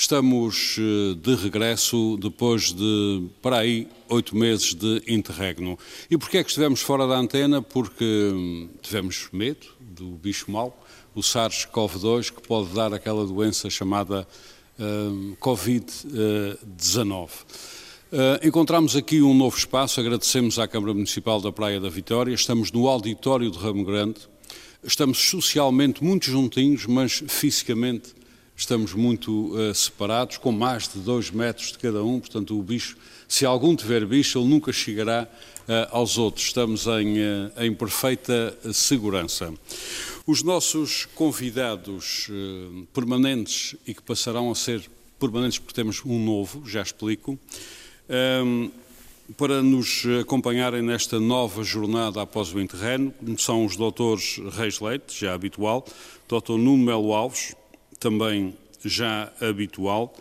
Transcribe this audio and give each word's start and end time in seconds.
Estamos 0.00 0.76
eh, 0.78 1.16
de 1.20 1.34
regresso 1.34 2.16
depois 2.22 2.72
de, 2.72 3.26
para 3.42 3.58
aí, 3.58 3.88
oito 4.08 4.36
meses 4.36 4.72
de 4.72 5.02
interregno. 5.08 5.76
E 6.08 6.16
porquê 6.16 6.38
é 6.38 6.44
que 6.44 6.50
estivemos 6.50 6.80
fora 6.80 7.04
da 7.04 7.16
antena? 7.16 7.60
Porque 7.60 8.04
hum, 8.32 8.68
tivemos 8.80 9.28
medo 9.32 9.66
do 9.80 10.10
bicho 10.10 10.52
mau, 10.52 10.80
o 11.16 11.20
SARS-CoV-2, 11.20 12.30
que 12.32 12.40
pode 12.46 12.68
dar 12.68 12.94
aquela 12.94 13.26
doença 13.26 13.68
chamada 13.68 14.24
uh, 14.78 15.36
Covid-19. 15.40 17.28
Uh, 17.28 18.46
encontramos 18.46 18.94
aqui 18.94 19.20
um 19.20 19.34
novo 19.34 19.58
espaço, 19.58 19.98
agradecemos 19.98 20.60
à 20.60 20.68
Câmara 20.68 20.94
Municipal 20.94 21.40
da 21.40 21.50
Praia 21.50 21.80
da 21.80 21.88
Vitória, 21.88 22.32
estamos 22.32 22.70
no 22.70 22.86
auditório 22.86 23.50
de 23.50 23.58
Ramo 23.58 23.84
Grande, 23.84 24.20
estamos 24.84 25.18
socialmente 25.18 26.04
muito 26.04 26.26
juntinhos, 26.26 26.86
mas 26.86 27.20
fisicamente 27.26 28.16
estamos 28.58 28.92
muito 28.92 29.54
uh, 29.54 29.72
separados, 29.72 30.36
com 30.36 30.50
mais 30.50 30.88
de 30.88 30.98
dois 30.98 31.30
metros 31.30 31.70
de 31.70 31.78
cada 31.78 32.02
um, 32.02 32.18
portanto 32.18 32.58
o 32.58 32.62
bicho, 32.62 32.96
se 33.28 33.46
algum 33.46 33.76
tiver 33.76 34.04
bicho, 34.04 34.36
ele 34.36 34.48
nunca 34.48 34.72
chegará 34.72 35.28
uh, 35.28 35.96
aos 35.96 36.18
outros, 36.18 36.46
estamos 36.46 36.86
em, 36.88 37.18
uh, 37.18 37.52
em 37.56 37.72
perfeita 37.72 38.58
segurança. 38.72 39.54
Os 40.26 40.42
nossos 40.42 41.06
convidados 41.14 42.28
permanentes 42.92 43.74
e 43.86 43.94
que 43.94 44.02
passarão 44.02 44.50
a 44.50 44.54
ser 44.54 44.82
permanentes 45.18 45.58
porque 45.58 45.72
temos 45.72 46.04
um 46.04 46.22
novo, 46.22 46.66
já 46.66 46.82
explico, 46.82 47.38
um, 48.44 48.70
para 49.38 49.62
nos 49.62 50.04
acompanharem 50.20 50.82
nesta 50.82 51.18
nova 51.18 51.62
jornada 51.62 52.20
após 52.20 52.52
o 52.52 52.60
interreno, 52.60 53.14
são 53.38 53.64
os 53.64 53.74
doutores 53.74 54.38
Reis 54.52 54.80
Leite, 54.80 55.18
já 55.18 55.32
habitual, 55.32 55.86
doutor 56.28 56.58
Nuno 56.58 56.84
Melo 56.84 57.14
Alves, 57.14 57.54
também 57.98 58.54
já 58.84 59.32
habitual, 59.40 60.14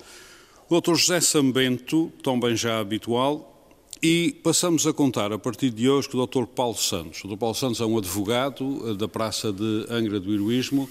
doutor 0.70 0.96
José 0.96 1.22
Sambento, 1.22 2.12
também 2.24 2.56
já 2.56 2.80
habitual, 2.80 3.54
e 4.02 4.36
passamos 4.44 4.86
a 4.86 4.94
contar 4.94 5.32
a 5.32 5.40
partir 5.40 5.72
de 5.72 5.90
hoje 5.90 6.08
com 6.08 6.18
o 6.18 6.28
Dr. 6.28 6.46
Paulo 6.46 6.78
Santos. 6.78 7.24
O 7.24 7.28
Dr. 7.28 7.38
Paulo 7.38 7.56
Santos 7.56 7.82
é 7.82 7.86
um 7.86 7.98
advogado 7.98 8.96
da 8.96 9.08
Praça 9.08 9.52
de 9.52 9.86
Angra 9.90 10.20
do 10.20 10.34
Heroísmo, 10.34 10.88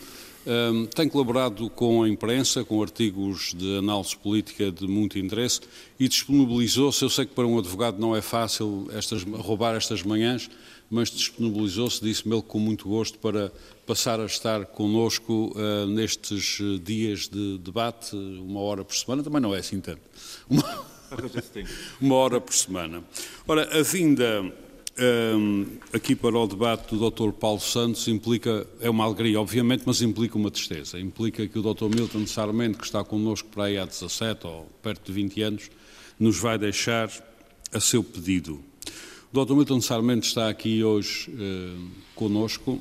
um, 0.47 0.87
tem 0.87 1.09
colaborado 1.09 1.69
com 1.71 2.05
a 2.05 2.09
imprensa, 2.09 2.65
com 2.65 2.81
artigos 2.81 3.53
de 3.53 3.79
análise 3.79 4.17
política 4.17 4.71
de 4.71 4.87
muito 4.87 5.19
interesse 5.19 5.61
e 5.99 6.09
disponibilizou-se. 6.09 7.03
Eu 7.03 7.11
sei 7.11 7.27
que 7.27 7.35
para 7.35 7.47
um 7.47 7.59
advogado 7.59 7.99
não 7.99 8.15
é 8.15 8.23
fácil 8.23 8.89
estas, 8.93 9.25
roubar 9.25 9.75
estas 9.75 10.05
manhãs, 10.05 10.49
mas 10.91 11.11
disponibilizou-se, 11.11 12.03
disse-me 12.03 12.35
ele 12.35 12.43
com 12.43 12.59
muito 12.59 12.89
gosto, 12.89 13.19
para 13.19 13.53
passar 13.87 14.21
a 14.21 14.27
estar 14.27 14.67
connosco 14.67 15.53
uh, 15.57 15.87
nestes 15.87 16.59
dias 16.83 17.29
de 17.29 17.59
debate, 17.59 18.15
uma 18.15 18.61
hora 18.61 18.85
por 18.85 18.95
semana. 18.95 19.23
Também 19.23 19.41
não 19.41 19.55
é 19.55 19.59
assim 19.59 19.81
tanto. 19.81 20.03
Uma, 20.49 20.87
uma 22.01 22.15
hora 22.15 22.41
por 22.41 22.55
semana. 22.55 23.03
Ora, 23.47 23.79
a 23.79 23.83
vinda 23.83 24.53
um, 24.99 25.67
aqui 25.93 26.17
para 26.17 26.39
o 26.39 26.47
debate 26.47 26.95
do 26.95 27.11
Dr. 27.11 27.31
Paulo 27.33 27.61
Santos 27.61 28.09
implica, 28.09 28.67
é 28.81 28.89
uma 28.89 29.05
alegria, 29.05 29.39
obviamente, 29.41 29.83
mas 29.85 30.01
implica 30.01 30.37
uma 30.37 30.51
tristeza. 30.51 30.99
Implica 30.99 31.47
que 31.47 31.59
o 31.59 31.63
Dr. 31.63 31.95
Milton 31.95 32.27
Sarmento, 32.27 32.79
que 32.79 32.85
está 32.85 33.05
connosco 33.05 33.49
para 33.49 33.65
aí 33.65 33.79
há 33.79 33.85
17 33.85 34.47
ou 34.47 34.65
perto 34.83 35.07
de 35.07 35.13
20 35.13 35.43
anos, 35.43 35.71
nos 36.19 36.39
vai 36.39 36.59
deixar 36.59 37.11
a 37.73 37.81
seu 37.81 38.03
pedido. 38.03 38.63
Dr. 39.37 39.53
Milton 39.53 39.83
Sarmento 39.83 40.27
está 40.27 40.49
aqui 40.49 40.83
hoje 40.83 41.31
uh, 41.31 41.91
connosco. 42.15 42.81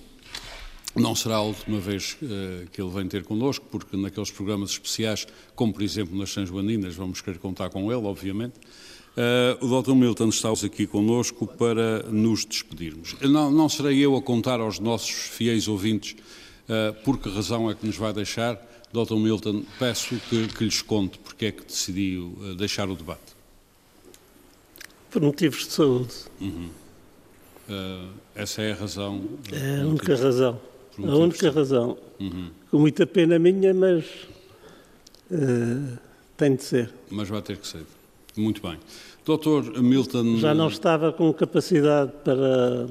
Não 0.96 1.14
será 1.14 1.36
a 1.36 1.42
última 1.42 1.82
vez 1.82 2.16
uh, 2.22 2.70
que 2.72 2.82
ele 2.82 2.92
vem 2.92 3.10
ter 3.10 3.26
connosco, 3.26 3.66
porque 3.70 3.98
naqueles 3.98 4.32
programas 4.32 4.70
especiais, 4.70 5.28
como 5.54 5.74
por 5.74 5.82
exemplo 5.82 6.18
nas 6.18 6.30
São 6.30 6.46
Joaninas, 6.46 6.96
vamos 6.96 7.20
querer 7.20 7.40
contar 7.40 7.70
com 7.70 7.92
ele, 7.92 8.06
obviamente. 8.06 8.54
Uh, 9.18 9.66
o 9.66 9.82
Dr. 9.82 9.96
Milton 9.96 10.30
está 10.30 10.50
aqui 10.50 10.88
conosco 10.88 11.46
para 11.46 12.04
nos 12.04 12.46
despedirmos. 12.46 13.18
Não, 13.20 13.52
não, 13.52 13.68
serei 13.68 14.00
eu 14.00 14.16
a 14.16 14.22
contar 14.22 14.62
aos 14.62 14.80
nossos 14.80 15.12
fiéis 15.12 15.68
ouvintes 15.68 16.16
uh, 16.70 16.94
por 17.04 17.18
que 17.18 17.28
razão 17.28 17.70
é 17.70 17.76
que 17.76 17.86
nos 17.86 17.98
vai 17.98 18.14
deixar. 18.14 18.56
Dr. 18.94 19.16
Milton, 19.16 19.66
peço 19.78 20.16
que, 20.30 20.48
que 20.48 20.64
lhes 20.64 20.82
conte 20.82 21.20
porque 21.20 21.48
é 21.48 21.52
que 21.52 21.66
decidiu 21.66 22.34
uh, 22.40 22.56
deixar 22.56 22.90
o 22.90 22.96
debate. 22.96 23.35
Por 25.16 25.22
motivos 25.22 25.66
de 25.66 25.72
saúde. 25.72 26.14
Uhum. 26.42 26.68
essa 28.36 28.62
é 28.62 28.74
a 28.74 28.76
razão? 28.76 29.24
É 29.50 29.80
a 29.82 29.88
única 29.88 30.14
razão. 30.14 30.60
A 31.02 31.16
única 31.16 31.52
razão. 31.52 31.98
Uhum. 32.20 32.50
Com 32.70 32.80
muita 32.80 33.08
pena 33.08 33.40
minha, 33.40 33.74
mas 33.74 34.04
tem 36.36 36.58
de 36.58 36.64
ser. 36.66 36.94
Mas 37.10 37.30
vai 37.30 37.42
ter 37.42 37.56
que 37.56 37.66
ser. 37.66 37.84
Muito 38.36 38.62
bem. 38.62 38.78
Doutor 39.24 39.82
Milton. 39.82 40.36
Já 40.36 40.54
não 40.54 40.68
estava 40.68 41.14
com 41.14 41.32
capacidade 41.32 42.12
para 42.22 42.86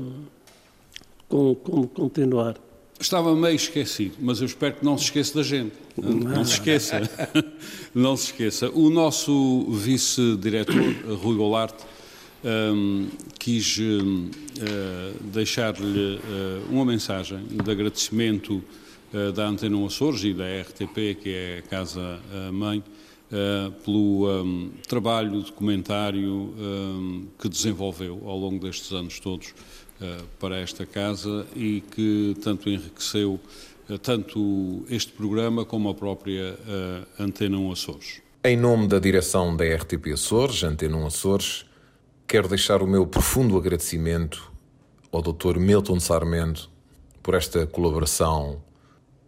com, 1.28 1.54
com 1.54 1.86
continuar. 1.86 2.56
Estava 2.98 3.36
meio 3.36 3.56
esquecido, 3.56 4.16
mas 4.18 4.40
eu 4.40 4.46
espero 4.46 4.76
que 4.76 4.84
não 4.84 4.96
se 4.96 5.04
esqueça 5.04 5.34
da 5.34 5.42
gente. 5.42 5.74
Não, 5.94 6.10
não 6.10 6.44
se 6.46 6.52
esqueça. 6.54 7.02
não 7.94 8.16
se 8.16 8.26
esqueça. 8.28 8.70
O 8.70 8.88
nosso 8.88 9.66
vice-diretor, 9.70 10.80
Rui 11.20 11.36
Golarte, 11.36 11.84
um, 12.44 13.08
quis 13.38 13.78
uh, 13.78 14.30
deixar-lhe 15.32 16.16
uh, 16.16 16.70
uma 16.70 16.84
mensagem 16.84 17.38
de 17.46 17.70
agradecimento 17.70 18.62
uh, 19.12 19.32
da 19.32 19.46
Antena 19.46 19.84
Açores 19.86 20.22
e 20.24 20.34
da 20.34 20.44
RTP, 20.44 21.20
que 21.20 21.30
é 21.30 21.58
a 21.58 21.62
casa-mãe, 21.62 22.82
Uh, 23.24 23.72
pelo 23.82 24.28
um, 24.28 24.70
trabalho 24.86 25.40
documentário 25.40 26.30
um, 26.30 27.26
que 27.40 27.48
desenvolveu 27.48 28.20
ao 28.26 28.38
longo 28.38 28.64
destes 28.64 28.92
anos 28.92 29.18
todos 29.18 29.54
para 30.38 30.58
esta 30.58 30.84
casa 30.84 31.44
e 31.56 31.82
que 31.90 32.36
tanto 32.44 32.68
enriqueceu 32.68 33.40
tanto 34.02 34.84
este 34.88 35.10
programa 35.10 35.64
como 35.64 35.88
a 35.88 35.94
própria 35.94 36.56
Antena 37.18 37.56
1 37.56 37.72
Açores. 37.72 38.20
Em 38.44 38.56
nome 38.56 38.86
da 38.86 38.98
direção 39.00 39.56
da 39.56 39.64
RTP 39.64 40.12
Açores, 40.12 40.62
Antena 40.62 40.96
1 40.98 41.06
Açores, 41.06 41.64
quero 42.26 42.48
deixar 42.48 42.82
o 42.82 42.86
meu 42.86 43.06
profundo 43.06 43.56
agradecimento 43.56 44.52
ao 45.12 45.22
Dr. 45.22 45.58
Milton 45.58 46.00
Sarmento 46.00 46.70
por 47.22 47.34
esta 47.34 47.66
colaboração 47.66 48.62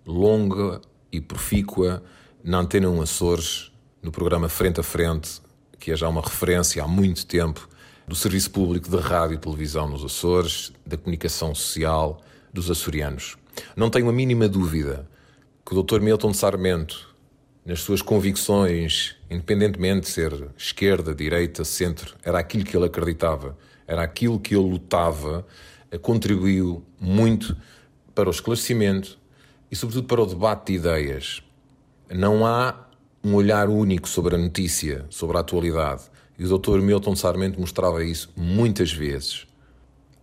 longa 0.04 0.80
e 1.12 1.20
profícua 1.20 2.02
na 2.42 2.58
Antena 2.58 2.88
1 2.88 3.02
Açores 3.02 3.72
no 4.02 4.10
programa 4.10 4.48
Frente 4.48 4.80
a 4.80 4.82
Frente, 4.82 5.40
que 5.78 5.92
é 5.92 5.96
já 5.96 6.08
uma 6.08 6.22
referência 6.22 6.82
há 6.82 6.88
muito 6.88 7.26
tempo 7.26 7.68
do 8.06 8.14
Serviço 8.14 8.50
Público 8.50 8.88
de 8.88 8.98
Rádio 8.98 9.34
e 9.34 9.38
Televisão 9.38 9.88
nos 9.88 10.04
Açores, 10.04 10.72
da 10.84 10.96
comunicação 10.96 11.54
social 11.54 12.22
dos 12.52 12.70
açorianos. 12.70 13.36
Não 13.74 13.90
tenho 13.90 14.08
a 14.08 14.12
mínima 14.12 14.48
dúvida 14.48 15.08
que 15.64 15.74
o 15.74 15.82
Dr. 15.82 16.00
Milton 16.00 16.32
Sarmento, 16.32 17.14
nas 17.64 17.80
suas 17.80 18.00
convicções, 18.00 19.15
independentemente 19.30 20.02
de 20.02 20.08
ser 20.08 20.48
esquerda, 20.56 21.14
direita, 21.14 21.64
centro, 21.64 22.14
era 22.22 22.38
aquilo 22.38 22.64
que 22.64 22.76
ele 22.76 22.86
acreditava, 22.86 23.56
era 23.86 24.02
aquilo 24.02 24.38
que 24.38 24.54
ele 24.54 24.68
lutava, 24.68 25.46
contribuiu 26.02 26.84
muito 27.00 27.56
para 28.14 28.28
o 28.28 28.32
esclarecimento 28.32 29.18
e, 29.70 29.76
sobretudo, 29.76 30.06
para 30.06 30.22
o 30.22 30.26
debate 30.26 30.72
de 30.72 30.78
ideias. 30.78 31.42
Não 32.10 32.46
há 32.46 32.86
um 33.22 33.34
olhar 33.34 33.68
único 33.68 34.08
sobre 34.08 34.34
a 34.36 34.38
notícia, 34.38 35.04
sobre 35.10 35.36
a 35.36 35.40
atualidade. 35.40 36.04
E 36.38 36.44
o 36.44 36.58
Dr. 36.58 36.80
Milton 36.80 37.16
Sarmento 37.16 37.58
mostrava 37.58 38.04
isso 38.04 38.30
muitas 38.36 38.92
vezes. 38.92 39.46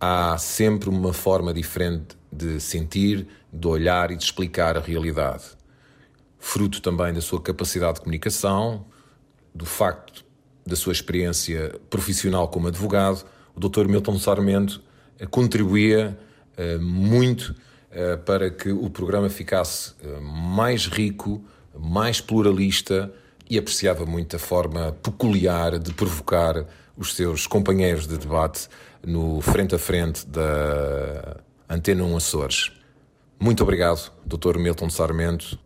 Há 0.00 0.36
sempre 0.38 0.88
uma 0.88 1.12
forma 1.12 1.52
diferente 1.52 2.16
de 2.32 2.60
sentir, 2.60 3.26
de 3.52 3.66
olhar 3.66 4.10
e 4.10 4.16
de 4.16 4.24
explicar 4.24 4.76
a 4.76 4.80
realidade. 4.80 5.44
Fruto 6.38 6.80
também 6.80 7.12
da 7.12 7.20
sua 7.20 7.40
capacidade 7.40 7.94
de 7.94 8.00
comunicação, 8.00 8.86
do 9.54 9.64
facto 9.64 10.24
da 10.66 10.74
sua 10.74 10.92
experiência 10.92 11.78
profissional 11.88 12.48
como 12.48 12.68
advogado, 12.68 13.24
o 13.54 13.60
Dr. 13.60 13.86
Milton 13.86 14.18
Sarmento 14.18 14.82
eh, 15.18 15.26
contribuía 15.26 16.18
uh, 16.58 16.80
muito 16.80 17.54
uh, 17.90 18.18
para 18.24 18.50
que 18.50 18.70
o 18.72 18.90
programa 18.90 19.28
ficasse 19.28 19.94
mais 20.20 20.86
rico, 20.86 21.44
mais 21.78 22.20
pluralista, 22.20 23.12
e 23.48 23.58
apreciava 23.58 24.06
muito 24.06 24.36
a 24.36 24.38
forma 24.38 24.92
peculiar 25.02 25.78
de 25.78 25.92
provocar 25.92 26.64
os 26.96 27.14
seus 27.14 27.46
companheiros 27.46 28.06
de 28.06 28.16
debate 28.16 28.68
no 29.06 29.40
frente 29.40 29.74
a 29.74 29.78
frente 29.78 30.26
da 30.26 31.36
Antena 31.68 32.04
1 32.04 32.16
Açores. 32.16 32.72
Muito 33.38 33.62
obrigado, 33.62 34.10
Dr. 34.24 34.58
Milton 34.58 34.88
Sarmento, 34.88 35.58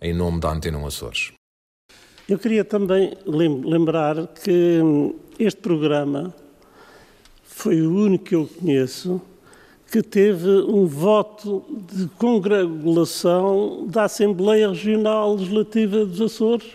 em 0.00 0.12
nome 0.12 0.40
da 0.40 0.50
Antena 0.50 0.76
1 0.78 0.86
Açores. 0.86 1.32
Eu 2.28 2.38
queria 2.40 2.64
também 2.64 3.12
lembrar 3.24 4.26
que 4.26 4.80
este 5.38 5.60
programa 5.60 6.34
foi 7.44 7.80
o 7.82 7.94
único 7.94 8.24
que 8.24 8.34
eu 8.34 8.48
conheço 8.58 9.20
que 9.92 10.02
teve 10.02 10.48
um 10.48 10.86
voto 10.86 11.64
de 11.92 12.08
congratulação 12.18 13.86
da 13.86 14.04
Assembleia 14.04 14.68
Regional 14.68 15.34
Legislativa 15.36 16.04
dos 16.04 16.20
Açores, 16.20 16.66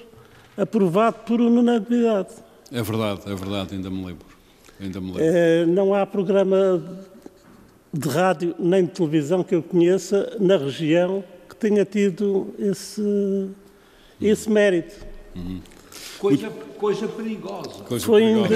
aprovado 0.56 1.18
por 1.25 1.42
unanimidade. 1.42 2.30
É 2.71 2.81
verdade, 2.81 3.21
é 3.25 3.36
verdade, 3.36 3.75
ainda 3.75 3.89
me 3.89 4.06
lembro. 4.06 4.25
Ainda 4.80 5.01
me 5.01 5.07
lembro. 5.07 5.24
É, 5.24 5.65
não 5.65 5.94
há 5.94 6.06
programa 6.06 6.81
de 7.94 8.07
rádio 8.07 8.56
nem 8.57 8.86
de 8.86 8.92
televisão 8.92 9.44
que 9.44 9.53
eu 9.53 9.62
conheça 9.62 10.38
na 10.39 10.56
região 10.56 11.21
que 11.50 11.56
tenha 11.57 11.83
tido 11.83 12.56
esse, 12.57 13.50
esse 14.21 14.50
mérito. 14.50 15.10
Uhum. 15.35 15.61
Coisa, 16.19 16.49
coisa 16.77 17.07
perigosa. 17.07 17.83
Coisa 17.87 18.05
Foi 18.05 18.21
perigosa. 18.21 18.55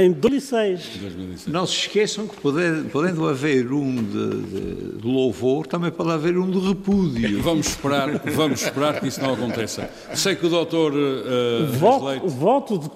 Em, 0.00 0.12
2006, 0.12 0.96
em 0.96 1.00
2006. 1.00 1.46
Não 1.48 1.66
se 1.66 1.72
esqueçam 1.72 2.28
que, 2.28 2.36
poder, 2.36 2.84
podendo 2.84 3.28
haver 3.28 3.72
um 3.72 3.96
de, 3.96 4.42
de, 4.42 4.98
de, 4.98 5.06
louvor, 5.06 5.66
também 5.66 5.90
pode 5.90 6.12
haver 6.12 6.38
um 6.38 6.48
de 6.48 6.60
repúdio. 6.60 7.42
Vamos 7.42 7.68
esperar, 7.68 8.20
vamos 8.26 8.62
esperar 8.62 9.00
que 9.00 9.08
isso 9.08 9.20
não 9.20 9.34
aconteça. 9.34 9.90
Sei 10.14 10.36
que 10.36 10.46
o 10.46 10.48
doutor 10.48 10.92
uh, 10.92 11.66
voto, 11.72 12.04
Leite... 12.04 12.28
voto 12.28 12.78
de 12.78 12.88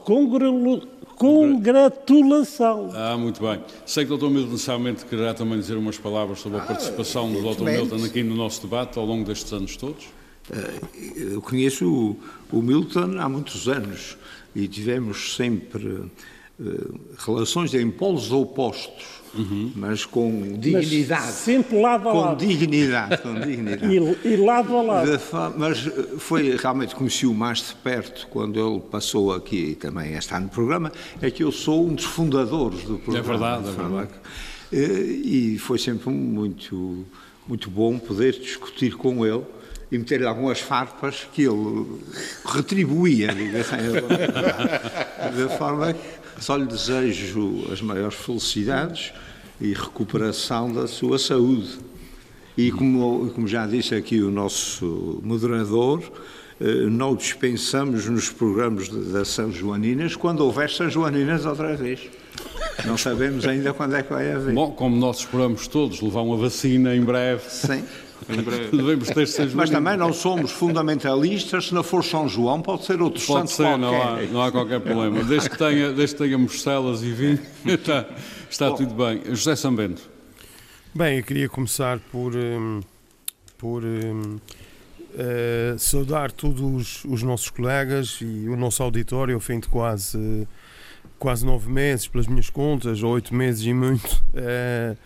congratulação. 1.16 2.90
Ah, 2.94 3.16
muito 3.16 3.42
bem. 3.42 3.60
Sei 3.84 4.04
que 4.04 4.12
o 4.12 4.16
Dr. 4.16 4.28
Milton 4.28 4.58
Salmente 4.58 5.04
quererá 5.04 5.34
também 5.34 5.58
dizer 5.58 5.76
umas 5.76 5.98
palavras 5.98 6.38
sobre 6.40 6.58
a 6.58 6.62
ah, 6.62 6.66
participação 6.66 7.32
do 7.32 7.40
Dr. 7.42 7.64
Milton 7.64 8.04
aqui 8.04 8.22
no 8.22 8.36
nosso 8.36 8.62
debate 8.62 8.98
ao 8.98 9.04
longo 9.04 9.24
destes 9.24 9.52
anos 9.52 9.76
todos. 9.76 10.06
Eh, 10.50 11.32
eu 11.34 11.40
conheço 11.40 11.86
o, 12.50 12.56
o 12.56 12.62
Milton 12.62 13.18
há 13.18 13.28
muitos 13.28 13.68
anos 13.68 14.16
e 14.54 14.66
tivemos 14.66 15.36
sempre 15.36 15.86
uh, 15.86 17.00
relações 17.18 17.72
em 17.74 17.90
polos 17.90 18.32
opostos, 18.32 19.22
uhum. 19.34 19.72
mas 19.74 20.04
com 20.04 20.58
dignidade. 20.58 21.26
Mas 21.26 21.34
sempre 21.34 21.80
lado 21.80 22.08
a 22.08 22.12
com 22.12 22.20
lado. 22.20 22.46
Dignidade, 22.46 23.22
com 23.22 23.34
dignidade. 23.40 23.86
e, 23.86 24.28
e 24.28 24.36
lado 24.36 24.76
a 24.76 24.82
lado. 24.82 25.20
Mas 25.56 25.86
eh, 25.86 25.90
foi 26.18 26.56
realmente 26.56 26.94
conheci-o 26.94 27.32
mais 27.32 27.58
de 27.58 27.74
perto 27.76 28.26
quando 28.28 28.58
ele 28.60 28.80
passou 28.80 29.32
aqui 29.32 29.74
também 29.76 30.14
está 30.14 30.38
no 30.38 30.48
programa, 30.48 30.92
é 31.20 31.30
que 31.30 31.42
eu 31.42 31.52
sou 31.52 31.86
um 31.86 31.94
dos 31.94 32.04
fundadores 32.04 32.82
do 32.82 32.98
programa. 32.98 33.18
É 33.18 33.22
verdade, 33.22 33.68
é 33.68 33.72
verdade. 33.72 34.10
E 35.24 35.58
foi 35.58 35.78
sempre 35.78 36.10
muito, 36.10 37.06
muito 37.46 37.70
bom 37.70 37.98
poder 37.98 38.32
discutir 38.32 38.96
com 38.96 39.24
ele 39.24 39.44
e 39.92 39.98
meter-lhe 39.98 40.26
algumas 40.26 40.58
farpas 40.58 41.28
que 41.34 41.42
ele 41.42 41.86
retribuía, 42.46 43.30
assim, 43.30 43.76
de 45.36 45.58
forma 45.58 45.92
que 45.92 46.42
só 46.42 46.56
lhe 46.56 46.64
desejo 46.64 47.66
as 47.70 47.82
maiores 47.82 48.14
felicidades 48.16 49.12
e 49.60 49.74
recuperação 49.74 50.72
da 50.72 50.88
sua 50.88 51.18
saúde. 51.18 51.78
E 52.56 52.72
como, 52.72 53.30
como 53.34 53.46
já 53.46 53.66
disse 53.66 53.94
aqui 53.94 54.22
o 54.22 54.30
nosso 54.30 55.20
moderador, 55.22 56.02
eh, 56.58 56.86
não 56.88 57.14
dispensamos 57.14 58.06
nos 58.06 58.30
programas 58.30 58.88
das 58.88 59.28
São 59.28 59.52
Joaninas 59.52 60.16
quando 60.16 60.40
houver 60.40 60.70
São 60.70 60.88
Joaninas 60.88 61.44
outra 61.44 61.76
vez. 61.76 62.00
Não 62.86 62.96
sabemos 62.96 63.46
ainda 63.46 63.74
quando 63.74 63.94
é 63.94 64.02
que 64.02 64.10
vai 64.10 64.32
haver. 64.32 64.54
Bom, 64.54 64.70
como 64.70 64.96
nós 64.96 65.18
esperamos 65.18 65.68
todos 65.68 66.00
levar 66.00 66.22
uma 66.22 66.38
vacina 66.38 66.96
em 66.96 67.02
breve. 67.02 67.42
Sim. 67.50 67.84
Devemos 68.28 69.08
ter 69.10 69.54
Mas 69.54 69.70
também 69.70 69.96
não 69.96 70.12
somos 70.12 70.50
fundamentalistas, 70.50 71.66
se 71.66 71.74
não 71.74 71.82
for 71.82 72.04
São 72.04 72.28
João, 72.28 72.60
pode 72.62 72.84
ser 72.84 73.00
outro 73.00 73.24
pode 73.24 73.50
santo 73.50 73.50
ser, 73.50 73.62
qualquer. 73.64 73.78
Não 73.78 74.02
há, 74.02 74.22
não 74.22 74.42
há 74.42 74.52
qualquer 74.52 74.80
problema. 74.80 75.22
Desde 75.24 75.50
que 75.50 75.58
tenha, 75.58 75.92
desde 75.92 76.16
que 76.16 76.22
tenha 76.22 76.38
morcelas 76.38 77.02
e 77.02 77.10
vinho, 77.12 77.38
está, 77.66 78.06
está 78.48 78.70
tudo 78.70 78.94
bem. 78.94 79.22
José 79.34 79.56
Sambento. 79.56 80.10
Bem, 80.94 81.19
eu 81.19 81.24
queria 81.24 81.48
começar 81.48 81.98
por, 82.10 82.36
um, 82.36 82.80
por 83.56 83.82
um, 83.82 84.36
uh, 84.36 85.78
saudar 85.78 86.30
todos 86.30 87.02
os, 87.04 87.22
nossos 87.22 87.48
colegas 87.48 88.18
e 88.20 88.46
o 88.48 88.56
nosso 88.56 88.82
auditório 88.82 89.34
ao 89.34 89.40
fim 89.40 89.58
de 89.58 89.68
quase, 89.68 90.46
quase 91.18 91.46
nove 91.46 91.70
meses, 91.70 92.06
pelas 92.08 92.26
minhas 92.26 92.50
contas, 92.50 93.02
ou 93.02 93.12
oito 93.12 93.34
meses 93.34 93.64
e 93.64 93.72
muito. 93.72 94.22
Uh, 94.34 94.96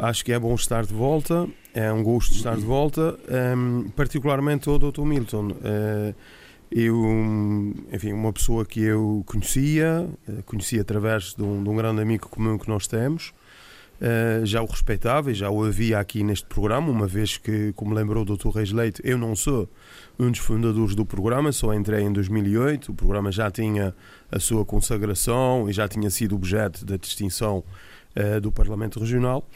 acho 0.00 0.24
que 0.24 0.32
é 0.32 0.38
bom 0.38 0.54
estar 0.54 0.84
de 0.84 0.94
volta 0.94 1.48
é 1.74 1.92
um 1.92 2.02
gosto 2.02 2.34
estar 2.34 2.56
de 2.56 2.64
volta, 2.64 3.18
um, 3.56 3.88
particularmente 3.90 4.68
o 4.68 4.78
Dr. 4.78 5.02
Milton. 5.02 5.48
Uh, 5.48 6.14
eu, 6.70 6.94
enfim, 7.92 8.12
uma 8.12 8.32
pessoa 8.32 8.64
que 8.64 8.80
eu 8.80 9.22
conhecia, 9.26 10.08
uh, 10.28 10.42
conheci 10.44 10.78
através 10.78 11.34
de 11.34 11.42
um, 11.42 11.62
de 11.62 11.68
um, 11.68 11.76
grande 11.76 12.00
amigo 12.00 12.28
comum 12.28 12.58
que 12.58 12.68
nós 12.68 12.86
temos, 12.88 13.32
uh, 14.00 14.44
já 14.44 14.62
o 14.62 14.66
respeitava 14.66 15.30
e 15.30 15.34
já 15.34 15.48
o 15.48 15.64
havia 15.64 16.00
aqui 16.00 16.24
neste 16.24 16.46
programa, 16.46 16.90
uma 16.90 17.06
vez 17.06 17.36
que, 17.36 17.72
como 17.74 17.94
lembrou 17.94 18.24
o 18.24 18.36
Dr. 18.36 18.48
Reis 18.48 18.72
Leite, 18.72 19.00
eu 19.04 19.16
não 19.16 19.36
sou 19.36 19.68
um 20.18 20.30
dos 20.30 20.40
fundadores 20.40 20.96
do 20.96 21.06
programa, 21.06 21.52
só 21.52 21.72
entrei 21.72 22.02
em 22.02 22.12
2008, 22.12 22.90
o 22.90 22.94
programa 22.94 23.30
já 23.30 23.48
tinha 23.48 23.94
a 24.30 24.40
sua 24.40 24.64
consagração 24.64 25.68
e 25.68 25.72
já 25.72 25.86
tinha 25.86 26.10
sido 26.10 26.34
objeto 26.34 26.84
da 26.84 26.96
distinção 26.96 27.64
do 28.42 28.50
Parlamento 28.50 28.98
Regional. 28.98 29.46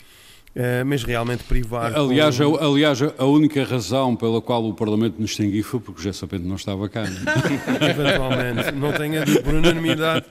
Uh, 0.55 0.87
mas 0.87 1.03
realmente 1.03 1.43
privar. 1.43 1.93
Aliás, 1.99 2.39
com... 2.39 2.55
a, 2.55 2.65
aliás, 2.65 3.01
a 3.03 3.25
única 3.25 3.65
razão 3.65 4.15
pela 4.15 4.41
qual 4.41 4.65
o 4.65 4.73
Parlamento 4.73 5.21
nos 5.21 5.33
extinguiu 5.33 5.65
foi 5.65 5.81
porque 5.81 6.01
o 6.01 6.05
José 6.05 6.27
não 6.41 6.55
estava 6.55 6.89
cá. 6.89 7.03
Não? 7.03 7.11
Eventualmente, 7.89 8.71
não 8.71 8.93
tenho 8.93 9.43
por 9.43 9.53
unanimidade, 9.53 10.27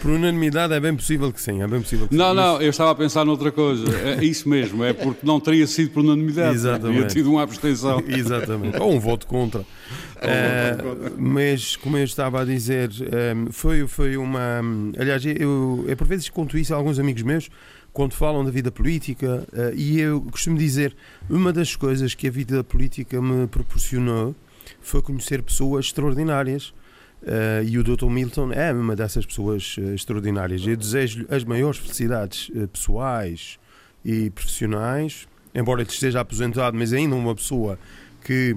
por 0.00 0.12
unanimidade 0.12 0.72
é 0.72 0.80
bem 0.80 0.96
possível 0.96 1.30
que 1.30 1.42
sim, 1.42 1.60
é 1.62 1.66
bem 1.66 1.82
possível 1.82 2.08
que 2.08 2.14
Não, 2.14 2.30
sim. 2.30 2.36
não, 2.36 2.62
eu 2.62 2.70
estava 2.70 2.92
a 2.92 2.94
pensar 2.94 3.26
noutra 3.26 3.52
coisa. 3.52 3.84
É 4.18 4.24
isso 4.24 4.48
mesmo, 4.48 4.82
é 4.82 4.94
porque 4.94 5.26
não 5.26 5.38
teria 5.38 5.66
sido 5.66 5.90
por 5.90 6.02
unanimidade. 6.02 6.54
Exatamente. 6.54 6.96
Teria 6.96 7.06
tido 7.08 7.30
uma 7.30 7.42
abstenção. 7.42 8.02
Exatamente, 8.08 8.78
ou 8.80 8.94
um 8.94 8.98
voto 8.98 9.26
contra. 9.26 9.60
Uh, 9.60 11.12
mas, 11.18 11.76
como 11.76 11.98
eu 11.98 12.04
estava 12.04 12.40
a 12.40 12.44
dizer, 12.46 12.88
um, 13.36 13.52
foi, 13.52 13.86
foi 13.86 14.16
uma. 14.16 14.62
Aliás, 14.98 15.22
eu, 15.26 15.84
eu 15.86 15.96
por 15.98 16.06
vezes 16.06 16.30
conto 16.30 16.56
isso 16.56 16.72
a 16.72 16.78
alguns 16.78 16.98
amigos 16.98 17.20
meus 17.20 17.50
quando 17.96 18.12
falam 18.12 18.44
da 18.44 18.50
vida 18.50 18.70
política, 18.70 19.42
uh, 19.54 19.74
e 19.74 19.98
eu 19.98 20.20
costumo 20.30 20.58
dizer, 20.58 20.94
uma 21.30 21.50
das 21.50 21.74
coisas 21.74 22.14
que 22.14 22.28
a 22.28 22.30
vida 22.30 22.62
política 22.62 23.22
me 23.22 23.46
proporcionou 23.46 24.36
foi 24.82 25.00
conhecer 25.00 25.42
pessoas 25.42 25.86
extraordinárias. 25.86 26.74
Uh, 27.22 27.64
e 27.66 27.78
o 27.78 27.82
Dr. 27.82 28.10
Milton 28.10 28.52
é 28.52 28.70
uma 28.70 28.94
dessas 28.94 29.24
pessoas 29.24 29.78
uh, 29.78 29.94
extraordinárias. 29.94 30.66
Eu 30.66 30.76
desejo-lhe 30.76 31.26
as 31.30 31.42
maiores 31.42 31.78
felicidades 31.78 32.50
pessoais 32.70 33.58
e 34.04 34.28
profissionais, 34.28 35.26
embora 35.54 35.80
ele 35.80 35.88
esteja 35.88 36.20
aposentado, 36.20 36.76
mas 36.76 36.92
ainda 36.92 37.14
uma 37.14 37.34
pessoa 37.34 37.78
que 38.22 38.54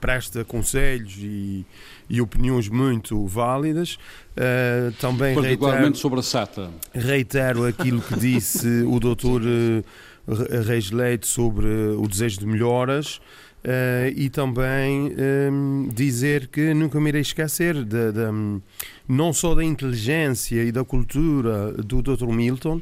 presta 0.00 0.44
conselhos 0.44 1.14
e, 1.18 1.64
e 2.08 2.20
opiniões 2.20 2.68
muito 2.68 3.26
válidas. 3.26 3.98
Uh, 4.36 4.92
também 5.00 5.34
Particularmente 5.34 5.82
reitero, 5.82 5.96
sobre 5.98 6.20
a 6.20 6.22
SATA. 6.22 6.70
Reitero 6.94 7.66
aquilo 7.66 8.00
que 8.00 8.18
disse 8.18 8.82
o 8.86 8.98
doutor 8.98 9.42
uh, 9.42 10.64
Reis 10.66 10.90
Leite 10.90 11.26
sobre 11.26 11.66
o 11.66 12.06
desejo 12.06 12.40
de 12.40 12.46
melhoras. 12.46 13.20
Uh, 13.58 14.14
e 14.14 14.30
também 14.30 15.12
um, 15.52 15.88
dizer 15.92 16.46
que 16.46 16.72
nunca 16.72 17.00
me 17.00 17.08
irei 17.08 17.22
esquecer 17.22 17.74
de, 17.74 18.12
de, 18.12 18.60
não 19.08 19.32
só 19.32 19.52
da 19.52 19.64
inteligência 19.64 20.62
e 20.62 20.70
da 20.70 20.84
cultura 20.84 21.72
do 21.72 22.00
Dr. 22.00 22.28
Milton, 22.28 22.80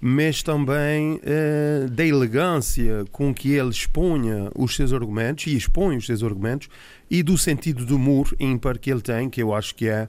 mas 0.00 0.42
também 0.42 1.14
uh, 1.14 1.88
da 1.90 2.04
elegância 2.04 3.04
com 3.10 3.32
que 3.32 3.52
ele 3.52 3.70
expunha 3.70 4.50
os 4.54 4.74
seus 4.74 4.92
argumentos 4.92 5.46
e 5.46 5.56
expõe 5.56 5.96
os 5.96 6.06
seus 6.06 6.22
argumentos 6.22 6.68
e 7.10 7.22
do 7.22 7.38
sentido 7.38 7.84
do 7.84 7.96
humor 7.96 8.34
ímpar 8.38 8.78
que 8.78 8.90
ele 8.90 9.00
tem, 9.00 9.30
que 9.30 9.42
eu 9.42 9.54
acho 9.54 9.74
que 9.74 9.88
é 9.88 10.08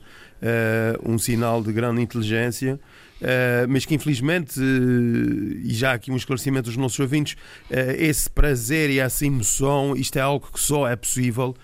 um 1.04 1.18
sinal 1.18 1.64
de 1.64 1.74
grande 1.74 2.02
inteligência. 2.02 2.80
Uh, 3.18 3.66
mas 3.68 3.84
que 3.84 3.96
infelizmente, 3.96 4.60
uh, 4.60 5.58
e 5.64 5.74
já 5.74 5.94
aqui 5.94 6.12
um 6.12 6.16
esclarecimento 6.16 6.70
dos 6.70 6.78
nossos 6.78 7.00
ouvintes, 7.00 7.34
uh, 7.72 7.92
esse 7.98 8.30
prazer 8.30 8.92
e 8.92 9.00
essa 9.00 9.26
emoção, 9.26 9.96
isto 9.96 10.18
é 10.18 10.22
algo 10.22 10.48
que 10.54 10.60
só 10.60 10.88
é 10.88 10.96
possível 10.96 11.56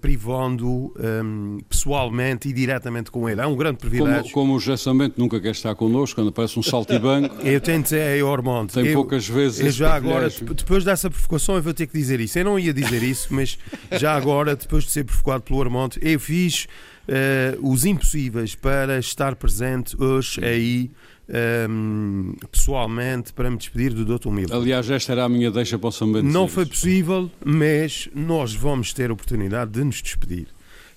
privando 0.00 0.92
um, 1.24 1.58
pessoalmente 1.68 2.48
e 2.48 2.52
diretamente 2.52 3.10
com 3.10 3.28
ele. 3.28 3.40
É 3.40 3.46
um 3.46 3.56
grande 3.56 3.78
privilégio. 3.78 4.32
Como, 4.32 4.46
como 4.48 4.54
o 4.56 4.60
José 4.60 4.90
nunca 5.16 5.40
quer 5.40 5.52
estar 5.52 5.74
connosco, 5.74 6.16
quando 6.16 6.28
aparece 6.28 6.58
um 6.58 6.62
saltibanco. 6.62 7.36
eu 7.46 7.60
tento 7.60 7.94
é 7.94 8.22
Ormonde. 8.22 8.74
Tem 8.74 8.86
eu, 8.86 8.94
poucas 8.94 9.26
vezes. 9.26 9.60
Eu 9.60 9.70
já 9.70 9.94
agora, 9.94 10.28
depois 10.28 10.84
dessa 10.84 11.10
provocação, 11.10 11.56
eu 11.56 11.62
vou 11.62 11.74
ter 11.74 11.86
que 11.86 11.96
dizer 11.96 12.20
isso. 12.20 12.38
Eu 12.38 12.44
não 12.44 12.58
ia 12.58 12.72
dizer 12.72 13.02
isso, 13.02 13.28
mas 13.30 13.58
já 13.92 14.14
agora, 14.14 14.54
depois 14.54 14.84
de 14.84 14.90
ser 14.90 15.04
provocado 15.04 15.42
pelo 15.42 15.58
Ormonde, 15.58 15.98
eu 16.02 16.20
fiz 16.20 16.66
uh, 17.08 17.70
os 17.70 17.84
impossíveis 17.84 18.54
para 18.54 18.98
estar 18.98 19.34
presente 19.36 19.96
hoje 20.00 20.44
aí 20.44 20.90
um, 21.28 22.34
pessoalmente 22.50 23.32
para 23.32 23.50
me 23.50 23.56
despedir 23.56 23.92
do 23.92 24.04
Dr. 24.04 24.30
Milton. 24.30 24.56
Aliás, 24.56 24.90
esta 24.90 25.12
era 25.12 25.24
a 25.24 25.28
minha 25.28 25.50
deixa 25.50 25.78
para 25.78 25.88
o 25.88 25.92
São 25.92 26.10
Bento 26.10 26.24
Não 26.24 26.48
foi 26.48 26.64
possível, 26.64 27.30
mas 27.44 28.08
nós 28.14 28.54
vamos 28.54 28.92
ter 28.92 29.10
a 29.10 29.12
oportunidade 29.12 29.72
de 29.72 29.84
nos 29.84 30.00
despedir. 30.00 30.48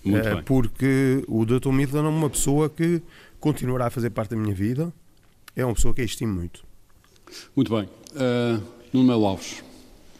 Uh, 0.05 0.41
porque 0.45 1.23
o 1.27 1.45
Dr. 1.45 1.69
Milton 1.69 2.05
é 2.05 2.09
uma 2.09 2.29
pessoa 2.29 2.69
que 2.69 3.01
continuará 3.39 3.87
a 3.87 3.89
fazer 3.89 4.09
parte 4.09 4.31
da 4.31 4.37
minha 4.37 4.55
vida. 4.55 4.91
É 5.55 5.65
uma 5.65 5.75
pessoa 5.75 5.93
que 5.93 6.01
eu 6.01 6.05
estimo 6.05 6.33
muito. 6.33 6.63
Muito 7.55 7.75
bem. 7.75 7.87
Uh, 8.13 8.63
Nuno 8.93 9.25
Alves. 9.25 9.63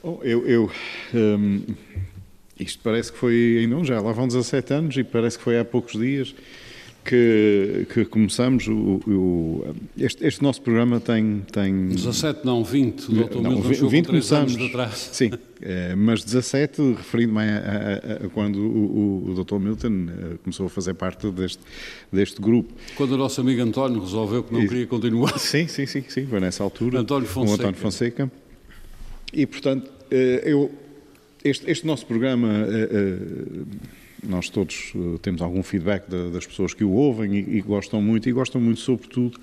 Oh, 0.04 0.20
eu, 0.24 0.48
eu 0.48 0.72
um, 1.14 1.64
isto 2.60 2.80
parece 2.84 3.12
que 3.12 3.18
foi 3.18 3.60
ainda 3.62 3.76
um 3.76 3.86
já, 3.86 4.00
lá 4.00 4.12
vão 4.12 4.28
17 4.28 4.74
anos 4.74 4.98
e 4.98 5.04
parece 5.04 5.38
que 5.38 5.44
foi 5.44 5.60
há 5.60 5.66
poucos 5.66 5.94
dias 5.94 6.34
que, 7.04 7.88
que 7.94 8.06
começamos. 8.06 8.68
O, 8.68 9.00
o, 9.08 9.76
este, 9.98 10.26
este, 10.26 10.42
nosso 10.42 10.62
programa 10.62 11.00
tem, 11.00 11.44
tem. 11.52 11.88
17, 11.90 12.46
não, 12.46 12.64
20. 12.64 13.10
O 13.10 13.14
Dr. 13.14 13.42
Não, 13.42 13.62
20, 13.62 13.90
20 13.90 14.06
começamos. 14.08 14.54
Anos 14.54 14.64
de 14.64 14.70
atrás. 14.70 15.10
Sim, 15.12 15.32
é, 15.62 15.96
mas 15.96 16.24
17, 16.24 16.94
referindo-me 16.94 17.40
a, 17.40 17.44
a, 17.44 18.26
a, 18.26 18.30
quando 18.30 18.58
o, 18.60 19.32
o, 19.32 19.44
Dr. 19.44 19.60
Milton 19.60 20.08
eh, 20.10 20.38
começou 20.44 20.66
a 20.66 20.70
fazer 20.70 20.94
parte 20.94 21.30
deste, 21.32 21.60
deste 22.12 22.42
grupo. 22.42 22.74
Quando 22.96 23.12
o 23.14 23.18
nosso 23.18 23.42
amigo 23.42 23.62
António 23.62 24.00
resolveu 24.00 24.44
que 24.44 24.54
não 24.54 24.66
queria 24.68 24.88
continuar. 24.88 25.38
Sim, 25.40 25.68
sim, 25.68 25.86
sim, 25.86 26.04
sim, 26.08 26.26
foi 26.26 26.40
nessa 26.40 26.64
altura. 26.64 27.00
António 27.00 27.28
Fonseca. 27.28 27.52
O 27.52 27.56
António 27.56 27.80
Fonseca. 27.80 28.32
E, 29.34 29.46
portanto, 29.46 29.90
eh, 30.12 30.44
eu 30.46 30.72
este, 31.44 31.70
este 31.70 31.86
nosso 31.88 32.06
programa, 32.06 32.50
eh, 32.50 32.90
eh, 32.92 33.18
nós 34.24 34.50
todos 34.50 34.94
eh, 34.96 35.18
temos 35.22 35.42
algum 35.42 35.64
feedback 35.64 36.08
das 36.32 36.46
pessoas 36.46 36.74
que 36.74 36.84
o 36.84 36.92
ouvem 36.92 37.36
e, 37.36 37.62
gostam 37.62 38.02
muito, 38.02 38.30
e 38.30 38.32
gostam 38.32 38.62
muito, 38.62 38.80
sobretudo, 38.80 39.40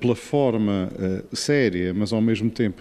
pela 0.00 0.14
forma 0.14 0.88
séria, 1.32 1.92
mas 1.92 2.12
ao 2.12 2.20
mesmo 2.20 2.48
tempo 2.48 2.80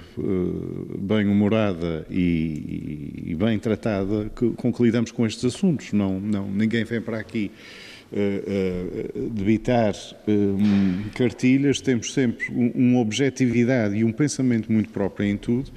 bem 0.99 1.25
humorada 1.25 2.05
e, 2.07 3.35
bem 3.35 3.57
tratada 3.57 4.29
com 4.35 4.71
que 4.71 4.83
lidamos 4.83 5.09
com 5.09 5.25
estes 5.25 5.43
assuntos. 5.43 5.91
Não, 5.91 6.19
não, 6.19 6.47
ninguém 6.47 6.83
vem 6.83 7.01
para 7.01 7.17
aqui 7.17 7.49
debitar 9.31 9.95
cartilhas, 11.15 11.81
temos 11.81 12.13
sempre 12.13 12.45
uma 12.53 12.99
objetividade 12.99 13.95
e 13.95 14.03
um 14.03 14.11
pensamento 14.11 14.71
muito 14.71 14.89
próprio 14.89 15.25
em 15.25 15.35
tudo. 15.35 15.71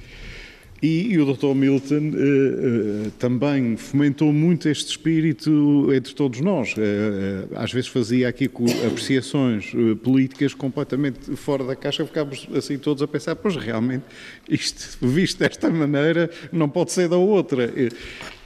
E, 0.81 1.13
e, 1.13 1.19
o 1.19 1.31
Dr. 1.31 1.53
Milton 1.53 2.09
uh, 2.09 3.07
uh, 3.07 3.11
também 3.19 3.77
fomentou 3.77 4.33
muito 4.33 4.67
este 4.67 4.89
espírito 4.89 5.93
entre 5.93 6.15
todos 6.15 6.39
nós. 6.41 6.73
Uh, 6.73 7.55
às 7.55 7.71
vezes 7.71 7.87
fazia 7.87 8.27
aqui 8.27 8.49
apreciações 8.87 9.71
políticas 10.03 10.55
completamente 10.55 11.35
fora 11.35 11.63
da 11.63 11.75
caixa, 11.75 12.03
ficávamos 12.03 12.47
assim 12.55 12.79
todos 12.79 13.03
a 13.03 13.07
pensar, 13.07 13.35
pois 13.35 13.55
realmente, 13.55 14.05
isto 14.49 15.07
visto 15.07 15.37
desta 15.37 15.69
maneira, 15.69 16.31
não 16.51 16.67
pode 16.67 16.91
ser 16.91 17.07
da 17.07 17.17
outra. 17.17 17.71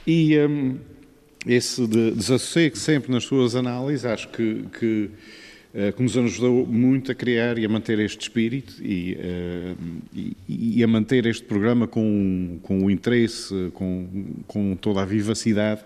E 0.06 0.38
um, 0.38 0.76
esse 1.46 1.86
de, 1.86 2.10
desassossego 2.10 2.76
sempre 2.76 3.12
nas 3.12 3.24
suas 3.24 3.54
análises, 3.54 4.04
acho 4.04 4.28
que, 4.28 4.64
que 4.78 5.10
eh, 5.10 5.45
que 5.94 6.02
nos 6.02 6.16
ajudou 6.16 6.66
muito 6.66 7.12
a 7.12 7.14
criar 7.14 7.58
e 7.58 7.64
a 7.66 7.68
manter 7.68 7.98
este 7.98 8.22
espírito 8.22 8.82
e, 8.82 9.16
eh, 9.20 9.74
e, 10.14 10.36
e 10.78 10.82
a 10.82 10.86
manter 10.86 11.26
este 11.26 11.44
programa 11.44 11.86
com, 11.86 12.58
com 12.62 12.84
o 12.84 12.90
interesse, 12.90 13.70
com, 13.74 14.08
com 14.46 14.74
toda 14.74 15.02
a 15.02 15.04
vivacidade 15.04 15.82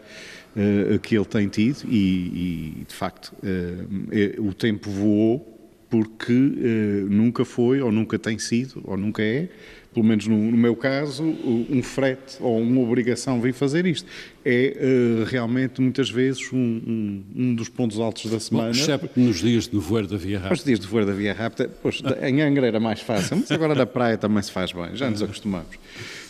eh, 0.56 0.99
que 1.02 1.16
ele 1.16 1.25
tem 1.25 1.49
tido 1.49 1.85
e, 1.88 2.78
e 2.80 2.85
de 2.87 2.94
facto, 2.94 3.35
o 4.38 4.54
tempo 4.54 4.88
voou 4.88 5.59
porque 5.88 6.32
nunca 7.09 7.44
foi, 7.44 7.80
ou 7.80 7.90
nunca 7.90 8.16
tem 8.16 8.38
sido, 8.38 8.80
ou 8.85 8.97
nunca 8.97 9.25
é, 9.25 9.49
pelo 9.92 10.06
menos 10.06 10.26
no, 10.26 10.37
no, 10.37 10.56
meu 10.56 10.76
caso, 10.76 11.25
um 11.25 11.82
frete 11.82 12.37
ou 12.40 12.61
uma 12.61 12.80
obrigação 12.80 13.40
vir 13.40 13.52
fazer 13.52 13.87
isto. 13.87 14.09
É 14.44 14.76
uh, 15.20 15.25
realmente, 15.25 15.80
muitas 15.80 16.09
vezes, 16.09 16.52
um, 16.52 16.56
um, 16.56 17.25
um, 17.37 17.54
dos 17.54 17.68
pontos 17.68 17.99
altos 17.99 18.30
da 18.30 18.38
semana. 18.38 18.73
Bom, 18.73 18.78
excepto 18.78 19.20
nos 19.20 19.40
dias 19.40 19.66
de 19.66 19.76
voar 19.76 20.06
da 20.06 20.16
Via 20.16 20.38
Rápida. 20.38 20.54
Os 20.54 20.64
dias 20.64 20.80
de 20.80 20.87
voar 20.87 21.04
da 21.04 21.12
Via 21.12 21.35
Rápida, 21.35 21.68
pois, 21.82 22.00
em 22.23 22.40
Angra 22.40 22.68
era 22.68 22.78
mais 22.78 23.00
fácil, 23.00 23.37
mas 23.38 23.50
agora 23.50 23.75
na 23.75 23.85
praia 23.85 24.16
também 24.16 24.42
se 24.42 24.52
faz 24.52 24.73
bem, 24.73 24.94
já 24.94 25.11
nos 25.11 25.23
acostumamos. 25.23 25.76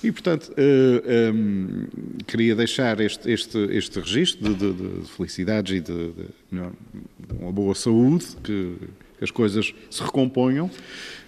E, 0.02 0.10
portanto, 0.10 0.48
uh, 0.52 0.54
eh, 0.56 1.30
um, 1.30 1.36
ehm, 1.36 1.86
queria 2.26 2.56
deixar 2.56 2.98
este, 3.00 3.30
este, 3.30 3.58
este 3.70 4.00
registro 4.00 4.54
de, 4.54 4.72
de, 4.72 5.00
de 5.02 5.08
felicidades 5.10 5.76
e 5.76 5.80
de, 5.80 6.12
de, 6.50 7.34
uma 7.38 7.52
boa 7.52 7.74
saúde, 7.74 8.24
que, 8.42 8.76
que 9.18 9.24
as 9.24 9.30
coisas 9.30 9.74
se 9.90 10.02
recomponham. 10.02 10.70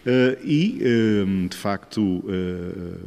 Uh, 0.04 0.36
e, 0.44 0.80
uh, 0.82 1.48
de 1.48 1.56
facto, 1.56 2.00
uh, 2.00 2.24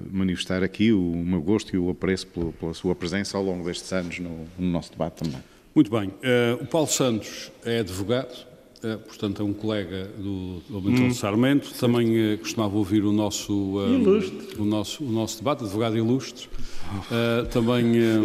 manifestar 0.10 0.64
aqui 0.64 0.94
o 0.94 1.14
meu 1.26 1.42
gosto 1.42 1.76
e 1.76 1.78
o 1.78 1.90
apreço 1.90 2.26
pela, 2.28 2.52
pela 2.54 2.74
sua 2.74 2.96
presença 2.96 3.38
ao 3.38 3.44
longo 3.44 3.66
destes 3.66 3.92
anos 3.92 4.20
no, 4.20 4.46
no 4.58 4.72
nosso 4.72 4.92
debate 4.92 5.24
também. 5.24 5.44
Muito 5.74 5.92
bem. 5.92 6.14
o 6.62 6.66
Paulo 6.68 6.88
Santos 6.88 7.52
é 7.66 7.80
advogado, 7.80 8.34
portanto 9.08 9.42
é 9.42 9.46
um 9.46 9.52
colega 9.52 10.10
do, 10.18 10.62
do 10.70 10.90
hum. 10.90 11.14
Sarmento, 11.14 11.74
também 11.74 12.38
costumava 12.38 12.78
ouvir 12.78 13.04
o 13.04 13.12
nosso, 13.12 13.54
o, 14.58 14.64
nosso, 14.64 15.04
o 15.04 15.12
nosso 15.12 15.40
debate, 15.40 15.66
advogado 15.66 15.98
ilustre. 15.98 16.48
também, 17.52 17.84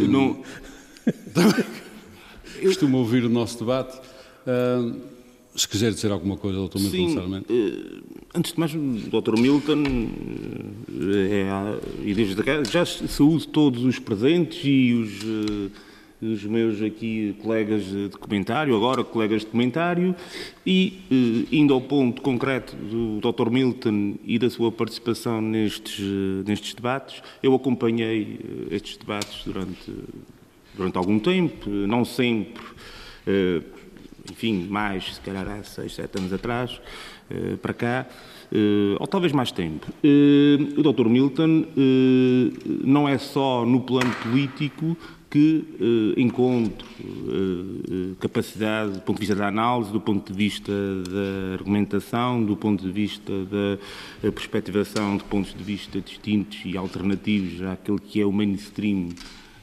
não... 0.08 0.40
também 1.34 1.64
costuma 2.62 2.98
ouvir 2.98 3.24
o 3.24 3.28
nosso 3.28 3.58
debate. 3.58 3.98
Se 5.54 5.66
quiser 5.66 5.90
dizer 5.90 6.12
alguma 6.12 6.36
coisa, 6.36 6.58
Dr. 6.68 6.78
Milton 6.78 6.90
Sim, 6.90 7.14
Sarmento. 7.14 7.52
Uh, 7.52 8.02
antes 8.34 8.52
de 8.52 8.60
mais, 8.60 8.72
o 8.74 9.20
Dr. 9.20 9.38
Milton, 9.38 9.82
eh, 9.82 11.46
é, 11.46 12.08
e 12.08 12.14
desde 12.14 12.40
cá, 12.42 12.62
já 12.62 12.86
saúde 12.86 13.48
todos 13.48 13.84
os 13.84 13.98
presentes 13.98 14.60
e 14.62 14.92
os, 14.92 15.24
os 16.22 16.44
meus 16.44 16.80
aqui 16.80 17.34
colegas 17.42 17.84
de 17.84 18.10
comentário, 18.20 18.76
agora 18.76 19.02
colegas 19.02 19.40
de 19.40 19.48
comentário, 19.48 20.14
e 20.64 21.46
indo 21.50 21.74
ao 21.74 21.80
ponto 21.80 22.22
concreto 22.22 22.76
do 22.76 23.20
Dr. 23.20 23.50
Milton 23.50 24.14
e 24.24 24.38
da 24.38 24.48
sua 24.48 24.70
participação 24.70 25.40
nestes, 25.40 25.98
nestes 26.46 26.74
debates, 26.74 27.22
eu 27.42 27.52
acompanhei 27.54 28.38
estes 28.70 28.96
debates 28.96 29.44
durante, 29.44 29.92
durante 30.76 30.96
algum 30.96 31.18
tempo, 31.18 31.68
não 31.68 32.04
sempre 32.04 32.62
enfim, 34.30 34.66
mais, 34.68 35.14
se 35.14 35.20
calhar 35.20 35.46
há 35.48 35.62
seis, 35.62 35.94
sete 35.94 36.18
anos 36.18 36.32
atrás, 36.32 36.80
eh, 37.30 37.56
para 37.62 37.72
cá, 37.72 38.06
eh, 38.52 38.96
ou 38.98 39.06
talvez 39.06 39.32
mais 39.32 39.52
tempo. 39.52 39.86
Eh, 40.02 40.58
o 40.76 40.82
Dr. 40.82 41.08
Milton 41.08 41.66
não 42.84 43.08
é 43.08 43.18
só 43.18 43.64
no 43.64 43.80
plano 43.80 44.12
político 44.22 44.96
que 45.30 45.64
encontro 46.16 46.84
capacidade 48.18 48.94
do 48.94 49.00
ponto 49.00 49.14
de 49.14 49.20
vista 49.20 49.36
da 49.36 49.46
análise, 49.46 49.92
do 49.92 50.00
ponto 50.00 50.32
de 50.32 50.36
vista 50.36 50.72
da 50.72 51.52
argumentação, 51.54 52.44
do 52.44 52.56
ponto 52.56 52.82
de 52.82 52.90
vista 52.90 53.32
da 53.44 54.32
perspectivação 54.32 55.16
de 55.16 55.22
pontos 55.22 55.54
de 55.54 55.62
vista 55.62 56.00
distintos 56.00 56.58
e 56.64 56.76
alternativos 56.76 57.62
àquele 57.62 58.00
que 58.00 58.20
é 58.20 58.26
o 58.26 58.32
mainstream 58.32 59.10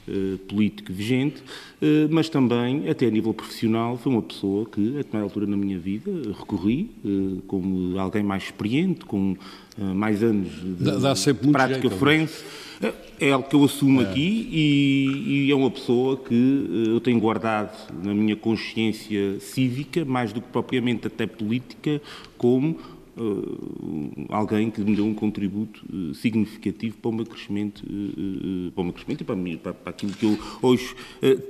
eh, 0.08 0.38
político 0.48 0.92
vigente, 0.92 1.42
eh, 1.82 2.08
mas 2.10 2.28
também, 2.28 2.88
até 2.88 3.06
a 3.06 3.10
nível 3.10 3.34
profissional, 3.34 3.98
foi 3.98 4.10
uma 4.10 4.22
pessoa 4.22 4.64
que, 4.64 4.80
a 4.80 4.98
determinada 4.98 5.24
altura 5.24 5.46
na 5.46 5.56
minha 5.56 5.78
vida, 5.78 6.10
recorri 6.38 6.90
eh, 7.04 7.40
como 7.46 7.98
alguém 7.98 8.22
mais 8.22 8.44
experiente, 8.44 9.04
com 9.04 9.36
mais 9.94 10.24
anos 10.24 10.50
de 10.50 10.84
dá, 10.84 10.98
dá 10.98 11.14
prática 11.52 11.88
forense. 11.90 12.42
É 13.20 13.30
algo 13.30 13.48
que 13.48 13.54
eu 13.54 13.64
assumo 13.64 14.00
é. 14.00 14.04
aqui 14.04 14.48
e, 14.52 15.46
e, 15.46 15.52
é 15.52 15.54
uma 15.54 15.70
pessoa 15.70 16.16
que 16.16 16.86
eu 16.88 17.00
tenho 17.00 17.20
guardado 17.20 17.76
na 18.02 18.14
minha 18.14 18.34
consciência 18.34 19.38
cívica, 19.40 20.04
mais 20.04 20.32
do 20.32 20.40
que 20.40 20.48
propriamente 20.48 21.06
até 21.06 21.26
política, 21.26 22.00
como 22.36 22.76
alguém 24.28 24.70
que 24.70 24.80
me 24.80 24.94
deu 24.94 25.04
um 25.04 25.14
contributo 25.14 25.84
uh, 25.92 26.14
significativo 26.14 26.96
para 26.98 27.08
o 27.08 27.12
meu 27.12 27.26
crescimento, 27.26 27.82
uh, 27.84 28.70
para 28.72 28.80
o 28.80 28.84
meu 28.84 28.92
crescimento 28.92 29.22
e 29.22 29.24
para, 29.24 29.36
mim, 29.36 29.56
para, 29.56 29.74
para 29.74 29.90
aquilo 29.90 30.12
que 30.12 30.24
eu 30.24 30.38
hoje 30.62 30.94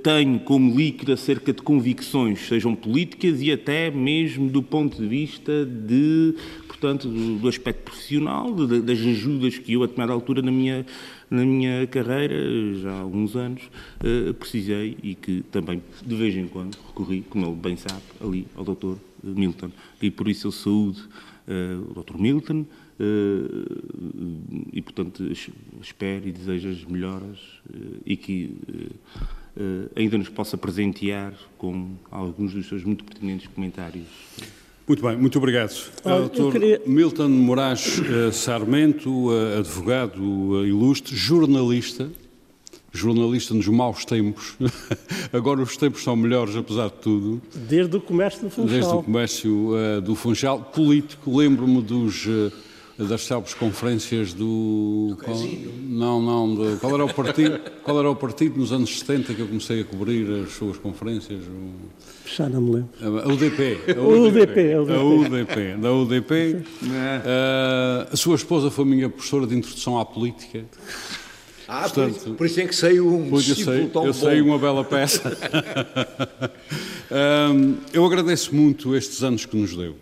tenho 0.02 0.40
como 0.40 0.74
líquido 0.76 1.12
acerca 1.12 1.52
de 1.52 1.62
convicções, 1.62 2.46
sejam 2.46 2.74
políticas 2.74 3.42
e 3.42 3.52
até 3.52 3.90
mesmo 3.90 4.48
do 4.48 4.62
ponto 4.62 4.96
de 4.96 5.06
vista 5.06 5.64
de, 5.64 6.34
portanto, 6.66 7.08
do, 7.08 7.38
do 7.38 7.48
aspecto 7.48 7.82
profissional, 7.82 8.52
de, 8.54 8.80
das 8.80 8.98
ajudas 8.98 9.58
que 9.58 9.72
eu, 9.72 9.82
a 9.82 9.86
determinada 9.86 10.12
altura 10.12 10.42
na 10.42 10.50
minha 10.50 10.86
na 11.30 11.44
minha 11.44 11.86
carreira, 11.86 12.34
já 12.80 12.90
há 12.90 13.00
alguns 13.00 13.36
anos, 13.36 13.60
precisei 14.38 14.96
e 15.02 15.14
que 15.14 15.42
também 15.52 15.82
de 16.02 16.14
vez 16.16 16.34
em 16.34 16.48
quando 16.48 16.74
recorri, 16.86 17.22
como 17.28 17.44
ele 17.44 17.54
bem 17.54 17.76
sabe, 17.76 18.00
ali 18.18 18.46
ao 18.56 18.64
Dr. 18.64 18.94
Milton. 19.22 19.70
E 20.00 20.10
por 20.10 20.26
isso 20.26 20.46
eu 20.46 20.52
saúdo 20.52 21.02
o 21.88 22.02
Dr. 22.02 22.18
Milton 22.18 22.66
uh, 23.00 24.66
e, 24.72 24.82
portanto, 24.82 25.24
espero 25.80 26.28
e 26.28 26.32
desejo 26.32 26.68
as 26.68 26.84
melhoras 26.84 27.38
uh, 27.70 28.02
e 28.04 28.16
que 28.16 28.54
ainda 29.96 30.16
nos 30.16 30.28
possa 30.28 30.56
presentear 30.56 31.34
com 31.56 31.96
alguns 32.12 32.52
dos 32.52 32.68
seus 32.68 32.84
muito 32.84 33.02
pertinentes 33.02 33.48
comentários. 33.48 34.06
Muito 34.86 35.02
bem, 35.02 35.16
muito 35.16 35.36
obrigado. 35.36 35.74
Ah, 36.04 36.20
Dr. 36.20 36.52
Queria... 36.52 36.80
Milton 36.86 37.28
Moraes 37.28 38.00
Sarmento, 38.32 39.30
advogado 39.58 40.64
ilustre, 40.64 41.16
jornalista, 41.16 42.08
jornalista 42.92 43.54
nos 43.54 43.68
maus 43.68 44.04
tempos. 44.04 44.56
Agora 45.32 45.60
os 45.60 45.76
tempos 45.76 46.02
são 46.02 46.16
melhores, 46.16 46.56
apesar 46.56 46.88
de 46.88 46.94
tudo. 46.94 47.42
Desde 47.54 47.96
o 47.96 48.00
comércio 48.00 48.42
do 48.42 48.50
Funchal. 48.50 48.68
Desde 48.68 48.94
o 48.94 49.02
comércio 49.02 49.70
uh, 49.70 50.00
do 50.00 50.14
Funchal. 50.14 50.60
Político, 50.60 51.36
lembro-me 51.36 51.82
dos... 51.82 52.26
Uh, 52.26 52.52
das 53.06 53.22
célebres 53.22 53.54
conferências 53.54 54.34
do. 54.34 55.16
Qual, 55.22 55.38
não, 55.88 56.20
não. 56.20 56.54
Do, 56.54 56.78
qual, 56.80 56.94
era 56.94 57.04
o 57.04 57.14
partido, 57.14 57.60
qual 57.84 57.98
era 58.00 58.10
o 58.10 58.16
partido 58.16 58.58
nos 58.58 58.72
anos 58.72 58.98
70 58.98 59.34
que 59.34 59.40
eu 59.40 59.46
comecei 59.46 59.82
a 59.82 59.84
cobrir 59.84 60.42
as 60.42 60.52
suas 60.52 60.76
conferências? 60.78 61.44
O, 61.44 61.70
Já 62.26 62.48
não 62.48 62.60
me 62.60 62.72
lembro. 62.72 62.90
A 63.00 63.28
UDP. 63.28 63.78
A 63.96 64.02
UDP. 64.02 64.72
A 64.72 65.00
UDP. 65.00 65.76
Da 65.80 65.92
UDP. 65.92 66.56
Uh, 66.56 68.12
a 68.12 68.16
sua 68.16 68.34
esposa 68.34 68.68
foi 68.68 68.84
minha 68.84 69.08
professora 69.08 69.46
de 69.46 69.56
introdução 69.56 69.98
à 70.00 70.04
política. 70.04 70.64
Ah, 71.70 71.82
Portanto, 71.82 72.18
por, 72.20 72.36
por, 72.36 72.46
isso 72.46 72.60
é 72.60 72.66
que 72.66 72.74
saiu 72.74 73.14
um 73.14 73.28
pois 73.28 73.46
eu 73.46 73.54
sei, 73.54 73.86
tão 73.88 74.06
eu 74.06 74.12
bom. 74.14 74.18
sei 74.18 74.40
uma 74.40 74.58
bela 74.58 74.82
peça. 74.82 75.36
um, 77.52 77.76
eu 77.92 78.06
agradeço 78.06 78.54
muito 78.54 78.96
estes 78.96 79.22
anos 79.22 79.44
que 79.44 79.54
nos 79.54 79.76
deu. 79.76 79.94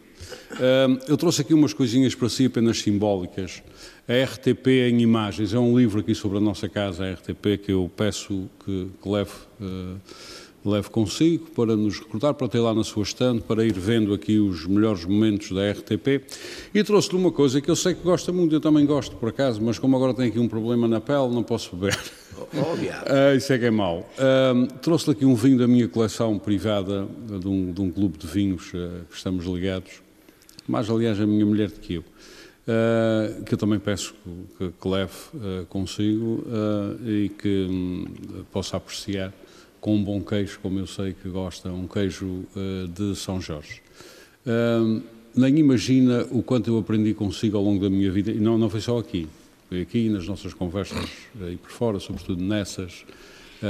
Um, 0.53 0.99
eu 1.09 1.17
trouxe 1.17 1.41
aqui 1.41 1.53
umas 1.53 1.73
coisinhas 1.73 2.15
para 2.15 2.29
si, 2.29 2.45
apenas 2.45 2.79
simbólicas. 2.79 3.65
A 4.09 4.25
RTP 4.25 4.69
em 4.89 5.01
imagens 5.01 5.53
é 5.53 5.59
um 5.59 5.77
livro 5.77 5.99
aqui 5.99 6.15
sobre 6.15 6.39
a 6.39 6.41
nossa 6.41 6.69
casa, 6.69 7.05
a 7.05 7.13
RTP, 7.13 7.61
que 7.65 7.73
eu 7.73 7.91
peço 7.97 8.49
que, 8.65 8.89
que 9.03 9.09
leve... 9.09 9.33
Uh, 9.61 9.97
leve 10.69 10.91
consigo 10.91 11.47
para 11.51 11.77
nos 11.77 11.99
recordar, 11.99 12.35
para 12.35 12.49
ter 12.49 12.61
lá 12.61 12.75
na 12.75 12.85
sua 12.85 13.03
estante, 13.03 13.43
para 13.43 13.65
ir 13.65 13.73
vendo 13.79 14.13
aqui 14.13 14.39
os 14.39 14.67
melhores 14.67 15.05
momentos 15.05 15.53
da 15.53 15.71
RTP. 15.71 16.23
E 16.75 16.85
trouxe-lhe 16.85 17.17
uma 17.17 17.33
coisa 17.33 17.61
que 17.61 17.71
eu 17.71 17.77
sei 17.77 17.95
que 17.95 18.03
gosta 18.03 18.33
muito, 18.33 18.55
eu 18.55 18.61
também 18.61 18.85
gosto 18.85 19.17
por 19.17 19.29
acaso, 19.29 19.61
mas 19.63 19.79
como 19.79 19.97
agora 19.97 20.15
tenho 20.15 20.29
aqui 20.29 20.39
um 20.39 20.49
problema 20.49 20.87
na 20.87 21.01
pele, 21.01 21.29
não 21.29 21.43
posso 21.43 21.75
beber. 21.77 21.99
Óbvio. 22.57 22.91
uh, 22.91 23.37
isso 23.37 23.53
é 23.53 23.59
que 23.59 23.65
é 23.65 23.71
mau. 23.71 24.09
Uh, 24.19 24.67
trouxe-lhe 24.81 25.13
aqui 25.13 25.25
um 25.25 25.35
vinho 25.35 25.59
da 25.59 25.67
minha 25.67 25.89
coleção 25.89 26.39
privada, 26.39 27.07
de 27.41 27.49
um, 27.49 27.73
de 27.73 27.81
um 27.81 27.91
clube 27.91 28.19
de 28.19 28.27
vinhos 28.27 28.69
uh, 28.75 29.05
que 29.09 29.17
estamos 29.17 29.45
ligados, 29.47 30.03
mais 30.67 30.91
aliás 30.91 31.21
a 31.21 31.27
minha 31.27 31.47
mulher 31.47 31.71
do 31.71 31.81
que 31.81 31.95
eu. 31.95 32.05
Uh, 32.67 33.45
que 33.45 33.55
eu 33.55 33.59
também 33.59 33.79
peço 33.79 34.13
que, 34.59 34.73
que 34.73 34.89
leve 34.89 35.13
uh, 35.35 35.65
consigo 35.67 36.45
uh, 36.49 37.09
e 37.09 37.29
que 37.29 37.69
um, 37.71 38.07
possa 38.51 38.77
apreciar 38.77 39.33
com 39.87 39.95
um 39.95 40.03
bom 40.03 40.21
queijo, 40.21 40.59
como 40.61 40.81
eu 40.81 40.87
sei 40.89 41.15
que 41.15 41.29
gosta, 41.29 41.69
um 41.69 41.87
queijo 41.87 42.27
uh, 42.27 42.89
de 42.89 43.15
São 43.15 43.41
Jorge. 43.41 43.81
Uh, 44.45 45.01
nem 45.33 45.61
imagina 45.61 46.27
o 46.33 46.43
quanto 46.43 46.69
eu 46.69 46.79
aprendi 46.79 47.15
consigo 47.15 47.57
ao 47.57 47.63
longo 47.63 47.81
da 47.81 47.89
minha 47.89 48.11
vida, 48.11 48.33
e 48.33 48.41
não, 48.41 48.59
não 48.59 48.69
foi 48.69 48.81
só 48.81 48.99
aqui, 48.99 49.29
foi 49.69 49.83
aqui 49.83 50.09
nas 50.09 50.27
nossas 50.27 50.53
conversas 50.53 51.09
uh, 51.41 51.53
e 51.53 51.57
por 51.57 51.71
fora, 51.71 52.01
sobretudo 52.01 52.43
nessas, 52.43 53.05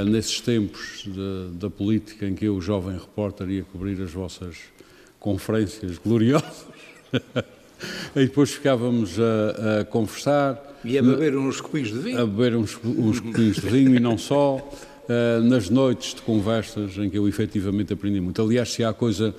nesses 0.07 0.41
tempos 0.41 1.05
de, 1.05 1.59
da 1.59 1.69
política 1.69 2.27
em 2.27 2.35
que 2.35 2.47
eu, 2.47 2.59
jovem 2.63 2.95
repórter, 2.97 3.51
ia 3.51 3.65
cobrir 3.65 4.01
as 4.01 4.11
vossas 4.11 4.57
conferências 5.21 5.99
gloriosas. 5.99 6.65
e 8.17 8.21
depois 8.21 8.53
ficávamos 8.53 9.19
a, 9.21 9.81
a 9.81 9.85
conversar. 9.85 10.79
E 10.83 10.97
a 10.97 11.03
beber 11.03 11.37
uns 11.37 11.61
copinhos 11.61 11.93
de 11.93 11.99
vinho. 11.99 12.23
A 12.23 12.25
beber 12.25 12.57
uns, 12.57 12.79
uns 12.83 13.21
copinhos 13.21 13.57
de 13.57 13.69
vinho 13.69 13.95
e 13.95 14.01
não 14.01 14.17
só. 14.17 14.67
Eh, 15.09 15.41
nas 15.41 15.71
noites 15.71 16.15
de 16.15 16.23
conversas 16.23 16.99
em 16.99 17.09
que 17.09 17.17
eu 17.17 17.29
efetivamente 17.29 17.93
aprendi 17.93 18.21
muito. 18.21 18.43
Aliás, 18.43 18.73
se 18.73 18.83
há 18.83 18.93
coisa 18.93 19.33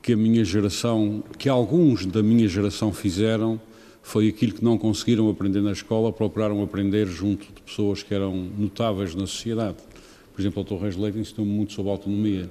que 0.00 0.14
a 0.14 0.16
minha 0.16 0.42
geração, 0.42 1.22
que 1.38 1.50
alguns 1.50 2.06
da 2.06 2.22
minha 2.22 2.48
geração 2.48 2.90
fizeram, 2.92 3.60
foi 4.02 4.28
aquilo 4.28 4.54
que 4.54 4.64
não 4.64 4.78
conseguiram 4.78 5.28
aprender 5.28 5.60
na 5.60 5.72
escola, 5.72 6.10
procuraram 6.10 6.62
aprender 6.62 7.06
junto 7.06 7.44
de 7.44 7.60
pessoas 7.60 8.02
que 8.02 8.14
eram 8.14 8.34
notáveis 8.56 9.14
na 9.14 9.26
sociedade. 9.26 9.76
Por 10.32 10.40
exemplo, 10.40 10.62
o 10.62 10.64
Dr. 10.64 10.82
Reis 10.82 10.96
Leite 10.96 11.18
ensinou-me 11.18 11.52
muito 11.52 11.74
sobre 11.74 11.90
autonomia. 11.90 12.48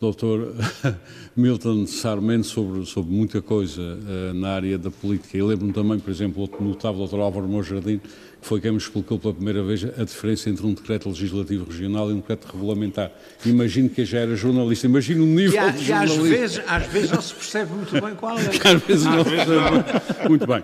Dr. 0.00 0.52
Milton 1.34 1.86
Sarmento 1.86 2.46
sobre, 2.46 2.84
sobre 2.84 3.12
muita 3.12 3.40
coisa 3.40 3.80
uh, 3.80 4.34
na 4.34 4.50
área 4.50 4.78
da 4.78 4.90
política. 4.90 5.36
E 5.36 5.42
lembro-me 5.42 5.72
também, 5.72 5.98
por 5.98 6.10
exemplo, 6.10 6.48
o 6.58 6.64
notável 6.64 7.06
Dr. 7.06 7.20
Álvaro 7.20 7.48
Monjardim, 7.48 7.98
que 7.98 8.08
foi 8.44 8.60
quem 8.60 8.72
me 8.72 8.76
explicou 8.76 9.18
pela 9.18 9.32
primeira 9.32 9.62
vez 9.62 9.82
a 9.98 10.04
diferença 10.04 10.50
entre 10.50 10.66
um 10.66 10.74
decreto 10.74 11.08
legislativo 11.08 11.64
regional 11.64 12.10
e 12.10 12.12
um 12.12 12.16
decreto 12.16 12.46
regulamentar. 12.52 13.10
Imagino 13.46 13.88
que 13.88 14.04
já 14.04 14.18
era 14.18 14.36
jornalista, 14.36 14.86
imagino 14.86 15.24
o 15.24 15.26
nível 15.26 15.58
há, 15.58 15.70
de 15.70 15.82
jornalista. 15.82 16.22
Às 16.22 16.28
vezes, 16.28 16.62
às 16.66 16.86
vezes 16.86 17.10
não 17.10 17.22
se 17.22 17.34
percebe 17.34 17.72
muito 17.72 17.92
bem 17.92 18.14
qual 18.14 18.38
é. 18.38 18.42
Às 18.68 18.82
vezes 18.82 19.04
não 19.06 19.24
se 19.24 19.30
percebe 19.30 20.28
muito 20.28 20.46
bem. 20.46 20.62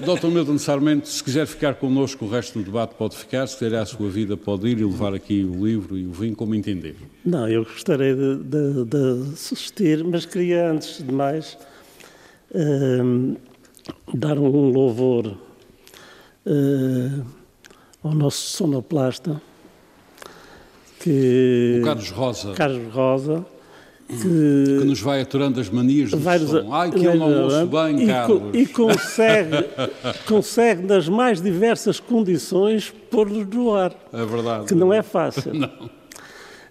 Dr. 0.00 0.26
Milton 0.28 0.56
Sarmento, 0.56 1.06
se 1.06 1.22
quiser 1.22 1.46
ficar 1.46 1.74
connosco 1.74 2.24
o 2.24 2.30
resto 2.30 2.58
do 2.58 2.64
debate, 2.64 2.94
pode 2.94 3.14
ficar. 3.14 3.46
Se 3.46 3.58
quiser 3.58 3.74
a 3.74 3.84
sua 3.84 4.08
vida, 4.08 4.34
pode 4.34 4.66
ir 4.68 4.78
e 4.78 4.84
levar 4.84 5.12
aqui 5.12 5.44
o 5.44 5.66
livro 5.66 5.98
e 5.98 6.06
o 6.06 6.12
vinho, 6.12 6.34
como 6.34 6.54
entender. 6.54 6.96
Não, 7.26 7.46
eu 7.46 7.64
gostaria 7.64 8.14
de, 8.14 8.36
de, 8.36 8.84
de 8.86 9.32
assistir, 9.34 10.02
mas 10.02 10.24
queria, 10.24 10.70
antes 10.70 11.04
de 11.04 11.12
mais, 11.12 11.58
uh, 12.54 13.36
dar 14.14 14.38
um 14.38 14.70
louvor 14.70 15.36
uh, 16.46 17.24
ao 18.02 18.14
nosso 18.14 18.56
sonoplasta, 18.56 19.40
que... 21.00 21.78
O 21.80 21.84
Carlos 21.84 22.10
Rosa. 22.10 22.52
Carlos 22.54 22.94
Rosa, 22.94 23.46
que, 24.08 24.78
que, 24.78 24.84
nos 24.84 25.00
vai 25.00 25.22
aturando 25.22 25.60
as 25.60 25.68
manias 25.70 26.10
do 26.10 26.18
vai 26.18 26.38
som. 26.38 26.72
Ai, 26.72 26.90
que 26.90 27.04
eu 27.04 27.16
não 27.16 27.44
ouço 27.44 27.66
bem, 27.66 28.02
e, 28.02 28.06
Carlos. 28.06 28.54
E 28.54 28.66
consegue, 28.66 29.56
consegue, 30.26 30.82
nas 30.82 31.08
mais 31.08 31.40
diversas 31.40 31.98
condições, 31.98 32.92
pôr-nos 33.10 33.46
no 33.46 33.74
ar. 33.74 33.94
É 34.12 34.24
verdade. 34.24 34.66
Que 34.66 34.74
não 34.74 34.92
é 34.92 35.02
fácil. 35.02 35.54
não. 35.54 35.68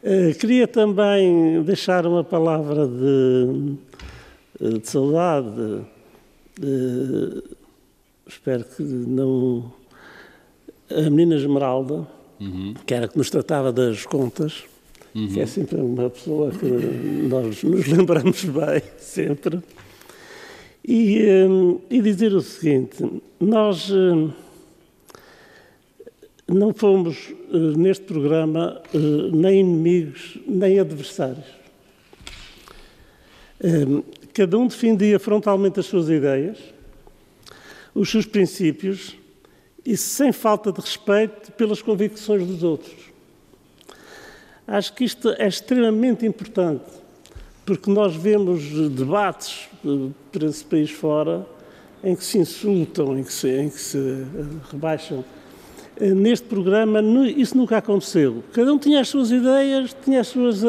Uh, 0.04 0.34
queria 0.40 0.68
também 0.68 1.62
deixar 1.64 2.06
uma 2.06 2.24
palavra 2.24 2.88
de, 2.88 3.76
de 4.80 4.88
saudade. 4.88 5.82
Uh, 6.60 7.61
espero 8.32 8.64
que 8.64 8.82
não. 8.82 9.72
A 10.90 11.10
menina 11.10 11.36
Esmeralda, 11.36 12.08
uhum. 12.40 12.74
que 12.86 12.94
era 12.94 13.08
que 13.08 13.18
nos 13.18 13.30
tratava 13.30 13.72
das 13.72 14.06
contas, 14.06 14.64
uhum. 15.16 15.28
que 15.28 15.40
é 15.40 15.46
sempre 15.46 15.80
uma 15.80 16.10
pessoa 16.10 16.52
que 16.52 16.66
nós 16.66 17.64
nos 17.64 17.88
lembramos 17.88 18.44
bem, 18.44 18.82
sempre. 18.98 19.62
E, 20.86 21.22
um, 21.48 21.80
e 21.90 22.02
dizer 22.02 22.34
o 22.34 22.42
seguinte: 22.42 22.98
nós 23.40 23.90
um, 23.92 24.32
não 26.48 26.74
fomos 26.74 27.34
uh, 27.52 27.78
neste 27.78 28.04
programa 28.06 28.82
uh, 28.94 29.36
nem 29.36 29.60
inimigos 29.60 30.38
nem 30.48 30.80
adversários. 30.80 31.46
Um, 33.64 34.04
cada 34.34 34.58
um 34.58 34.68
defendia 34.68 35.20
frontalmente 35.20 35.80
as 35.80 35.86
suas 35.86 36.10
ideias, 36.10 36.58
os 37.94 38.10
seus 38.10 38.26
princípios 38.26 39.16
e 39.86 39.98
sem 39.98 40.32
falta 40.32 40.72
de 40.72 40.80
respeito 40.80 41.52
pelas 41.54 41.82
convicções 41.82 42.46
dos 42.46 42.64
outros. 42.64 43.12
Acho 44.68 44.94
que 44.94 45.04
isto 45.04 45.30
é 45.38 45.48
extremamente 45.48 46.26
importante, 46.26 46.86
porque 47.66 47.90
nós 47.92 48.16
vemos 48.16 48.64
debates 48.92 49.68
eh, 49.86 50.10
para 50.32 50.46
esse 50.46 50.64
país 50.64 50.92
fora 50.92 51.46
em 52.04 52.16
que 52.16 52.24
se 52.24 52.38
insultam, 52.38 53.18
em 53.18 53.24
que 53.24 53.34
se, 53.34 53.50
em 53.50 53.70
que 53.70 53.80
se 53.80 53.98
eh, 53.98 54.26
rebaixam. 54.72 55.26
Eh, 55.98 56.14
neste 56.14 56.48
programa, 56.48 57.02
isso 57.36 57.58
nunca 57.58 57.78
aconteceu. 57.78 58.44
Cada 58.54 58.72
um 58.72 58.78
tinha 58.78 59.02
as 59.02 59.10
suas 59.10 59.32
ideias, 59.32 59.96
tinha 60.06 60.22
as 60.22 60.28
suas 60.28 60.64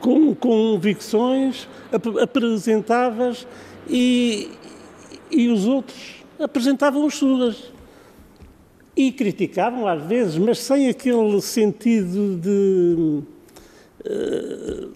com 0.00 0.34
convicções, 0.34 1.68
ap 1.92 2.06
apresentavas 2.20 3.46
e, 3.88 4.50
e 5.30 5.48
os 5.48 5.66
outros 5.66 6.24
apresentavam 6.38 7.06
as 7.06 7.14
suas. 7.14 7.72
E 8.96 9.12
criticavam 9.12 9.86
às 9.86 10.02
vezes, 10.04 10.38
mas 10.38 10.58
sem 10.58 10.88
aquele 10.88 11.40
sentido 11.42 12.36
de, 12.36 13.22
eh, 14.04 14.88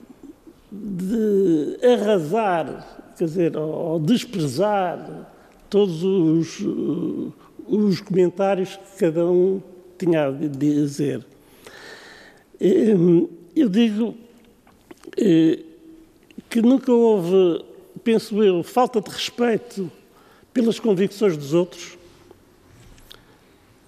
de 0.73 1.87
arrasar, 1.87 3.13
quer 3.19 3.25
dizer, 3.25 3.57
ou 3.59 4.01
desprezar 4.01 5.29
todos 5.69 6.03
os, 6.03 6.67
os 7.67 8.01
comentários 8.01 8.77
que 8.77 9.01
cada 9.01 9.27
um 9.27 9.61
tinha 9.99 10.29
a 10.29 10.31
dizer. 10.31 11.25
Ehm, 12.59 13.27
eu 13.55 13.69
digo 13.69 14.15
eh, 15.19 15.59
que 16.49 16.63
nunca 16.63 16.91
houve, 16.91 17.63
penso 18.03 18.43
eu, 18.43 18.63
falta 18.63 19.01
de 19.01 19.11
respeito 19.11 19.91
pelas 20.61 20.79
convicções 20.79 21.39
dos 21.39 21.55
outros, 21.55 21.97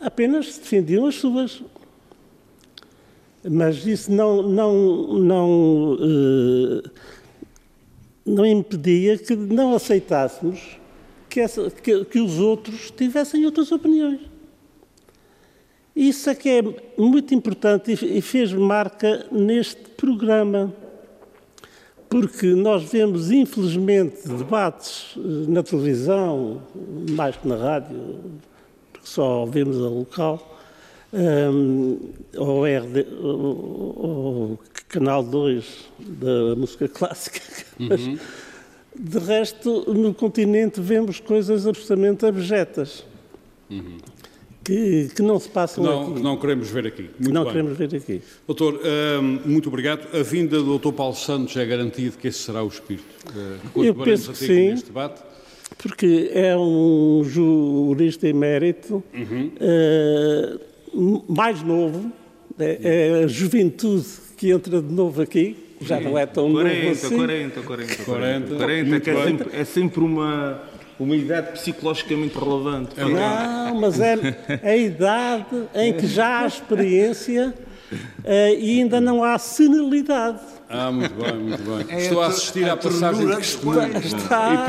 apenas 0.00 0.56
defendiam 0.56 1.04
as 1.04 1.16
suas. 1.16 1.62
Mas 3.44 3.84
isso 3.84 4.10
não, 4.10 4.42
não, 4.42 5.18
não, 5.18 5.98
eh, 6.00 6.90
não 8.24 8.46
impedia 8.46 9.18
que 9.18 9.36
não 9.36 9.74
aceitássemos 9.74 10.78
que, 11.28 11.40
essa, 11.40 11.70
que, 11.70 12.06
que 12.06 12.20
os 12.20 12.38
outros 12.38 12.90
tivessem 12.90 13.44
outras 13.44 13.70
opiniões. 13.70 14.20
Isso 15.94 16.30
é 16.30 16.34
que 16.34 16.48
é 16.48 16.62
muito 16.96 17.34
importante 17.34 17.92
e 17.92 18.22
fez 18.22 18.50
marca 18.50 19.26
neste 19.30 19.82
programa, 19.90 20.72
porque 22.12 22.48
nós 22.48 22.84
vemos, 22.84 23.30
infelizmente, 23.30 24.28
debates 24.28 25.14
eh, 25.16 25.20
na 25.48 25.62
televisão, 25.62 26.60
mais 27.10 27.36
que 27.36 27.48
na 27.48 27.56
rádio, 27.56 28.18
porque 28.92 29.08
só 29.08 29.46
vemos 29.46 29.78
a 29.78 29.88
local, 29.88 30.60
um, 31.12 31.98
ou, 32.36 32.64
RD, 32.64 33.06
ou, 33.22 34.58
Canal 34.88 35.22
2 35.22 35.90
da 35.98 36.54
música 36.54 36.86
clássica, 36.92 37.40
uhum. 37.80 37.88
mas 37.88 38.20
de 38.94 39.18
resto, 39.18 39.90
no 39.94 40.12
continente 40.12 40.80
vemos 40.80 41.18
coisas 41.18 41.66
absolutamente 41.66 42.26
abjetas. 42.26 43.04
Uhum. 43.70 43.96
Que, 44.64 45.10
que, 45.14 45.22
não 45.22 45.40
se 45.40 45.48
passam 45.48 45.82
não, 45.82 46.02
aqui. 46.02 46.14
Que 46.14 46.20
não 46.20 46.36
queremos 46.36 46.70
ver 46.70 46.86
aqui. 46.86 47.10
Muito 47.18 47.34
não 47.34 47.42
bem. 47.44 47.52
queremos 47.52 47.76
ver 47.76 47.94
aqui. 47.94 48.22
Doutor, 48.46 48.80
hum, 49.20 49.40
muito 49.44 49.68
obrigado. 49.68 50.06
A 50.16 50.22
vinda 50.22 50.58
do 50.58 50.64
doutor 50.64 50.92
Paulo 50.92 51.16
Santos 51.16 51.56
é 51.56 51.64
garantia 51.64 52.10
de 52.10 52.16
que 52.16 52.28
esse 52.28 52.38
será 52.38 52.62
o 52.62 52.68
espírito 52.68 53.04
que 53.74 53.86
Eu 53.86 53.94
penso 53.94 54.32
que 54.32 54.38
sim, 54.38 54.70
neste 54.70 54.86
debate? 54.86 55.22
Porque 55.78 56.30
é 56.32 56.56
um 56.56 57.22
jurista 57.24 58.28
emérito, 58.28 59.02
uhum. 59.14 59.50
uh, 60.94 61.24
mais 61.28 61.62
novo, 61.62 62.12
é, 62.58 62.78
é 62.80 63.24
a 63.24 63.26
juventude 63.26 64.06
que 64.36 64.50
entra 64.50 64.82
de 64.82 64.92
novo 64.92 65.22
aqui, 65.22 65.56
já 65.80 66.00
não 66.00 66.16
é 66.16 66.26
tão 66.26 66.52
40, 66.52 66.76
novo 66.76 66.90
assim. 66.90 67.16
40, 67.16 67.62
40, 67.62 68.04
40. 68.04 68.54
40, 68.56 69.00
que 69.00 69.10
é 69.10 69.24
sempre, 69.24 69.56
é 69.56 69.64
sempre 69.64 70.00
uma, 70.00 70.62
uma 71.02 71.16
idade 71.16 71.52
psicologicamente 71.52 72.38
relevante. 72.38 72.98
É 72.98 73.04
não, 73.04 73.80
mas 73.80 74.00
é 74.00 74.14
a 74.62 74.76
idade 74.76 75.68
em 75.74 75.92
que 75.94 76.06
já 76.06 76.40
há 76.40 76.46
experiência 76.46 77.54
uh, 77.92 78.58
e 78.58 78.80
ainda 78.80 79.00
não 79.00 79.22
há 79.22 79.38
senilidade. 79.38 80.40
Ah, 80.74 80.90
muito 80.90 81.14
bem, 81.14 81.36
muito 81.36 81.62
bem. 81.62 81.86
É 81.94 82.00
Estou 82.00 82.22
a, 82.22 82.28
assistir 82.28 82.66
à 82.66 82.74
passagem 82.74 83.26
de 83.26 83.36
testemunho. 83.36 83.94
Está, 83.98 84.68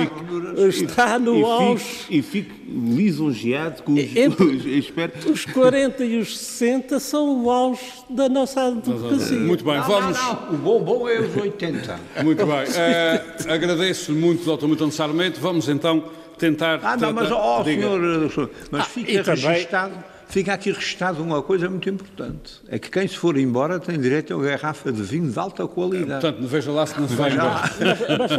está 0.67 1.17
no 1.17 1.45
auge. 1.45 1.85
E 2.09 2.21
fico 2.21 2.53
lisonjeado 2.67 3.83
com 3.83 3.93
os, 3.93 4.03
os, 4.03 4.65
espero. 4.67 5.13
os 5.31 5.45
40 5.45 6.03
e 6.03 6.17
os 6.17 6.37
60 6.37 6.99
são 6.99 7.45
o 7.45 7.49
auge 7.49 7.79
da 8.09 8.27
nossa 8.27 8.67
advocacia. 8.67 9.39
Muito 9.39 9.63
bem, 9.63 9.75
não, 9.75 9.83
vamos. 9.83 10.17
Não, 10.17 10.33
não. 10.33 10.53
O 10.53 10.57
bom, 10.57 10.81
bom 10.81 11.07
é 11.07 11.21
os 11.21 11.37
80. 11.37 11.99
Muito 12.21 12.45
bem. 12.45 12.53
Uh, 12.55 13.51
agradeço 13.53 14.11
muito, 14.11 14.57
Dr. 14.57 14.65
Milton 14.65 14.91
Sarmento. 14.91 15.39
Vamos 15.39 15.69
então 15.69 16.03
tentar. 16.37 16.79
Ah, 16.83 16.97
não, 16.97 17.13
mas, 17.13 17.31
ó, 17.31 17.61
oh, 17.61 17.63
senhor, 17.63 18.49
mas 18.71 18.81
ah, 18.81 18.85
fica 18.85 19.23
registado. 19.23 19.91
Também 19.91 20.13
fica 20.33 20.51
aqui 20.51 20.71
registado 20.71 21.21
uma 21.21 21.43
coisa 21.43 21.69
muito 21.69 21.87
importante. 21.87 22.59
É 22.67 22.79
que 22.79 22.89
quem 22.89 23.07
se 23.07 23.15
for 23.15 23.37
embora 23.37 23.79
tem 23.79 23.99
direito 23.99 24.33
a 24.33 24.37
uma 24.37 24.45
garrafa 24.45 24.91
de 24.91 25.03
vinho 25.03 25.29
de 25.29 25.37
alta 25.37 25.67
qualidade. 25.67 26.21
Portanto, 26.21 26.47
veja 26.47 26.71
lá 26.71 26.87
se 26.87 26.99
não 26.99 27.07
se 27.07 27.13
vai 27.13 27.31
embora. 27.31 27.61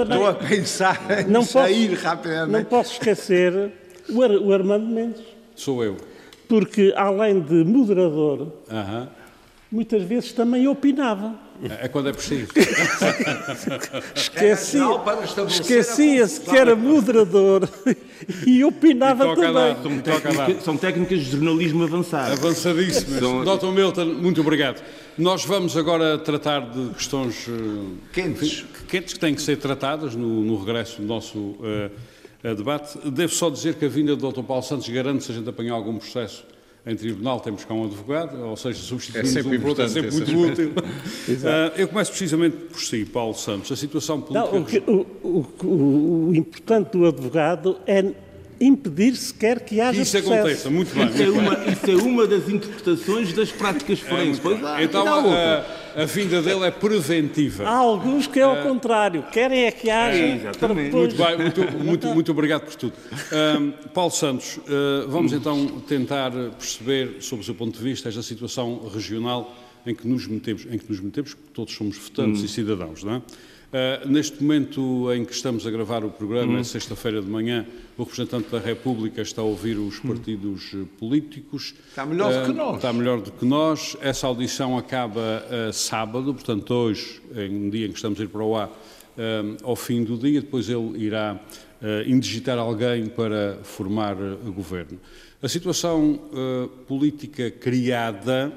Estou 0.02 0.26
a 0.26 0.34
pensar 0.34 1.00
em 1.20 1.30
não 1.30 1.44
sair 1.44 1.90
posso, 1.90 2.02
rapidamente. 2.04 2.52
Não 2.52 2.64
posso 2.64 2.92
esquecer 2.94 3.72
o, 4.10 4.22
Ar 4.22 4.30
o 4.32 4.52
Armando 4.52 4.86
Mendes. 4.86 5.22
Sou 5.54 5.84
eu. 5.84 5.96
Porque, 6.48 6.92
além 6.96 7.40
de 7.40 7.62
moderador, 7.62 8.40
uh 8.40 8.48
-huh. 8.72 9.08
muitas 9.70 10.02
vezes 10.02 10.32
também 10.32 10.66
opinava. 10.66 11.32
É 11.80 11.88
quando 11.88 12.10
é 12.10 12.12
preciso. 12.12 12.48
Esquecia, 14.14 14.84
esquecia-se 15.48 16.40
que 16.40 16.56
era 16.56 16.76
moderador 16.76 17.68
e 18.46 18.62
opinava 18.64 19.26
e 19.26 19.34
também. 19.34 20.02
Técnica, 20.02 20.60
são 20.60 20.76
técnicas 20.76 21.20
de 21.20 21.30
jornalismo 21.30 21.84
avançado. 21.84 22.32
Avançadíssimas. 22.32 23.18
São... 23.18 23.44
Dr. 23.44 23.66
Milton, 23.66 24.04
muito 24.04 24.40
obrigado. 24.40 24.82
Nós 25.16 25.44
vamos 25.44 25.76
agora 25.76 26.18
tratar 26.18 26.70
de 26.70 26.90
questões 26.94 27.46
eh, 27.48 27.52
quentes, 28.12 28.64
quentes 28.88 29.14
que 29.14 29.20
têm 29.20 29.34
que 29.34 29.42
ser 29.42 29.56
tratadas 29.56 30.14
no, 30.14 30.42
no 30.42 30.58
regresso 30.58 31.00
do 31.00 31.06
nosso 31.06 31.38
uh, 31.38 31.90
debate. 32.42 32.98
Devo 33.10 33.32
só 33.32 33.48
dizer 33.48 33.74
que 33.74 33.84
a 33.84 33.88
vinda 33.88 34.14
do 34.16 34.30
Dr. 34.30 34.42
Paulo 34.42 34.62
Santos 34.62 34.88
garante 34.88 35.24
se 35.24 35.32
a 35.32 35.34
gente 35.34 35.48
apanhar 35.48 35.74
algum 35.74 35.96
processo 35.96 36.44
em 36.86 36.96
tribunal 36.96 37.40
temos 37.40 37.64
cá 37.64 37.72
um 37.72 37.84
advogado, 37.84 38.38
ou 38.40 38.56
seja, 38.56 38.78
substituímos 38.82 39.30
é 39.30 39.32
sempre 39.32 39.56
um 39.56 39.60
importante, 39.60 39.98
é 39.98 40.10
sempre 40.10 40.34
muito 40.34 40.52
útil. 40.52 40.72
uh, 40.76 41.72
eu 41.76 41.88
começo 41.88 42.10
precisamente 42.10 42.56
por 42.56 42.80
si, 42.80 43.04
Paulo 43.06 43.34
Santos. 43.34 43.72
A 43.72 43.76
situação 43.76 44.20
política... 44.20 44.52
Não, 44.52 44.60
o, 44.60 44.64
que, 44.64 44.78
o, 44.86 45.46
o, 45.66 46.28
o, 46.28 46.34
importante 46.34 46.90
do 46.90 47.06
advogado 47.06 47.78
é 47.86 48.04
impedir 48.60 49.16
sequer 49.16 49.60
que 49.60 49.80
haja 49.80 50.02
Isso 50.02 50.12
processo. 50.12 50.34
aconteça, 50.34 50.70
muito 50.70 50.94
bem. 50.94 51.06
Isso, 51.06 51.22
é 51.22 51.30
uma, 51.30 51.54
isso 51.64 51.90
é 51.90 51.94
uma 51.96 52.26
das 52.26 52.48
interpretações 52.48 53.32
das 53.32 53.50
práticas 53.50 54.02
é, 54.04 54.08
forenses. 54.08 54.42
É, 54.44 54.84
então, 54.84 55.32
a, 55.32 55.64
a, 55.96 56.04
vinda 56.04 56.42
dele 56.42 56.64
é 56.64 56.70
preventiva. 56.70 57.64
Há 57.64 57.76
alguns 57.76 58.26
que 58.26 58.38
é 58.40 58.42
ao 58.42 58.60
uh, 58.60 58.62
contrário, 58.62 59.22
querem 59.32 59.64
é 59.64 59.70
que 59.70 59.90
haja. 59.90 60.18
É, 60.18 60.36
exatamente. 60.36 60.90
Depois... 60.90 61.14
Muito 61.14 61.24
bem, 61.24 61.38
muito, 61.38 61.84
muito, 61.84 62.06
muito 62.08 62.32
obrigado 62.32 62.62
por 62.62 62.74
tudo. 62.74 62.94
Uh, 62.94 63.88
Paulo 63.90 64.10
Santos, 64.10 64.58
uh, 64.58 65.08
vamos 65.08 65.32
então 65.32 65.66
tentar 65.80 66.30
perceber, 66.30 67.16
sob 67.20 67.42
o 67.42 67.44
seu 67.44 67.54
ponto 67.54 67.76
de 67.78 67.84
vista, 67.84 68.08
esta 68.08 68.22
situação 68.22 68.88
regional 68.92 69.54
em 69.86 69.94
que 69.94 70.06
nos 70.06 70.26
metemos, 70.26 70.66
em 70.66 70.78
que 70.78 70.88
nos 70.88 71.00
metemos, 71.00 71.36
todos 71.52 71.74
somos 71.74 71.96
votantes 71.96 72.42
hum. 72.42 72.46
e 72.46 72.48
cidadãos, 72.48 73.04
não 73.04 73.16
é? 73.16 73.22
Uh, 73.74 74.08
neste 74.08 74.40
momento 74.40 75.12
em 75.12 75.24
que 75.24 75.32
estamos 75.32 75.66
a 75.66 75.70
gravar 75.70 76.04
o 76.04 76.08
programa, 76.08 76.52
hum. 76.52 76.58
é 76.58 76.62
sexta-feira 76.62 77.20
de 77.20 77.28
manhã, 77.28 77.66
o 77.98 78.04
representante 78.04 78.48
da 78.48 78.60
República 78.60 79.20
está 79.20 79.42
a 79.42 79.44
ouvir 79.44 79.76
os 79.78 79.98
hum. 79.98 80.06
partidos 80.06 80.72
hum. 80.72 80.86
políticos. 80.96 81.74
Está 81.88 82.06
melhor 82.06 82.32
uh, 82.32 82.38
do 82.38 82.44
que 82.44 82.50
ah, 82.52 82.64
nós. 82.64 82.76
Está 82.76 82.92
melhor 82.92 83.20
do 83.20 83.32
que 83.32 83.44
nós. 83.44 83.96
Essa 84.00 84.28
audição 84.28 84.78
acaba 84.78 85.20
uh, 85.20 85.72
sábado, 85.72 86.32
portanto, 86.32 86.72
hoje, 86.72 87.20
em 87.34 87.66
um 87.66 87.68
dia 87.68 87.86
em 87.86 87.88
que 87.88 87.96
estamos 87.96 88.20
a 88.20 88.22
ir 88.22 88.28
para 88.28 88.44
o 88.44 88.56
ar, 88.56 88.70
ao 89.64 89.74
fim 89.74 90.04
do 90.04 90.16
dia, 90.16 90.40
depois 90.40 90.68
ele 90.68 91.04
irá 91.04 91.40
indigitar 92.06 92.58
alguém 92.58 93.06
para 93.06 93.58
formar 93.62 94.16
o 94.16 94.52
governo. 94.52 95.00
A 95.40 95.48
situação 95.48 96.18
política 96.88 97.48
criada 97.48 98.52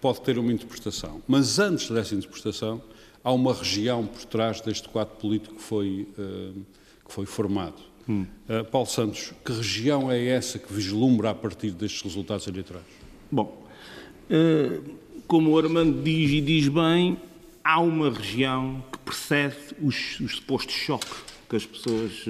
pode 0.00 0.20
ter 0.22 0.36
uma 0.36 0.52
interpretação, 0.52 1.22
mas 1.28 1.60
antes 1.60 1.88
dessa 1.88 2.16
interpretação 2.16 2.82
há 3.24 3.32
uma 3.32 3.54
região 3.54 4.06
por 4.06 4.24
trás 4.26 4.60
deste 4.60 4.86
quadro 4.88 5.16
político 5.16 5.54
que 5.54 5.62
foi, 5.62 6.06
uh, 6.18 6.60
que 7.06 7.12
foi 7.12 7.24
formado. 7.24 7.82
Hum. 8.06 8.26
Uh, 8.46 8.64
Paulo 8.66 8.86
Santos, 8.86 9.32
que 9.42 9.50
região 9.50 10.12
é 10.12 10.26
essa 10.26 10.58
que 10.58 10.70
vislumbra 10.70 11.30
a 11.30 11.34
partir 11.34 11.70
destes 11.70 12.02
resultados 12.02 12.46
eleitorais? 12.46 12.84
Bom, 13.32 13.66
uh, 14.30 14.94
como 15.26 15.52
o 15.52 15.58
Armando 15.58 16.02
diz 16.02 16.30
e 16.30 16.40
diz 16.42 16.68
bem, 16.68 17.16
há 17.64 17.80
uma 17.80 18.10
região 18.10 18.84
que 18.92 18.98
precede 18.98 19.56
os, 19.80 20.20
os 20.20 20.32
supostos 20.36 20.74
choques 20.74 21.24
que 21.48 21.56
as 21.56 21.64
pessoas 21.64 22.24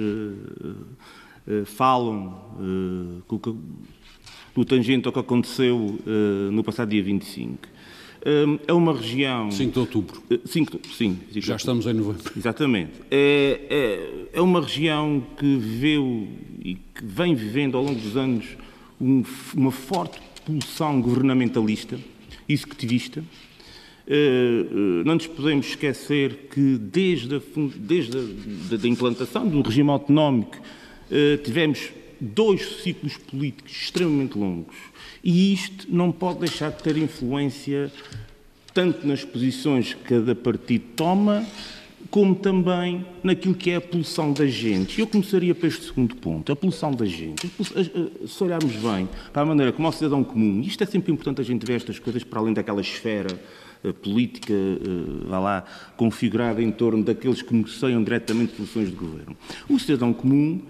falam 1.65 2.53
no 4.55 4.65
tangente 4.65 5.07
ao 5.07 5.13
que 5.13 5.19
aconteceu 5.19 5.97
no 6.51 6.63
passado 6.63 6.89
dia 6.89 7.01
25 7.01 7.67
é 8.67 8.73
uma 8.73 8.93
região. 8.93 9.51
5 9.51 9.71
de 9.71 9.79
outubro. 9.79 10.23
5, 10.45 10.77
eh, 10.77 10.79
sim. 10.97 11.19
Já 11.31 11.55
estamos 11.55 11.85
em 11.85 11.93
novembro. 11.93 12.31
Exatamente. 12.35 12.93
É, 13.11 13.59
é, 13.69 14.39
é, 14.39 14.41
uma 14.41 14.61
região 14.61 15.23
que 15.37 15.45
viveu 15.57 16.27
e 16.63 16.73
que 16.73 17.03
vem 17.05 17.35
vivendo 17.35 17.77
ao 17.77 17.83
longo 17.83 17.99
dos 17.99 18.17
anos 18.17 18.45
um, 18.99 19.23
uma 19.55 19.71
forte 19.71 20.19
pulsão 20.43 20.99
governamentalista, 21.01 21.99
executivista, 22.49 23.23
não 25.03 25.15
nos 25.15 25.25
podemos 25.25 25.65
esquecer 25.65 26.47
que 26.51 26.77
desde 26.77 27.37
a, 27.37 27.41
desde 27.75 28.87
a 28.87 28.89
implantação 28.89 29.47
do 29.47 29.63
regime 29.63 29.89
autonómico 29.89 30.55
tivemos 31.43 31.89
dois 32.19 32.81
ciclos 32.83 33.17
políticos 33.17 33.71
extremamente 33.71 34.37
longos 34.37 34.75
e 35.23 35.53
isto 35.53 35.87
não 35.89 36.11
pode 36.11 36.39
deixar 36.39 36.71
de 36.71 36.83
ter 36.83 36.97
influência 36.97 37.91
tanto 38.73 39.07
nas 39.07 39.23
posições 39.23 39.93
que 39.93 40.03
cada 40.03 40.35
partido 40.35 40.83
toma, 40.97 41.45
como 42.11 42.35
também 42.35 43.05
naquilo 43.23 43.55
que 43.55 43.71
é 43.71 43.77
a 43.77 43.81
poluição 43.81 44.33
da 44.33 44.45
gente. 44.45 44.99
Eu 44.99 45.07
começaria 45.07 45.55
para 45.55 45.67
este 45.67 45.85
segundo 45.85 46.15
ponto, 46.17 46.51
a 46.51 46.55
poluição 46.55 46.91
da 46.91 47.05
gente. 47.05 47.49
Se 48.27 48.43
olharmos 48.43 48.75
bem 48.75 49.07
para 49.31 49.43
a 49.43 49.45
maneira 49.45 49.71
como 49.71 49.87
o 49.87 49.91
cidadão 49.93 50.23
comum, 50.23 50.61
isto 50.61 50.83
é 50.83 50.85
sempre 50.85 51.11
importante 51.11 51.39
a 51.39 51.43
gente 51.43 51.65
ver 51.65 51.75
estas 51.75 51.99
coisas 51.99 52.23
para 52.23 52.39
além 52.39 52.53
daquela 52.53 52.81
esfera 52.81 53.39
eh, 53.85 53.93
política, 53.93 54.53
uh, 54.53 55.29
lá, 55.29 55.63
configurada 55.95 56.61
em 56.61 56.71
torno 56.71 57.03
daqueles 57.03 57.41
que 57.41 57.53
negociam 57.53 58.03
diretamente 58.03 58.55
soluções 58.55 58.89
de 58.89 58.95
governo. 58.95 59.37
O 59.69 59.79
cidadão 59.79 60.11
comum, 60.11 60.61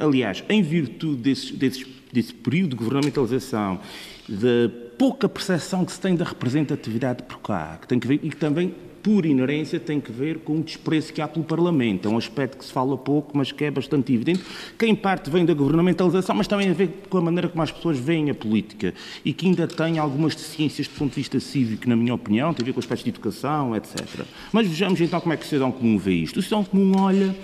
aliás, 0.00 0.44
em 0.48 0.62
virtude 0.62 1.22
desse, 1.22 1.52
desse, 1.54 1.86
desse 2.12 2.34
período 2.34 2.70
de 2.70 2.76
governamentalização, 2.76 3.80
da 4.28 4.70
pouca 4.98 5.28
percepção 5.28 5.84
que 5.84 5.92
se 5.92 6.00
tem 6.00 6.14
da 6.14 6.24
representatividade 6.24 7.24
por 7.24 7.40
cá, 7.40 7.78
que 7.80 7.88
tem 7.88 7.98
que 7.98 8.06
ver, 8.06 8.20
e 8.22 8.30
que 8.30 8.36
também, 8.36 8.72
por 9.02 9.26
inerência, 9.26 9.80
tem 9.80 10.00
que 10.00 10.12
ver 10.12 10.38
com 10.38 10.58
o 10.58 10.62
desprezo 10.62 11.12
que 11.12 11.20
há 11.20 11.26
pelo 11.26 11.44
Parlamento. 11.44 12.06
É 12.06 12.10
um 12.10 12.16
aspecto 12.16 12.56
que 12.56 12.64
se 12.64 12.72
fala 12.72 12.96
pouco, 12.96 13.36
mas 13.36 13.50
que 13.50 13.64
é 13.64 13.70
bastante 13.70 14.12
evidente, 14.12 14.44
que 14.78 14.86
em 14.86 14.94
parte 14.94 15.28
vem 15.28 15.44
da 15.44 15.54
governamentalização, 15.54 16.36
mas 16.36 16.46
também 16.46 16.70
a 16.70 16.72
ver 16.72 16.88
com 17.10 17.18
a 17.18 17.20
maneira 17.20 17.48
como 17.48 17.62
as 17.62 17.72
pessoas 17.72 17.98
veem 17.98 18.30
a 18.30 18.34
política 18.34 18.94
e 19.24 19.32
que 19.32 19.46
ainda 19.46 19.66
tem 19.66 19.98
algumas 19.98 20.36
deficiências 20.36 20.86
do 20.86 20.94
ponto 20.94 21.10
de 21.10 21.16
vista 21.16 21.40
cívico, 21.40 21.88
na 21.88 21.96
minha 21.96 22.14
opinião, 22.14 22.54
tem 22.54 22.62
a 22.62 22.66
ver 22.66 22.72
com 22.72 22.78
aspectos 22.78 23.02
de 23.02 23.10
educação, 23.10 23.74
etc. 23.74 24.24
Mas 24.52 24.68
vejamos 24.68 25.00
então 25.00 25.20
como 25.20 25.32
é 25.32 25.36
que 25.36 25.44
o 25.44 25.48
cidadão 25.48 25.72
comum 25.72 25.98
vê 25.98 26.12
isto. 26.12 26.38
O 26.38 26.42
cidadão 26.42 26.62
comum 26.62 26.92
olha 27.00 27.34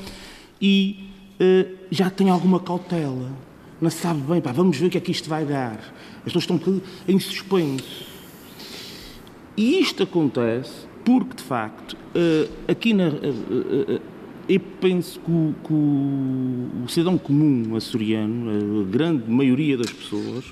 e 0.62 1.07
uh, 1.40 1.76
já 1.90 2.10
tem 2.10 2.30
alguma 2.30 2.60
cautela. 2.60 3.30
Não 3.80 3.90
sabe 3.90 4.20
bem, 4.22 4.40
pá, 4.40 4.50
vamos 4.50 4.76
ver 4.76 4.86
o 4.86 4.90
que 4.90 4.98
é 4.98 5.00
que 5.00 5.12
isto 5.12 5.28
vai 5.28 5.44
dar. 5.44 5.78
As 6.18 6.32
pessoas 6.32 6.44
estão 6.44 6.82
em 7.06 7.20
suspenso. 7.20 8.06
E 9.56 9.80
isto 9.80 10.02
acontece 10.02 10.86
porque, 11.04 11.36
de 11.36 11.42
facto, 11.42 11.96
eh, 12.14 12.48
aqui 12.68 12.92
na. 12.92 13.08
Eh, 13.08 13.32
eh, 13.88 14.00
eu 14.48 14.60
penso 14.80 15.18
que 15.20 15.30
o, 15.30 15.54
que 15.64 15.72
o, 15.72 16.88
cidadão 16.88 17.18
comum 17.18 17.74
açoriano, 17.74 18.82
a 18.82 18.84
grande 18.84 19.30
maioria 19.30 19.76
das 19.76 19.90
pessoas, 19.90 20.44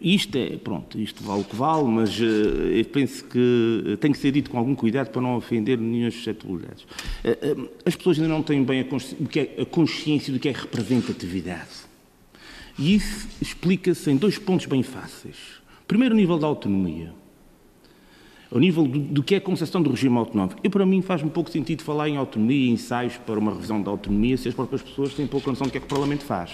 isto 0.00 0.36
é, 0.36 0.56
pronto, 0.56 0.98
isto 0.98 1.22
vale 1.22 1.40
o 1.40 1.44
que 1.44 1.56
vale, 1.56 1.84
mas 1.84 2.18
eu 2.20 2.84
penso 2.92 3.24
que 3.24 3.96
tem 4.00 4.12
que 4.12 4.18
ser 4.18 4.30
dito 4.30 4.50
com 4.50 4.58
algum 4.58 4.74
cuidado 4.74 5.10
para 5.10 5.22
não 5.22 5.36
ofender 5.36 5.78
nenhuma 5.78 6.10
suscetibilidades. 6.10 6.86
As 7.84 7.96
pessoas 7.96 8.18
ainda 8.18 8.28
não 8.28 8.42
têm 8.42 8.62
bem 8.62 8.80
a 8.80 8.84
consciência, 8.84 9.50
a 9.58 9.64
consciência 9.64 10.32
do 10.32 10.38
que 10.38 10.48
é 10.48 10.52
representatividade. 10.52 11.86
E 12.78 12.94
isso 12.94 13.28
explica-se 13.40 14.10
em 14.10 14.16
dois 14.16 14.38
pontos 14.38 14.66
bem 14.66 14.82
fáceis. 14.82 15.36
Primeiro, 15.88 16.14
o 16.14 16.16
nível 16.16 16.38
da 16.38 16.46
autonomia. 16.46 17.12
O 18.50 18.58
nível 18.58 18.86
do, 18.86 18.98
do, 18.98 19.22
que 19.22 19.34
é 19.34 19.38
a 19.38 19.40
concepção 19.40 19.82
do 19.82 19.90
regime 19.90 20.16
autonómico. 20.18 20.60
E 20.62 20.68
para 20.68 20.84
mim 20.86 21.02
faz-me 21.02 21.30
pouco 21.30 21.50
sentido 21.50 21.82
falar 21.82 22.08
em 22.08 22.16
autonomia, 22.16 22.70
ensaios 22.70 23.16
para 23.16 23.38
uma 23.38 23.52
revisão 23.52 23.82
da 23.82 23.90
autonomia, 23.90 24.36
se 24.36 24.48
as 24.48 24.54
próprias 24.54 24.82
pessoas 24.82 25.14
têm 25.14 25.26
pouca 25.26 25.50
noção 25.50 25.66
do 25.66 25.70
que 25.70 25.78
é 25.78 25.80
que 25.80 25.86
o 25.86 25.88
Parlamento 25.88 26.24
faz. 26.24 26.52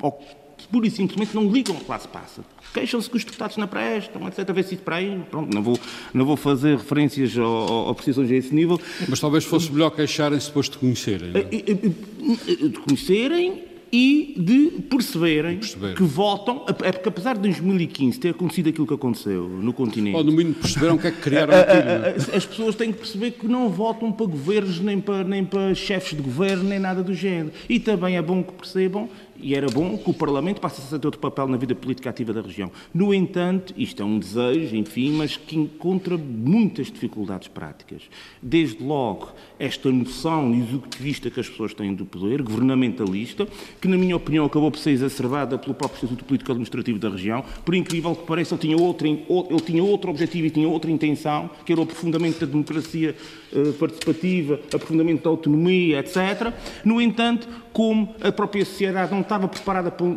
Ou 0.00 0.20
pura 0.66 0.86
e 0.86 0.90
simplesmente 0.90 1.34
não 1.34 1.50
ligam 1.50 1.74
ao 1.74 1.80
que 1.80 1.90
lá 1.90 1.98
se 1.98 2.08
passa. 2.08 2.44
Queixam-se 2.72 3.08
que 3.08 3.16
os 3.16 3.24
deputados 3.24 3.56
não 3.56 3.66
prestam, 3.66 4.26
etc. 4.28 4.48
A 4.48 4.52
ver 4.52 4.64
se 4.64 4.74
isso 4.74 4.82
para 4.82 4.96
aí. 4.96 5.20
Pronto, 5.30 5.54
não 5.54 5.62
vou, 5.62 5.78
não 6.12 6.24
vou 6.24 6.36
fazer 6.36 6.76
referências 6.76 7.36
ou, 7.36 7.94
precisões 7.94 8.30
a 8.30 8.34
esse 8.34 8.54
nível. 8.54 8.80
Mas 9.08 9.20
talvez 9.20 9.44
fosse 9.44 9.70
melhor 9.70 9.90
queixarem-se 9.90 10.46
depois 10.46 10.68
de 10.68 10.78
conhecerem. 10.78 11.32
É? 11.34 11.42
De 11.44 12.78
conhecerem 12.78 13.72
e 13.92 14.34
de 14.38 14.82
perceberem 14.88 15.58
Perceber. 15.58 15.94
que 15.94 16.02
votam, 16.02 16.64
é 16.66 16.92
porque 16.92 17.10
apesar 17.10 17.34
de 17.34 17.42
2015 17.42 18.18
ter 18.18 18.30
acontecido 18.30 18.70
aquilo 18.70 18.86
que 18.86 18.94
aconteceu 18.94 19.46
no 19.46 19.70
continente... 19.74 20.16
Ou 20.16 20.24
no 20.24 20.32
mínimo 20.32 20.54
perceberam 20.54 20.94
o 20.94 20.98
que 20.98 21.08
é 21.08 21.10
que 21.10 21.20
criaram 21.20 21.52
aquilo. 21.52 22.34
As 22.34 22.46
pessoas 22.46 22.74
têm 22.74 22.90
que 22.90 22.98
perceber 22.98 23.32
que 23.32 23.46
não 23.46 23.68
votam 23.68 24.10
para 24.10 24.24
governos, 24.24 24.80
nem 24.80 24.98
para, 24.98 25.24
nem 25.24 25.44
para 25.44 25.74
chefes 25.74 26.16
de 26.16 26.22
governo, 26.22 26.64
nem 26.64 26.78
nada 26.78 27.02
do 27.02 27.12
género. 27.12 27.52
E 27.68 27.78
também 27.78 28.16
é 28.16 28.22
bom 28.22 28.42
que 28.42 28.52
percebam 28.54 29.10
e 29.42 29.54
era 29.54 29.66
bom 29.68 29.98
que 29.98 30.08
o 30.08 30.14
Parlamento 30.14 30.60
passasse 30.60 30.94
a 30.94 30.98
ter 30.98 31.06
outro 31.06 31.20
papel 31.20 31.48
na 31.48 31.56
vida 31.56 31.74
política 31.74 32.10
ativa 32.10 32.32
da 32.32 32.40
região. 32.40 32.70
No 32.94 33.12
entanto, 33.12 33.74
isto 33.76 34.02
é 34.02 34.04
um 34.04 34.18
desejo, 34.18 34.76
enfim, 34.76 35.12
mas 35.12 35.36
que 35.36 35.56
encontra 35.56 36.16
muitas 36.16 36.86
dificuldades 36.86 37.48
práticas. 37.48 38.02
Desde 38.40 38.82
logo, 38.82 39.32
esta 39.62 39.92
noção 39.92 40.52
executivista 40.52 41.30
que 41.30 41.38
as 41.38 41.48
pessoas 41.48 41.72
têm 41.72 41.94
do 41.94 42.04
poder, 42.04 42.42
governamentalista, 42.42 43.46
que, 43.80 43.86
na 43.86 43.96
minha 43.96 44.16
opinião, 44.16 44.44
acabou 44.44 44.72
por 44.72 44.78
ser 44.78 44.90
exacerbada 44.90 45.56
pelo 45.56 45.72
próprio 45.72 45.98
Estatuto 45.98 46.24
Político-Administrativo 46.24 46.98
da 46.98 47.08
região. 47.08 47.44
Por 47.64 47.76
incrível 47.76 48.12
que 48.16 48.26
pareça, 48.26 48.56
ele 48.56 48.62
tinha, 48.62 48.76
outro, 48.76 49.06
ele 49.06 49.60
tinha 49.64 49.84
outro 49.84 50.10
objetivo 50.10 50.48
e 50.48 50.50
tinha 50.50 50.68
outra 50.68 50.90
intenção, 50.90 51.48
que 51.64 51.70
era 51.70 51.80
o 51.80 51.84
aprofundamento 51.84 52.40
da 52.40 52.46
democracia 52.46 53.14
eh, 53.52 53.72
participativa, 53.78 54.58
aprofundamento 54.74 55.22
da 55.22 55.30
autonomia, 55.30 56.00
etc. 56.00 56.52
No 56.84 57.00
entanto, 57.00 57.46
como 57.72 58.16
a 58.20 58.32
própria 58.32 58.64
sociedade 58.64 59.12
não 59.12 59.20
estava 59.20 59.46
preparada 59.46 59.92
para, 59.92 60.16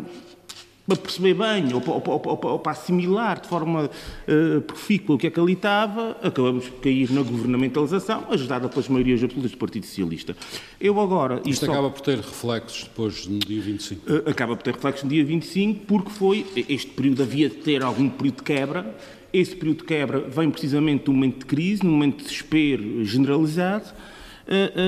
para 0.88 0.96
perceber 0.98 1.34
bem 1.34 1.74
ou, 1.74 1.82
ou, 1.86 2.04
ou, 2.06 2.40
ou, 2.44 2.60
para 2.60 2.72
assimilar 2.72 3.42
de 3.42 3.48
forma 3.48 3.90
uh, 3.90 4.62
profícua 4.62 5.16
o 5.16 5.18
que 5.18 5.28
é 5.28 5.30
que 5.32 5.40
ali 5.40 5.54
estava, 5.54 6.18
acabamos 6.22 6.68
por 6.70 6.82
cair 6.82 7.12
na 7.12 7.22
governamentalização, 7.22 8.26
ajudada 8.30 8.70
pelas 8.70 8.88
maiorias 8.88 9.24
absolutas 9.24 9.52
do 9.52 9.58
Partido 9.58 9.86
Socialista. 9.86 10.36
Eu 10.80 11.00
agora... 11.00 11.38
Isto, 11.38 11.50
isto 11.50 11.72
acaba 11.72 11.90
por 11.90 12.02
ter 12.02 12.18
reflexos 12.18 12.84
depois 12.84 13.28
no 13.28 13.40
dia 13.40 13.62
25? 13.62 14.12
Uh, 14.12 14.30
acaba 14.30 14.56
por 14.56 14.64
ter 14.64 14.74
reflexos 14.76 15.04
no 15.04 15.10
dia 15.10 15.26
25 15.26 15.86
porque 15.86 16.12
foi, 16.12 16.46
este 16.70 16.92
período 16.92 17.24
havia 17.24 17.50
de 17.50 17.56
ter 17.56 17.84
algum 17.84 18.10
período 18.10 18.38
de 18.38 18.44
quebra, 18.44 18.96
esse 19.36 19.56
período 19.56 19.80
de 19.80 19.84
quebra 19.84 20.20
vem 20.20 20.50
precisamente 20.50 21.08
num 21.08 21.14
momento 21.14 21.40
de 21.40 21.46
crise, 21.46 21.84
num 21.84 21.92
momento 21.92 22.18
de 22.18 22.24
desespero 22.24 23.04
generalizado, 23.04 23.86
eh, 23.86 23.92
eh, 23.94 24.25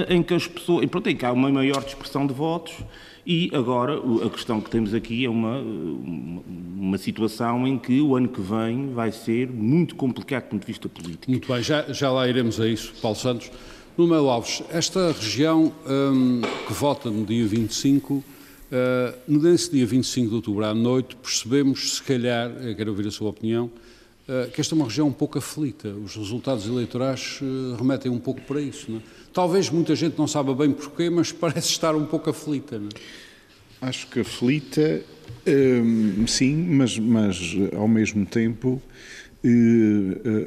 em 0.10 0.22
que 0.24 0.34
as 0.34 0.48
pessoas. 0.48 0.84
E 0.84 0.88
pronto, 0.88 1.14
que 1.16 1.26
há 1.26 1.32
uma 1.32 1.52
maior 1.52 1.84
dispersão 1.84 2.26
de 2.26 2.34
votos. 2.34 2.74
E 3.30 3.52
agora 3.54 4.00
a 4.26 4.30
questão 4.30 4.62
que 4.62 4.70
temos 4.70 4.94
aqui 4.94 5.26
é 5.26 5.30
uma, 5.30 5.60
uma 5.60 6.98
situação 6.98 7.68
em 7.68 7.78
que 7.78 8.00
o 8.00 8.16
ano 8.16 8.30
que 8.30 8.40
vem 8.40 8.94
vai 8.94 9.12
ser 9.12 9.50
muito 9.50 9.96
complicado 9.96 10.44
do 10.44 10.50
ponto 10.52 10.62
de 10.62 10.68
vista 10.68 10.88
político. 10.88 11.30
Muito 11.30 11.46
bem, 11.52 11.62
já, 11.62 11.92
já 11.92 12.10
lá 12.10 12.26
iremos 12.26 12.58
a 12.58 12.66
isso, 12.66 12.94
Paulo 13.02 13.18
Santos. 13.18 13.52
No 13.98 14.08
Melo 14.08 14.30
Alves, 14.30 14.64
esta 14.70 15.12
região 15.12 15.74
hum, 15.86 16.42
que 16.68 16.72
vota 16.72 17.10
no 17.10 17.26
dia 17.26 17.46
25, 17.46 18.14
uh, 18.14 18.24
nesse 19.28 19.72
dia 19.72 19.86
25 19.86 20.30
de 20.30 20.36
outubro 20.36 20.64
à 20.64 20.74
noite, 20.74 21.18
percebemos, 21.18 21.96
se 21.96 22.04
calhar, 22.04 22.50
quero 22.78 22.92
ouvir 22.92 23.08
a 23.08 23.12
sua 23.12 23.30
opinião, 23.30 23.70
que 24.54 24.60
esta 24.60 24.74
é 24.74 24.76
uma 24.76 24.86
região 24.86 25.08
um 25.08 25.14
pouco 25.14 25.38
aflita. 25.38 25.90
Os 25.90 26.16
resultados 26.16 26.68
eleitorais 26.68 27.40
uh, 27.42 27.76
remetem 27.76 28.12
um 28.12 28.20
pouco 28.20 28.42
para 28.42 28.62
isso. 28.62 28.92
Não 28.92 28.98
é? 28.98 29.02
Talvez 29.34 29.70
muita 29.70 29.96
gente 29.96 30.18
não 30.18 30.28
saiba 30.28 30.54
bem 30.54 30.72
porquê, 30.72 31.10
mas 31.10 31.32
parece 31.34 31.70
estar 31.70 31.96
um 31.96 32.06
pouco 32.06 32.30
aflita. 32.30 32.78
Não 32.78 32.88
é? 32.88 33.88
Acho 33.88 34.08
que 34.08 34.22
aflita, 34.22 35.02
hum, 35.48 36.26
sim, 36.28 36.56
mas, 36.56 36.98
mas 36.98 37.56
ao 37.76 37.88
mesmo 37.88 38.26
tempo 38.26 38.82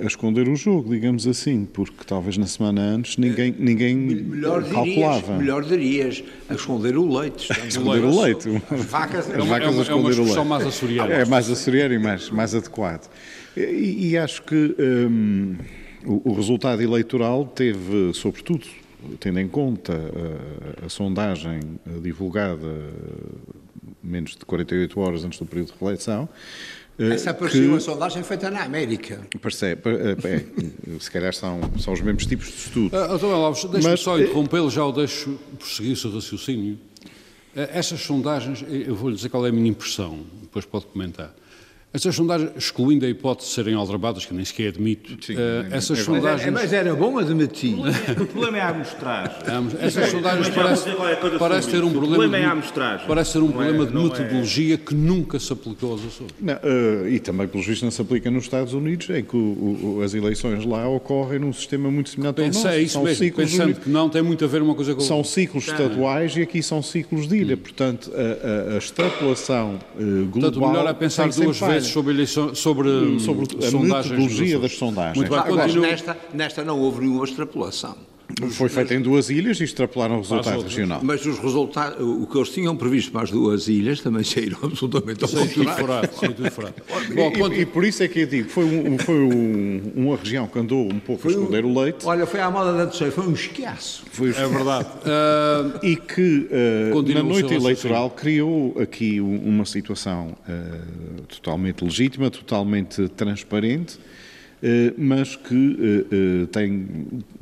a 0.03 0.07
esconder 0.07 0.49
o 0.49 0.57
jogo, 0.57 0.91
digamos 0.91 1.27
assim, 1.27 1.65
porque 1.65 2.05
talvez 2.05 2.37
na 2.37 2.47
semana 2.47 2.83
antes 2.83 3.17
ninguém, 3.17 3.55
ninguém 3.57 3.97
melhor 3.97 4.63
calculava. 4.65 5.21
Dirias, 5.21 5.39
melhor 5.39 5.65
dirias, 5.65 6.25
a 6.49 6.55
esconder 6.55 6.97
o 6.97 7.19
leite. 7.19 7.49
A 7.53 7.67
esconder 7.67 8.05
o 8.05 8.21
leite. 8.21 8.49
As 8.71 8.85
vacas, 8.85 9.31
As 9.31 9.47
vacas 9.47 9.69
é 9.69 9.71
uma, 9.71 9.79
a 9.79 9.83
esconder 9.83 10.19
é 10.19 10.21
o 10.21 10.25
leite. 10.25 10.45
mais 10.45 10.67
açoriana. 10.67 11.15
É 11.15 11.25
mais 11.25 11.51
açoriano 11.51 11.95
e 11.95 11.99
mais, 11.99 12.31
mais 12.31 12.55
adequado. 12.55 13.09
E, 13.57 14.11
e 14.11 14.19
acho 14.19 14.43
que 14.43 14.75
um, 14.79 15.57
o, 16.05 16.31
o 16.31 16.35
resultado 16.35 16.83
eleitoral 16.83 17.47
teve, 17.47 18.13
sobretudo, 18.15 18.67
tendo 19.19 19.41
em 19.41 19.49
conta 19.49 19.95
a, 20.83 20.87
a, 20.87 20.89
sondagem 20.89 21.61
divulgada 22.03 22.91
menos 24.03 24.33
de 24.33 24.45
48 24.45 25.01
horas 25.01 25.25
antes 25.25 25.39
do 25.39 25.47
período 25.47 25.73
de 25.73 25.79
reeleição. 25.79 26.29
Essa 26.99 27.33
parecia 27.33 27.63
que, 27.63 27.67
uma 27.67 27.81
sondagem 27.81 28.23
feita 28.23 28.51
na 28.51 28.63
América. 28.63 29.27
Percebe, 29.41 29.83
é, 29.89 30.99
se 31.01 31.11
calhar 31.11 31.33
são, 31.33 31.59
são 31.79 31.95
os 31.95 32.01
mesmos 32.03 32.27
tipos 32.27 32.49
de 32.49 32.57
estudos. 32.57 32.93
Uh, 32.93 33.17
Dr. 33.17 33.25
Alves, 33.25 33.65
deixe-me 33.65 33.97
só 33.97 34.19
interrompê-lo, 34.19 34.71
já 34.71 34.85
o 34.85 34.93
deixo 34.93 35.39
prosseguir 35.59 35.93
o 35.93 35.97
seu 35.97 36.13
raciocínio. 36.13 36.75
Uh, 36.75 37.69
estas 37.73 38.03
sondagens, 38.03 38.63
eu 38.69 38.95
vou-lhe 38.95 39.17
dizer 39.17 39.31
qual 39.31 39.47
é 39.47 39.49
a 39.49 39.53
minha 39.53 39.69
impressão, 39.69 40.21
depois 40.43 40.67
pode 40.67 40.87
comentar. 40.87 41.35
Essas 41.93 42.15
sondagens, 42.15 42.53
excluindo 42.57 43.05
a 43.05 43.09
hipótese 43.09 43.49
de 43.49 43.55
serem 43.57 43.75
aldrabadas, 43.75 44.25
que 44.25 44.33
nem 44.33 44.45
sequer 44.45 44.69
admito, 44.69 45.17
Sim, 45.25 45.35
uh, 45.35 45.39
é, 45.73 45.77
essas 45.77 45.99
é, 45.99 46.03
sondagens... 46.05 46.47
É, 46.47 46.51
mas 46.53 46.73
era 46.73 46.95
bom 46.95 47.19
admitir. 47.19 47.75
O 48.21 48.27
problema 48.27 48.59
é 48.59 48.61
a 48.61 48.69
amostragem. 48.69 49.33
Essas 49.81 50.09
sondagens 50.09 50.49
parece, 50.51 50.89
parece 51.37 51.69
ter 51.69 51.83
um 51.83 51.91
problema, 51.91 52.37
é 52.39 52.43
de, 52.55 53.07
parece 53.09 53.33
ter 53.33 53.39
um 53.41 53.49
é- 53.49 53.53
problema 53.53 53.87
de 53.87 53.97
é- 53.97 54.03
metodologia 54.03 54.79
que 54.79 54.95
nunca 54.95 55.41
se 55.41 55.53
aplicou 55.53 55.91
aos 55.91 56.05
Açores. 56.07 56.33
Não, 56.41 56.55
eh, 56.63 57.09
e 57.11 57.19
também, 57.19 57.49
pelo 57.49 57.65
visto, 57.65 57.83
não 57.83 57.91
se 57.91 58.01
aplica 58.01 58.31
nos 58.31 58.45
Estados 58.45 58.73
Unidos, 58.73 59.11
é 59.11 59.21
que 59.23 59.37
o- 59.37 59.97
o- 59.99 60.03
as 60.05 60.15
eleições 60.15 60.65
lá 60.65 60.89
ocorrem 60.89 61.41
num 61.41 61.53
sistema 61.53 61.91
muito 61.91 62.11
semelhante 62.11 62.41
ao 62.41 62.47
nosso. 62.47 62.63
Pensei 62.63 62.83
isso 62.85 62.93
São 62.93 63.03
mesmo, 63.03 63.25
ciclos 63.25 63.51
pensando 63.51 63.75
que 63.81 63.91
não 63.91 64.09
tem 64.09 64.23
muito 64.23 64.45
a 64.45 64.49
ver 64.49 64.63
uma 64.63 64.77
coisa 64.77 64.95
com 64.95 65.01
São 65.01 65.25
ciclos 65.25 65.67
estaduais 65.67 66.37
e 66.37 66.43
aqui 66.43 66.63
são 66.63 66.81
ciclos 66.85 67.27
de 67.27 67.37
ilha. 67.37 67.57
Portanto, 67.57 68.13
a, 68.15 68.71
a- 68.71 68.75
a 68.75 68.79
extrapolação 68.79 69.81
eh, 69.99 70.03
global. 70.03 70.31
Portanto, 70.31 70.57
o 70.65 70.69
melhor 70.69 70.87
é 70.89 70.93
pensar 70.95 71.29
duas 71.31 71.59
falha. 71.59 71.80
Vezes 71.81 71.93
sobre, 71.93 72.13
eleições, 72.13 72.59
sobre, 72.59 73.21
sobre 73.21 73.45
a 73.67 73.71
sondagens 73.71 74.11
metodologia 74.11 74.59
das 74.59 74.77
sondagens. 74.77 75.17
Muito 75.17 75.31
bem, 75.31 75.39
Agora, 75.39 75.67
nesta, 75.67 76.17
nesta 76.33 76.65
não 76.65 76.79
houve 76.79 77.01
nenhuma 77.01 77.25
extrapolação. 77.25 77.97
Foi 78.53 78.69
feita 78.69 78.95
em 78.95 79.01
duas 79.01 79.31
ilhas 79.31 79.61
e 79.61 79.65
extrapolaram 79.65 80.17
o 80.17 80.21
resultado 80.21 80.57
outras. 80.57 80.75
regional. 80.75 81.01
Mas 81.03 81.25
os 81.27 81.39
resultados, 81.39 81.97
o 82.01 82.27
que 82.27 82.37
eles 82.37 82.49
tinham 82.51 82.77
previsto 82.77 83.11
para 83.13 83.23
as 83.23 83.31
duas 83.31 83.69
ilhas 83.69 84.01
também 84.01 84.23
saíram 84.25 84.59
absolutamente 84.65 85.25
ao 85.25 85.31
contrário. 85.31 86.11
E- 87.11 87.15
Bom, 87.15 87.53
e, 87.53 87.61
e 87.61 87.67
por 87.67 87.85
isso 87.85 88.03
é 88.03 88.09
que 88.09 88.21
eu 88.21 88.27
digo, 88.27 88.49
foi, 88.49 88.65
um- 88.65 88.99
foi 88.99 89.15
um- 89.21 89.93
uma 89.97 90.17
região 90.17 90.47
que 90.47 90.59
andou 90.59 90.87
um 90.91 90.99
pouco 91.01 91.27
a 91.29 91.31
esconder 91.31 91.65
o 91.65 91.79
leite 91.81 92.05
Olha, 92.07 92.27
foi 92.27 92.41
à 92.41 92.51
moda 92.51 92.73
da 92.73 92.87
terceira, 92.87 93.13
foi 93.13 93.27
um 93.27 93.33
esquiaço. 93.33 94.05
foi, 94.13 94.31
É 94.31 94.47
verdade. 94.47 94.89
Ah, 95.05 95.81
e 95.83 95.97
que 95.97 96.49
Continua 96.93 97.23
na 97.23 97.29
noite 97.29 97.49
seu 97.49 97.59
eleitoral 97.59 98.11
criou 98.11 98.77
aqui 98.81 99.21
um- 99.21 99.39
uma 99.49 99.65
situação 99.65 100.37
eh, 100.49 100.81
totalmente 101.29 101.83
legítima, 101.85 102.31
totalmente 102.31 103.09
transparente, 103.09 103.99
mas 104.99 105.37
que 105.37 105.77
eh, 105.81 106.43
eh, 106.43 106.47
tem, 106.53 106.87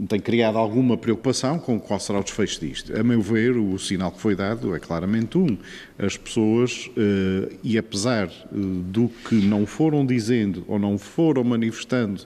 tem 0.08 0.20
criado 0.20 0.56
alguma 0.56 0.96
preocupação 0.96 1.58
com 1.58 1.78
qual 1.80 1.98
será 1.98 2.20
o 2.20 2.22
desfecho 2.22 2.60
disto. 2.60 2.98
A 2.98 3.02
meu 3.02 3.20
ver, 3.20 3.56
o 3.56 3.76
sinal 3.78 4.12
que 4.12 4.20
foi 4.20 4.36
dado 4.36 4.74
é 4.74 4.78
claramente 4.78 5.36
um. 5.36 5.58
As 5.98 6.16
pessoas, 6.16 6.88
eh, 6.96 7.52
e 7.64 7.76
apesar 7.76 8.28
eh, 8.28 8.32
do 8.52 9.08
que 9.28 9.34
não 9.34 9.66
foram 9.66 10.06
dizendo 10.06 10.64
ou 10.68 10.78
não 10.78 10.96
foram 10.96 11.42
manifestando 11.42 12.22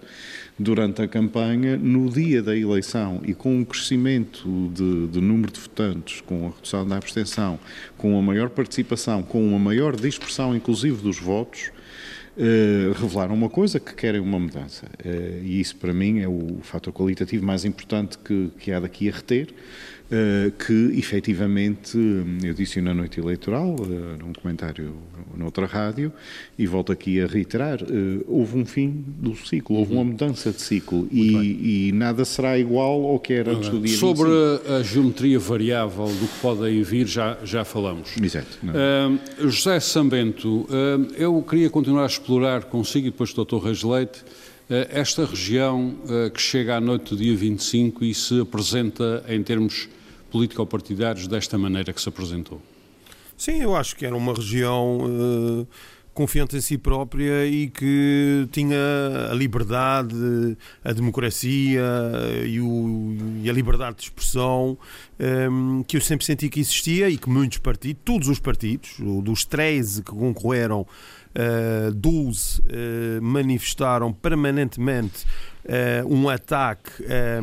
durante 0.59 1.01
a 1.01 1.09
campanha, 1.09 1.77
no 1.79 2.11
dia 2.11 2.43
da 2.43 2.55
eleição 2.55 3.23
e 3.25 3.33
com 3.33 3.63
o 3.63 3.67
crescimento 3.67 4.71
de, 4.75 5.09
de 5.09 5.21
número 5.21 5.51
de 5.51 5.59
votantes, 5.59 6.21
com 6.21 6.49
a 6.49 6.51
redução 6.51 6.87
da 6.87 6.97
abstenção, 6.97 7.59
com 7.97 8.19
a 8.19 8.23
maior 8.23 8.51
participação, 8.51 9.23
com 9.23 9.43
uma 9.43 9.59
maior 9.59 9.97
dispersão, 9.97 10.55
inclusive, 10.55 11.01
dos 11.03 11.19
votos, 11.19 11.71
eh, 12.37 12.93
revelaram 12.95 13.35
uma 13.35 13.49
coisa 13.49 13.79
que 13.79 13.95
querem 13.95 14.21
uma 14.21 14.39
mudança. 14.39 14.87
Eh, 15.05 15.41
e 15.43 15.61
isso, 15.61 15.77
para 15.77 15.93
mim, 15.93 16.21
é 16.21 16.29
o 16.29 16.59
fator 16.63 16.93
qualitativo 16.93 17.45
mais 17.45 17.65
importante 17.65 18.17
que, 18.19 18.51
que 18.59 18.73
há 18.73 18.81
daqui 18.81 19.09
a 19.09 19.13
reter. 19.13 19.49
Eh, 20.15 20.53
que 20.67 20.99
efetivamente, 20.99 21.97
eu 22.45 22.53
disse 22.53 22.83
na 22.83 22.93
noite 22.93 23.19
eleitoral, 23.19 23.75
eh, 23.81 24.23
num 24.23 24.35
comentário 24.35 24.95
noutra 25.35 25.65
rádio, 25.65 26.13
e 26.59 26.67
volto 26.67 26.93
aqui 26.93 27.19
a 27.19 27.27
reiterar: 27.27 27.81
eh, 27.81 28.23
houve 28.29 28.59
um 28.59 28.67
fim 28.67 29.03
do 29.07 29.35
ciclo, 29.35 29.77
houve 29.77 29.95
uma 29.95 30.05
mudança 30.05 30.53
de 30.53 30.61
ciclo 30.61 31.09
e, 31.11 31.89
e 31.89 31.93
nada 31.93 32.27
será 32.27 32.59
igual 32.59 33.07
ao 33.07 33.19
que 33.19 33.33
era 33.33 33.53
antes 33.53 33.71
do 33.71 33.81
dia 33.81 33.97
sobre 33.97 34.29
25. 34.29 34.73
a 34.75 34.83
geometria 34.83 35.39
variável 35.39 36.05
do 36.05 36.29
que 36.29 36.41
pode 36.43 36.63
aí 36.63 36.83
vir, 36.83 37.07
já, 37.07 37.39
já 37.43 37.65
falamos. 37.65 38.15
Exato. 38.23 38.59
Ah, 38.69 39.17
José 39.41 39.81
Sambento, 39.81 40.69
ah, 40.69 41.11
eu 41.17 41.43
queria 41.43 41.71
continuar 41.71 42.03
a 42.03 42.07
explorar 42.07 42.65
consigo 42.65 43.07
e 43.07 43.11
depois 43.11 43.33
do 43.33 43.43
Dr. 43.47 43.65
Reis 43.65 43.83
Leite 43.83 44.23
esta 44.91 45.27
região 45.27 45.95
que 46.33 46.41
chega 46.41 46.77
à 46.77 46.81
noite 46.81 47.11
do 47.11 47.17
dia 47.17 47.37
25 47.37 48.05
e 48.05 48.15
se 48.15 48.41
apresenta 48.41 49.23
em 49.29 49.43
termos 49.43 49.89
político-partidários 50.33 51.29
desta 51.29 51.57
maneira 51.59 51.93
que 51.93 52.01
se 52.01 52.09
apresentou. 52.09 52.61
Sim, 53.37 53.61
eu 53.63 53.77
acho 53.77 53.95
que 53.97 54.07
era 54.07 54.17
uma 54.17 54.33
região 54.35 54.99
eh, 55.05 55.67
confiante 56.15 56.57
em 56.57 56.61
si 56.61 56.77
própria 56.79 57.47
e 57.47 57.69
que 57.69 58.47
tinha 58.53 58.77
a 59.31 59.35
liberdade, 59.35 60.15
a 60.85 60.93
democracia 60.93 61.83
e, 62.47 62.61
o- 62.61 63.17
e 63.43 63.49
a 63.49 63.53
liberdade 63.53 63.97
de 63.97 64.03
expressão 64.05 64.77
eh, 65.19 65.49
que 65.87 65.97
eu 65.97 66.01
sempre 66.01 66.25
senti 66.25 66.49
que 66.49 66.61
existia 66.61 67.09
e 67.09 67.17
que 67.19 67.29
muitos 67.29 67.59
partidos, 67.59 68.03
todos 68.05 68.29
os 68.29 68.39
partidos, 68.39 68.91
dos 69.23 69.45
13 69.45 70.03
que 70.03 70.11
concorreram, 70.13 70.87
eh, 71.35 71.91
12 71.95 72.63
eh, 72.69 73.21
manifestaram 73.21 74.13
permanentemente 74.13 75.25
eh, 75.65 76.03
um 76.07 76.29
ataque 76.29 76.91
eh, 77.09 77.41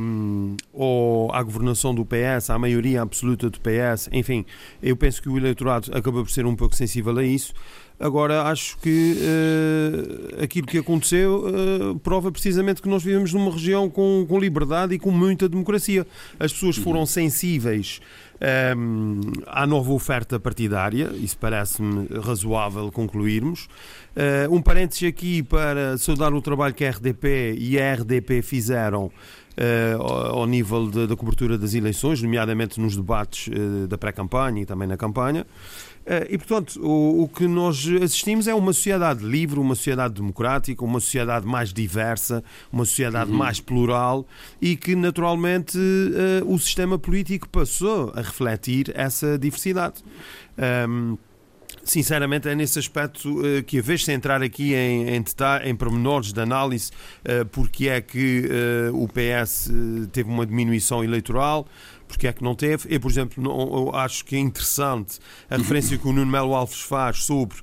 ao- 0.73 1.33
à 1.33 1.41
governação 1.43 1.93
do 1.95 2.05
PS, 2.05 2.49
à 2.49 2.59
maioria 2.59 3.01
absoluta 3.01 3.49
do 3.49 3.59
PS. 3.59 4.09
Enfim, 4.11 4.45
eu 4.83 4.95
penso 4.95 5.21
que 5.21 5.29
o 5.29 5.37
eleitorado 5.37 5.89
acaba 5.93 6.21
por 6.23 6.29
ser 6.29 6.45
um 6.45 6.55
pouco 6.55 6.75
sensível 6.75 7.17
a 7.17 7.23
isso. 7.23 7.53
Agora, 8.01 8.43
acho 8.43 8.77
que 8.77 9.17
eh, 9.19 10.43
aquilo 10.43 10.65
que 10.67 10.77
aconteceu 10.77 11.45
eh, 11.47 11.99
prova 12.01 12.31
precisamente 12.31 12.81
que 12.81 12.87
nós 12.87 13.03
vivemos 13.03 13.33
numa 13.33 13.51
região 13.51 13.89
com, 13.89 14.25
com 14.27 14.39
liberdade 14.39 14.95
e 14.95 14.99
com 14.99 15.11
muita 15.11 15.49
democracia. 15.49 16.07
As 16.39 16.53
pessoas 16.53 16.77
foram 16.77 17.05
sensíveis 17.05 17.99
ehm, 18.39 19.19
à 19.47 19.65
nova 19.65 19.91
oferta 19.91 20.39
partidária, 20.39 21.11
isso 21.15 21.37
parece-me 21.37 22.07
razoável 22.21 22.91
concluirmos. 22.91 23.67
Eh, 24.15 24.47
um 24.49 24.61
parênteses 24.61 25.07
aqui 25.07 25.43
para 25.43 25.97
saudar 25.97 26.33
o 26.33 26.41
trabalho 26.41 26.73
que 26.73 26.85
a 26.85 26.89
RDP 26.89 27.55
e 27.57 27.79
a 27.79 27.93
RDP 27.93 28.41
fizeram 28.41 29.11
eh, 29.61 29.93
ao 29.99 30.45
nível 30.47 30.89
da 30.89 31.15
cobertura 31.17 31.57
das 31.57 31.73
eleições, 31.73 32.21
nomeadamente 32.21 32.79
nos 32.79 32.95
debates 32.95 33.49
eh, 33.53 33.87
da 33.87 33.97
pré-campanha 33.97 34.61
e 34.61 34.65
também 34.65 34.87
na 34.87 34.95
campanha. 34.95 35.45
Eh, 36.09 36.27
E, 36.31 36.37
portanto, 36.39 36.81
o, 36.81 37.23
o 37.23 37.27
que 37.27 37.47
nós 37.47 37.87
assistimos 38.03 38.47
é 38.47 38.55
uma 38.55 38.73
sociedade 38.73 39.23
livre, 39.23 39.59
uma 39.59 39.75
sociedade 39.75 40.15
democrática, 40.15 40.83
uma 40.83 40.99
sociedade 40.99 41.45
mais 41.45 41.71
diversa, 41.71 42.43
uma 42.73 42.83
sociedade 42.83 43.31
mais 43.31 43.59
plural 43.59 44.25
e 44.59 44.75
que, 44.75 44.95
naturalmente, 44.95 45.77
eh, 45.77 46.43
o 46.45 46.57
sistema 46.57 46.97
político 46.97 47.47
passou 47.47 48.11
a 48.15 48.21
refletir 48.21 48.91
essa 48.95 49.37
diversidade. 49.37 50.03
Ahm, 50.57 51.15
Sinceramente, 51.83 52.47
é 52.47 52.53
nesse 52.53 52.77
aspecto 52.77 53.41
eh, 53.43 53.63
que, 53.63 53.79
a 53.79 53.81
vez 53.81 54.01
de 54.01 54.11
entrar 54.11 54.43
aqui 54.43 54.73
em, 54.75 55.09
em, 55.09 55.23
em 55.63 55.75
pormenores 55.75 56.31
de 56.33 56.39
análise, 56.39 56.91
eh, 57.23 57.43
porque 57.45 57.87
é 57.87 58.01
que 58.01 58.47
eh, 58.47 58.91
o 58.91 59.07
PS 59.07 59.71
teve 60.11 60.29
uma 60.29 60.45
diminuição 60.45 61.03
eleitoral, 61.03 61.67
porque 62.09 62.27
é 62.27 62.33
que 62.33 62.43
não 62.43 62.53
teve. 62.55 62.93
Eu, 62.93 62.99
por 62.99 63.09
exemplo, 63.09 63.41
não, 63.41 63.51
eu 63.87 63.95
acho 63.95 64.25
que 64.25 64.35
é 64.35 64.39
interessante 64.39 65.19
a 65.49 65.55
referência 65.55 65.97
que 65.97 66.05
o 66.05 66.11
Nuno 66.11 66.29
Melo 66.29 66.53
Alves 66.53 66.81
faz 66.81 67.23
sobre. 67.23 67.57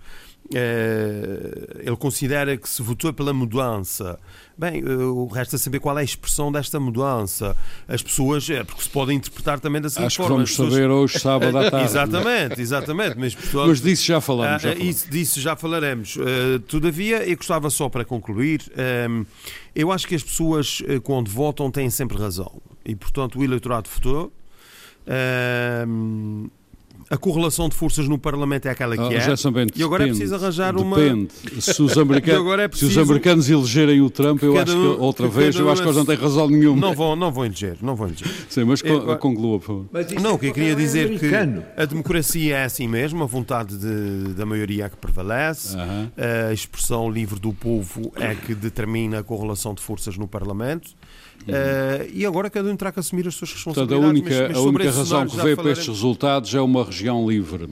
eh, 0.55 1.81
ele 1.85 1.97
considera 1.97 2.57
que 2.57 2.69
se 2.69 2.81
votou 2.81 3.13
pela 3.13 3.33
mudança. 3.33 4.17
Bem, 4.57 4.77
eh, 4.81 5.35
resta 5.35 5.59
saber 5.59 5.81
qual 5.81 5.99
é 5.99 6.03
a 6.03 6.05
expressão 6.05 6.51
desta 6.53 6.79
mudança. 6.79 7.57
As 7.89 8.01
pessoas, 8.03 8.49
é 8.49 8.63
porque 8.63 8.83
se 8.83 8.89
pode 8.89 9.13
interpretar 9.13 9.59
também 9.61 9.83
da 9.83 9.89
seguinte 9.89 10.07
Acho 10.07 10.17
que 10.19 10.23
forma. 10.23 10.37
vamos 10.37 10.51
as 10.51 10.57
pessoas- 10.57 10.73
saber 10.75 10.89
hoje, 10.91 11.19
sábado 11.19 11.59
à 11.59 11.69
tarde. 11.71 11.85
Exatamente, 11.87 12.61
exatamente. 12.61 13.17
Mas, 13.19 13.35
pessoal, 13.35 13.67
Mas 13.67 13.81
disso 13.81 14.05
já 14.07 14.21
falamos. 14.21 14.55
ah, 14.55 14.59
já 14.59 14.73
falamos. 14.73 14.89
isso, 14.97 15.11
disso 15.11 15.41
já 15.41 15.57
falaremos. 15.57 16.17
Uh, 16.17 16.61
todavia, 16.69 17.29
eu 17.29 17.37
gostava 17.37 17.69
só 17.69 17.89
para 17.89 18.05
concluir, 18.05 18.63
um, 19.11 19.27
eu 19.75 19.91
acho 19.93 20.07
que 20.07 20.15
as 20.15 20.23
pessoas, 20.23 20.81
quando 21.03 21.29
votam, 21.31 21.71
têm 21.73 21.91
sempre 21.91 22.17
razão. 22.17 22.53
E, 22.87 22.95
portanto, 22.95 23.39
o 23.39 23.45
eleitorado 23.45 23.91
votou. 23.93 24.33
Um, 25.87 26.49
a 27.09 27.17
correlação 27.17 27.69
de 27.69 27.77
forças 27.77 28.09
no 28.09 28.19
Parlamento 28.19 28.67
é 28.67 28.71
aquela 28.71 28.97
que 28.97 29.03
Ah, 29.03 29.07
é. 29.13 29.67
E 29.77 29.83
agora 29.85 30.03
é 30.03 30.07
depende, 30.07 30.19
preciso 30.19 30.35
arranjar 30.35 30.77
uma. 30.77 30.97
Depende. 30.97 31.31
Se 31.61 31.81
os, 31.81 31.97
americanos, 31.97 32.41
agora 32.43 32.63
é 32.65 32.67
se 32.67 32.73
os 32.75 32.79
preciso- 32.81 33.01
americanos 33.01 33.49
elegerem 33.49 34.01
o 34.01 34.11
Trump, 34.11 34.43
eu 34.43 34.59
acho 34.59 34.73
que 34.73 34.87
outra 35.01 35.29
que 35.29 35.35
vez, 35.35 35.55
eu 35.55 35.71
acho 35.71 35.83
que 35.83 35.87
eles 35.87 35.97
não 35.97 36.05
têm 36.05 36.17
é- 36.17 36.19
razão 36.19 36.49
nenhuma. 36.49 36.81
Não 36.81 36.95
vão, 36.95 37.15
não 37.15 37.31
vão 37.31 37.45
eleger, 37.45 37.77
não 37.81 37.95
vão 37.95 38.09
eleger. 38.09 38.27
Sim, 38.49 38.65
mas 38.65 38.83
Eu- 38.83 39.17
conclua, 39.19 39.61
por 39.61 39.67
favor. 39.67 39.87
Não, 39.93 40.01
é 40.01 40.03
o 40.03 40.09
que 40.39 40.47
eu 40.47 40.51
porque 40.51 40.53
queria 40.53 40.73
é 40.73 40.75
dizer 40.75 41.09
que 41.19 41.27
americano. 41.27 41.65
a 41.77 41.85
democracia 41.85 42.57
é 42.57 42.65
assim 42.65 42.89
mesmo, 42.89 43.23
a 43.23 43.27
vontade 43.27 43.77
de- 43.77 44.35
da 44.35 44.45
maioria 44.45 44.87
é 44.87 44.89
que 44.89 44.97
prevalece, 44.97 45.77
Aham. 45.77 46.11
a 46.49 46.53
expressão 46.53 47.09
livre 47.09 47.39
do 47.39 47.53
povo 47.53 48.11
é 48.17 48.35
que 48.35 48.53
determina 48.53 49.21
a 49.21 49.23
correlação 49.23 49.75
de 49.75 49.81
forças 49.83 50.17
no 50.19 50.27
Parlamento. 50.27 50.91
Eh, 51.49 52.11
e 52.13 52.27
agora 52.27 52.51
cada 52.51 52.69
um 52.69 52.77
terá 52.77 52.91
que 52.91 52.99
assumir 53.01 53.27
as 53.29 53.35
suas 53.35 53.53
Portanto, 53.53 53.79
a 53.79 53.97
responsabilidades. 53.97 54.11
única, 54.11 54.41
mas- 54.41 54.49
mas 54.49 54.57
a 54.57 54.61
única 54.61 54.91
razão 54.91 55.27
que 55.27 55.37
vê 55.37 55.57
para 55.57 55.71
estes 55.71 55.89
resultados 55.89 56.55
é 56.55 56.61
uma 56.61 56.85
região 56.85 57.29
livre. 57.29 57.69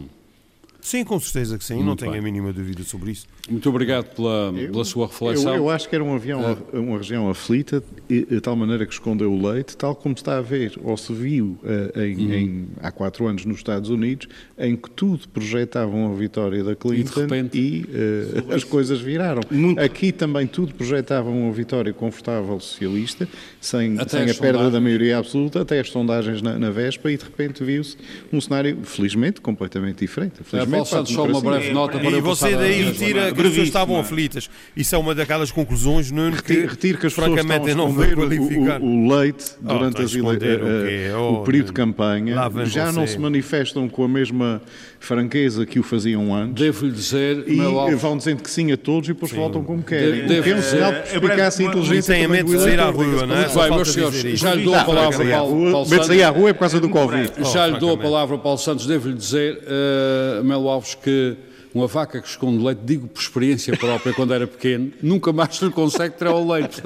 Sim, 0.84 1.02
com 1.02 1.18
certeza 1.18 1.56
que 1.56 1.64
sim, 1.64 1.76
Muito 1.76 1.86
não 1.86 1.96
tenho 1.96 2.10
bem. 2.12 2.20
a 2.20 2.22
mínima 2.22 2.52
dúvida 2.52 2.82
sobre 2.82 3.12
isso. 3.12 3.26
Muito 3.48 3.66
obrigado 3.70 4.04
pela, 4.14 4.52
pela 4.52 4.84
sua 4.84 5.06
reflexão. 5.06 5.52
Eu, 5.54 5.56
eu 5.64 5.70
acho 5.70 5.88
que 5.88 5.94
era 5.94 6.04
um 6.04 6.14
avião, 6.14 6.58
uma 6.74 6.98
região 6.98 7.26
aflita, 7.30 7.82
e- 8.08 8.26
de 8.26 8.38
tal 8.42 8.54
maneira 8.54 8.84
que 8.84 8.92
escondeu 8.92 9.32
o 9.32 9.48
leite, 9.50 9.78
tal 9.78 9.94
como 9.96 10.14
está 10.14 10.36
a 10.36 10.42
ver, 10.42 10.74
ou 10.84 10.94
se 10.98 11.10
viu 11.14 11.56
eh, 11.64 12.06
em- 12.08 12.16
Uhum. 12.26 12.32
em- 12.34 12.68
há 12.82 12.90
quatro 12.92 13.26
anos 13.26 13.46
nos 13.46 13.56
Estados 13.56 13.88
Unidos, 13.88 14.28
em 14.58 14.76
que 14.76 14.90
tudo 14.90 15.26
projetavam 15.28 16.12
a 16.12 16.14
vitória 16.14 16.62
da 16.62 16.76
Clinton 16.76 17.18
repente- 17.22 17.58
e, 17.58 17.86
eh, 17.90 18.54
as 18.54 18.62
coisas 18.62 19.00
viraram. 19.00 19.40
Aqui 19.82 20.12
também 20.12 20.46
tudo 20.46 20.74
projetava 20.74 21.30
uma 21.30 21.50
vitória 21.50 21.94
confortável 21.94 22.60
socialista, 22.60 23.26
sem, 23.58 23.98
Até 23.98 24.18
sem 24.26 24.30
a 24.30 24.34
perda 24.34 24.70
da 24.70 24.80
maioria 24.82 25.16
absoluta, 25.16 25.62
até 25.62 25.80
as 25.80 25.88
sondagens 25.88 26.42
na, 26.42 26.58
na 26.58 26.70
véspera, 26.70 27.14
e 27.14 27.16
de 27.16 27.24
repente 27.24 27.64
viu-se 27.64 27.96
um 28.30 28.38
cenário, 28.38 28.76
felizmente, 28.84 29.40
completamente 29.40 30.00
diferente. 30.00 30.34
É, 30.40 30.44
Felizmente, 30.44 30.73
Paulo 30.74 30.86
Santos, 30.86 31.12
só 31.12 31.24
uma 31.24 31.40
breve 31.40 31.72
nota 31.72 31.98
para 31.98 32.10
E 32.10 32.20
você 32.20 32.56
daí 32.56 32.82
retira 32.82 33.32
que 33.32 33.40
as 33.40 33.48
pessoas 33.48 33.66
estavam 33.68 33.98
aflitas. 33.98 34.50
Isso 34.76 34.94
é 34.94 34.98
uma 34.98 35.14
daquelas 35.14 35.50
conclusões, 35.50 36.10
Nuno, 36.10 36.42
que, 36.42 36.52
Retiro, 36.66 36.98
que 36.98 37.06
as 37.06 37.14
pessoas 37.14 37.28
estão 37.28 37.34
a 37.34 37.36
francamente 37.46 37.70
eu 37.70 37.76
não 37.76 37.88
esconder 37.88 38.14
qualificar. 38.14 38.80
o, 38.82 38.86
o, 38.86 39.08
leite 39.16 39.44
Oh, 39.62 39.68
durante 39.68 39.88
estão 39.88 40.02
a 40.02 40.04
as 40.04 40.12
ele- 40.14 40.22
o 40.22 40.86
eh, 40.86 41.06
eh, 41.10 41.16
Oh, 41.16 41.32
o 41.34 41.44
período 41.44 41.66
de 41.66 41.72
campanha. 41.72 42.36
Já 42.66 42.92
não 42.92 43.06
se 43.06 43.18
manifestam 43.18 43.88
com 43.88 44.04
a 44.04 44.08
mesma 44.08 44.60
franqueza 45.04 45.64
que 45.66 45.78
o 45.78 45.82
faziam 45.82 46.34
antes. 46.34 46.54
Devo-lhe 46.64 46.92
dizer, 46.92 47.44
E 47.46 47.56
meu 47.56 47.96
vão 47.98 48.16
dizendo 48.16 48.42
que 48.42 48.50
sim 48.50 48.72
a 48.72 48.76
todos 48.76 49.08
e 49.08 49.12
depois 49.12 49.30
voltam 49.32 49.62
como 49.62 49.82
querem. 49.82 50.26
Devo- 50.26 50.48
é 50.50 50.54
um 50.56 50.62
sinal 50.62 50.92
de 50.92 50.98
perspicácia 51.00 51.62
e 51.62 51.66
inteligência 51.66 52.14
Tem 52.14 52.24
a 52.24 52.28
mente 52.28 52.50
de 52.50 52.58
sair 52.58 52.80
à 52.80 52.90
rua, 52.90 53.26
não 53.26 53.36
é? 53.36 53.40
bem, 53.44 53.48
falta 53.50 53.74
meus 53.76 53.92
senhores, 53.92 54.38
já 54.38 54.54
lhe 54.54 54.64
dou 54.64 54.74
a 54.74 54.84
palavra, 54.84 55.18
vai 55.18 55.32
à 55.32 55.36
Paulo, 55.38 55.52
rua, 55.54 55.70
Paulo 55.72 55.86
mas 55.90 56.06
sair 56.06 56.18
Santos. 56.20 56.22
à 56.36 56.38
rua 56.38 56.50
é 56.50 56.52
por 56.52 56.60
causa 56.60 56.80
do 56.80 56.88
Covid. 56.88 57.32
Já 57.52 57.66
lhe 57.66 57.78
dou 57.78 57.92
a 57.94 57.98
palavra, 57.98 58.38
Paulo 58.38 58.58
Santos. 58.58 58.86
Devo-lhe 58.86 59.14
dizer, 59.14 59.58
eh, 59.66 60.42
Melo 60.42 60.68
Alves, 60.68 60.94
que 60.94 61.36
uma 61.74 61.86
vaca 61.88 62.20
que 62.22 62.28
esconde 62.28 62.64
leite, 62.64 62.80
digo 62.84 63.08
por 63.08 63.20
experiência 63.20 63.76
própria, 63.76 64.12
quando 64.14 64.32
era 64.32 64.46
pequeno, 64.46 64.92
nunca 65.02 65.32
mais 65.32 65.60
lhe 65.60 65.70
consegue 65.70 66.16
tirar 66.16 66.32
o 66.34 66.52
leite. 66.52 66.80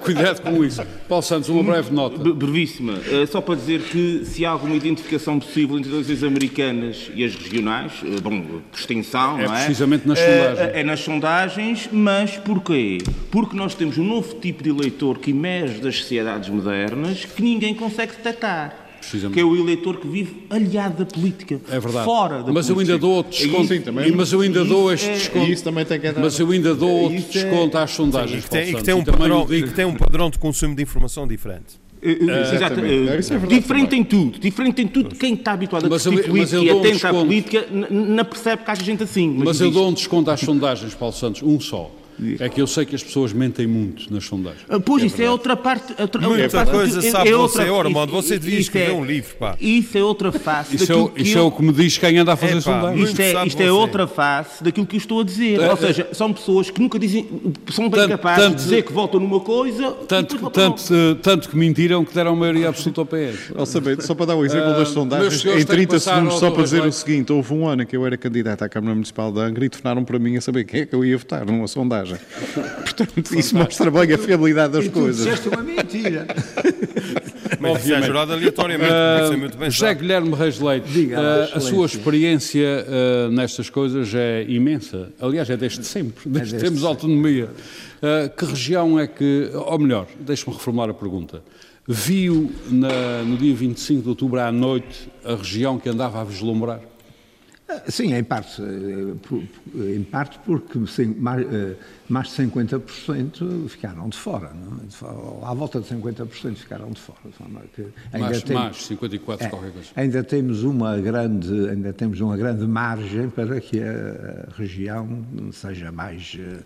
Cuidado 0.00 0.40
com 0.42 0.64
isso. 0.64 0.82
Paulo 1.08 1.22
Santos, 1.22 1.48
uma 1.48 1.62
breve 1.62 1.92
nota. 1.94 2.18
Bre- 2.18 2.32
Brevíssima. 2.32 2.98
Eh, 3.08 3.24
Só 3.26 3.40
para 3.40 3.54
dizer 3.54 3.80
que 3.82 4.24
se 4.24 4.44
há 4.44 4.50
alguma 4.50 4.74
identificação 4.74 5.38
possível 5.38 5.78
entre 5.78 5.88
as 5.90 5.94
eleições 5.94 6.24
americanas 6.24 7.10
e 7.14 7.24
as 7.24 7.34
regionais, 7.36 7.92
eh, 8.04 8.20
bom, 8.20 8.40
por 8.42 8.62
extensão, 8.78 9.38
É 9.38 9.46
não 9.46 9.54
é? 9.54 9.64
precisamente 9.64 10.08
nas 10.08 10.18
Eh, 10.18 10.26
sondagens. 10.26 10.74
É 10.76 10.82
nas 10.84 11.00
sondagens, 11.00 11.88
mas 11.92 12.36
porquê? 12.38 12.98
Porque 13.30 13.56
nós 13.56 13.74
temos 13.76 13.96
um 13.96 14.04
novo 14.04 14.34
tipo 14.40 14.62
de 14.62 14.70
eleitor 14.70 15.18
que 15.18 15.30
emerge 15.30 15.78
das 15.80 15.96
sociedades 15.98 16.48
modernas 16.48 17.24
que 17.24 17.40
ninguém 17.42 17.74
consegue 17.74 18.12
detectar. 18.16 18.81
Que 19.32 19.40
é 19.40 19.44
o 19.44 19.56
eleitor 19.56 19.96
que 19.98 20.06
vive 20.06 20.44
aliado 20.48 21.04
da 21.04 21.06
política. 21.06 21.60
É 21.68 21.78
verdade. 21.80 22.04
Fora 22.04 22.42
da 22.42 22.52
mas 22.52 22.68
eu 22.68 22.74
política. 22.74 22.94
ainda 22.94 22.98
dou 23.06 23.10
outro 23.16 23.32
desconto. 23.32 23.68
Sim, 23.68 23.80
também. 23.80 24.12
mas 24.12 24.32
eu 24.32 24.40
ainda 24.40 24.64
dou 24.64 24.92
Isso 24.92 25.04
este 25.04 25.10
é- 25.10 25.14
desconto. 25.18 25.46
E 25.46 25.52
isso 25.52 25.64
também 25.64 25.84
tem 25.84 26.00
que 26.00 26.12
dar. 26.12 26.20
Mas 26.20 26.38
eu 26.38 26.50
ainda 26.50 26.74
dou 26.74 26.90
outro 26.90 27.18
Isso 27.18 27.38
é- 27.38 27.42
desconto 27.44 27.78
às 27.78 27.90
E 27.90 27.94
sondagens. 27.94 28.44
que, 28.44 28.50
tem, 28.50 28.70
e 28.70 28.74
que 28.74 28.82
tem 28.84 28.94
um 28.94 29.00
e 29.00 29.04
padrão, 29.04 29.46
e 29.52 29.62
que 29.62 29.70
tem 29.74 29.84
um 29.84 29.94
padrão 29.94 30.30
de 30.30 30.38
consumo 30.38 30.74
de 30.74 30.82
informação 30.82 31.26
diferente. 31.26 31.80
Exato, 32.04 32.54
Exatamente. 32.56 32.94
é 32.94 32.98
verdade 33.38 33.48
diferente 33.48 33.84
também. 33.90 34.00
em 34.00 34.04
tudo, 34.04 34.38
diferente 34.40 34.82
em 34.82 34.88
tudo. 34.88 35.14
Quem 35.14 35.34
está 35.34 35.52
habituado 35.52 35.86
a 35.86 35.88
Mas 35.88 36.04
eu- 36.04 36.10
discutir 36.12 36.30
mas 36.36 36.50
política 36.50 36.56
eu 36.56 36.62
e 36.62 36.66
dou 36.68 36.92
um 36.92 37.06
à 37.20 37.24
política, 37.24 37.66
não 37.90 38.24
percebe 38.24 38.64
que 38.64 38.70
há 38.72 38.74
gente 38.74 39.02
assim. 39.04 39.28
Mas 39.38 39.60
eu 39.60 39.66
diz- 39.68 39.74
dou 39.76 39.88
um 39.88 39.92
desconto 39.92 40.28
às 40.30 40.40
sondagens, 40.40 40.94
Paulo 40.94 41.14
Santos, 41.14 41.42
um 41.42 41.60
só. 41.60 41.90
É 42.38 42.48
que 42.48 42.60
eu 42.60 42.66
sei 42.66 42.84
que 42.84 42.94
as 42.94 43.02
pessoas 43.02 43.32
mentem 43.32 43.66
muito 43.66 44.12
nas 44.12 44.24
sondagens. 44.24 44.62
Ah, 44.68 44.78
Pois, 44.78 45.02
isso 45.02 45.20
é 45.20 45.30
outra 45.30 45.56
parte. 45.56 45.94
Outra, 46.00 46.20
Muita 46.20 46.42
outra 46.44 46.58
parte 46.64 46.70
coisa 46.70 47.00
que- 47.00 47.10
sabe 47.10 47.32
outra- 47.34 47.64
você, 47.64 47.70
Ormond, 47.70 48.12
você 48.12 48.38
devia 48.38 48.54
isso 48.60 48.68
escrever 48.68 48.90
é- 48.90 48.94
um 48.94 49.04
livro, 49.04 49.34
pá. 49.36 49.56
Isso 49.60 49.96
é 49.98 50.02
outra 50.04 50.30
face 50.32 50.76
Isso, 50.76 50.84
é, 50.84 50.86
daquilo 50.88 51.06
o- 51.06 51.08
que 51.10 51.22
isso 51.22 51.36
é 51.38 51.40
eu- 51.40 51.46
o 51.46 51.50
que 51.52 51.62
me 51.62 51.72
diz 51.72 51.98
quem 51.98 52.18
anda 52.18 52.32
a 52.32 52.36
fazer 52.36 52.52
Epá, 52.52 52.60
sondagens. 52.60 53.08
Isto 53.10 53.20
é, 53.22 53.32
sabe 53.32 53.48
isto 53.48 53.60
é 53.62 53.72
outra 53.72 54.06
face 54.06 54.62
daquilo 54.62 54.86
que 54.86 54.96
eu 54.96 54.98
estou 54.98 55.20
a 55.20 55.24
dizer. 55.24 55.60
É, 55.60 55.70
Ou 55.70 55.76
seja, 55.76 56.08
são 56.12 56.32
pessoas 56.32 56.70
que 56.70 56.80
nunca 56.80 56.98
dizem, 56.98 57.26
são 57.70 57.88
bem 57.88 58.00
Tanto- 58.00 58.10
capazes 58.10 58.44
tanto- 58.44 58.56
de 58.56 58.62
dizer 58.62 58.82
que 58.82 58.92
votam 58.92 59.18
numa 59.20 59.40
coisa 59.40 59.90
Tanto, 60.06 60.50
tanto, 60.50 60.82
eh, 60.94 61.16
tanto 61.22 61.48
que 61.48 61.56
mentiram 61.56 62.04
que 62.04 62.14
deram 62.14 62.36
maioria 62.36 62.68
absoluta 62.68 63.00
ao 63.00 63.06
PS. 63.06 63.52
Ao 63.56 63.66
saber, 63.66 64.00
só 64.02 64.14
para 64.14 64.26
dar 64.26 64.36
o 64.36 64.44
exemplo 64.44 64.66
das 64.68 64.74
Ah, 64.74 64.76
meus 64.78 64.88
sondagens, 64.90 65.40
em 65.40 65.42
tenho 65.44 65.58
que 65.58 65.64
30 65.66 65.94
passar 65.94 66.14
segundos, 66.16 66.38
só 66.38 66.50
para 66.50 66.62
dizer 66.62 66.82
o 66.82 66.92
seguinte: 66.92 67.32
houve 67.32 67.52
um 67.54 67.66
ano 67.66 67.82
em 67.82 67.86
que 67.86 67.96
eu 67.96 68.04
era 68.06 68.16
candidato 68.16 68.62
à 68.62 68.68
Câmara 68.68 68.94
Municipal 68.94 69.32
de 69.32 69.40
Angra 69.40 69.64
e 69.64 69.68
telefonaram 69.68 70.04
para 70.04 70.18
mim 70.18 70.36
a 70.36 70.40
saber 70.40 70.64
quem 70.64 70.80
é 70.82 70.86
que 70.86 70.94
eu 70.94 71.04
ia 71.04 71.16
votar 71.16 71.44
numa 71.46 71.66
sondagem. 71.66 72.01
Portanto, 72.08 73.38
isso 73.38 73.56
mostra 73.56 73.90
bem 73.90 74.12
a 74.12 74.18
fiabilidade 74.18 74.72
das 74.74 74.84
Tu 74.86 74.90
coisas. 74.90 75.24
disseste 75.24 75.48
uma 75.48 75.62
mentira. 75.62 76.26
Mas 77.60 77.88
é 77.88 78.02
jurado 78.02 78.32
aleatoriamente, 78.32 78.90
é 78.92 79.36
muito 79.36 79.56
bem 79.56 79.70
José 79.70 79.88
sabe. 79.88 80.00
Guilherme 80.00 80.34
Reis 80.34 80.58
Leite, 80.58 80.88
Diga, 80.90 81.20
eh, 81.20 81.50
a 81.56 81.60
sua 81.60 81.86
experiência 81.86 82.60
eh, 82.88 83.28
nestas 83.30 83.70
coisas 83.70 84.12
é 84.14 84.44
imensa. 84.48 85.10
Aliás, 85.20 85.48
é 85.48 85.56
desde 85.56 85.84
sempre, 85.84 86.28
desde 86.28 86.54
que 86.54 86.60
desde 86.60 86.68
temos 86.68 86.84
autonomia. 86.84 87.50
Eh, 88.02 88.28
que 88.36 88.44
região 88.44 88.98
é 88.98 89.06
que, 89.06 89.50
ou 89.54 89.78
melhor, 89.78 90.06
deixe-me 90.18 90.52
reformular 90.54 90.90
a 90.90 90.94
pergunta. 90.94 91.40
Viu 91.86 92.50
na- 92.68 93.22
no 93.24 93.36
dia 93.36 93.54
25 93.54 94.02
de 94.02 94.08
outubro 94.08 94.40
à 94.40 94.50
noite 94.50 95.08
a 95.24 95.34
região 95.36 95.78
que 95.78 95.88
andava 95.88 96.20
a 96.20 96.24
vislumbrar? 96.24 96.80
Sim, 97.88 98.14
em 98.14 98.24
parte, 98.24 98.62
eh, 98.62 99.94
em 99.96 100.02
parte 100.04 100.38
porque 100.44 100.86
sim, 100.86 101.14
mais, 102.08 102.28
de 102.28 102.34
50% 102.42 103.68
ficaram 103.68 104.08
de 104.08 104.16
fora, 104.18 104.52
não 104.52 104.78
é? 104.78 105.46
À 105.46 105.54
volta 105.54 105.80
de 105.80 105.86
50% 105.88 106.54
ficaram 106.56 106.90
de 106.90 107.00
fora. 107.00 107.18
que 107.74 107.82
ainda 108.12 108.18
Mais, 108.26 108.42
tem- 108.42 108.56
mais 108.56 108.84
54, 108.84 109.46
é, 109.46 109.50
qualquer 109.50 109.72
coisa. 109.72 109.88
ainda 109.96 110.22
temos 110.22 110.62
uma 110.62 110.98
grande, 110.98 111.68
ainda 111.70 111.92
temos 111.92 112.20
uma 112.20 112.36
grande 112.36 112.66
margem 112.66 113.30
para 113.30 113.60
que 113.60 113.80
a 113.80 114.48
região 114.56 115.24
seja 115.52 115.90
mais 115.92 116.36
eh, 116.38 116.58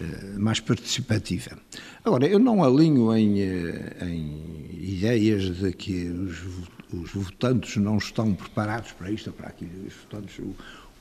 eh, 0.00 0.04
mais 0.38 0.60
participativa. 0.60 1.56
Agora, 2.04 2.26
eu 2.26 2.38
não 2.38 2.62
alinho 2.64 3.14
em, 3.16 3.40
eh, 3.40 3.96
em 4.02 4.68
ideias 4.80 5.44
de 5.56 5.72
que 5.72 6.08
os, 6.08 6.38
os 6.92 7.10
votantes 7.12 7.76
não 7.76 7.98
estão 7.98 8.34
preparados 8.34 8.92
para 8.92 9.10
isto 9.10 9.28
ou 9.28 9.32
para 9.32 9.48
aquilo. 9.48 9.70
Os 9.86 9.94
votantes, 9.94 10.38
o, 10.38 10.54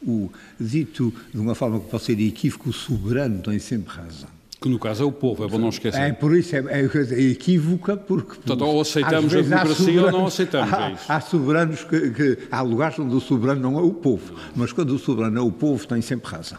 o 0.05 0.29
dito 0.59 1.13
de 1.33 1.39
uma 1.39 1.55
forma 1.55 1.79
que 1.79 1.89
pode 1.89 2.03
ser 2.03 2.19
equívoco, 2.19 2.69
o 2.69 2.73
soberano 2.73 3.41
tem 3.41 3.59
sempre 3.59 3.93
razão. 3.95 4.29
Que 4.59 4.67
no 4.69 4.79
caso 4.79 5.03
é 5.03 5.05
o 5.05 5.11
povo, 5.11 5.43
é 5.43 5.47
bom 5.47 5.59
não 5.59 5.69
esquecer. 5.69 6.01
É, 6.01 6.11
por 6.11 6.35
isso 6.35 6.55
é, 6.55 6.59
é, 6.59 7.21
equívoca, 7.29 7.95
porque. 7.95 8.35
Portanto, 8.35 8.61
ou 8.65 8.81
aceitamos 8.81 9.35
a 9.35 9.41
democracia 9.41 10.01
ou 10.05 10.11
não 10.11 10.25
aceitamos, 10.25 10.73
Há, 10.73 10.89
é 10.89 10.93
isso. 10.93 11.03
há 11.07 11.21
soberanos 11.21 11.83
que, 11.83 12.09
que. 12.09 12.37
Há 12.49 12.61
lugares 12.61 12.97
onde 12.97 13.13
o 13.15 13.19
soberano 13.19 13.61
não 13.61 13.77
é 13.77 13.83
o 13.83 13.91
povo, 13.93 14.33
mas 14.55 14.73
quando 14.73 14.91
o 14.91 14.99
soberano 14.99 15.37
é 15.37 15.41
o 15.41 15.51
povo, 15.51 15.85
tem 15.87 16.01
sempre 16.01 16.31
razão. 16.31 16.57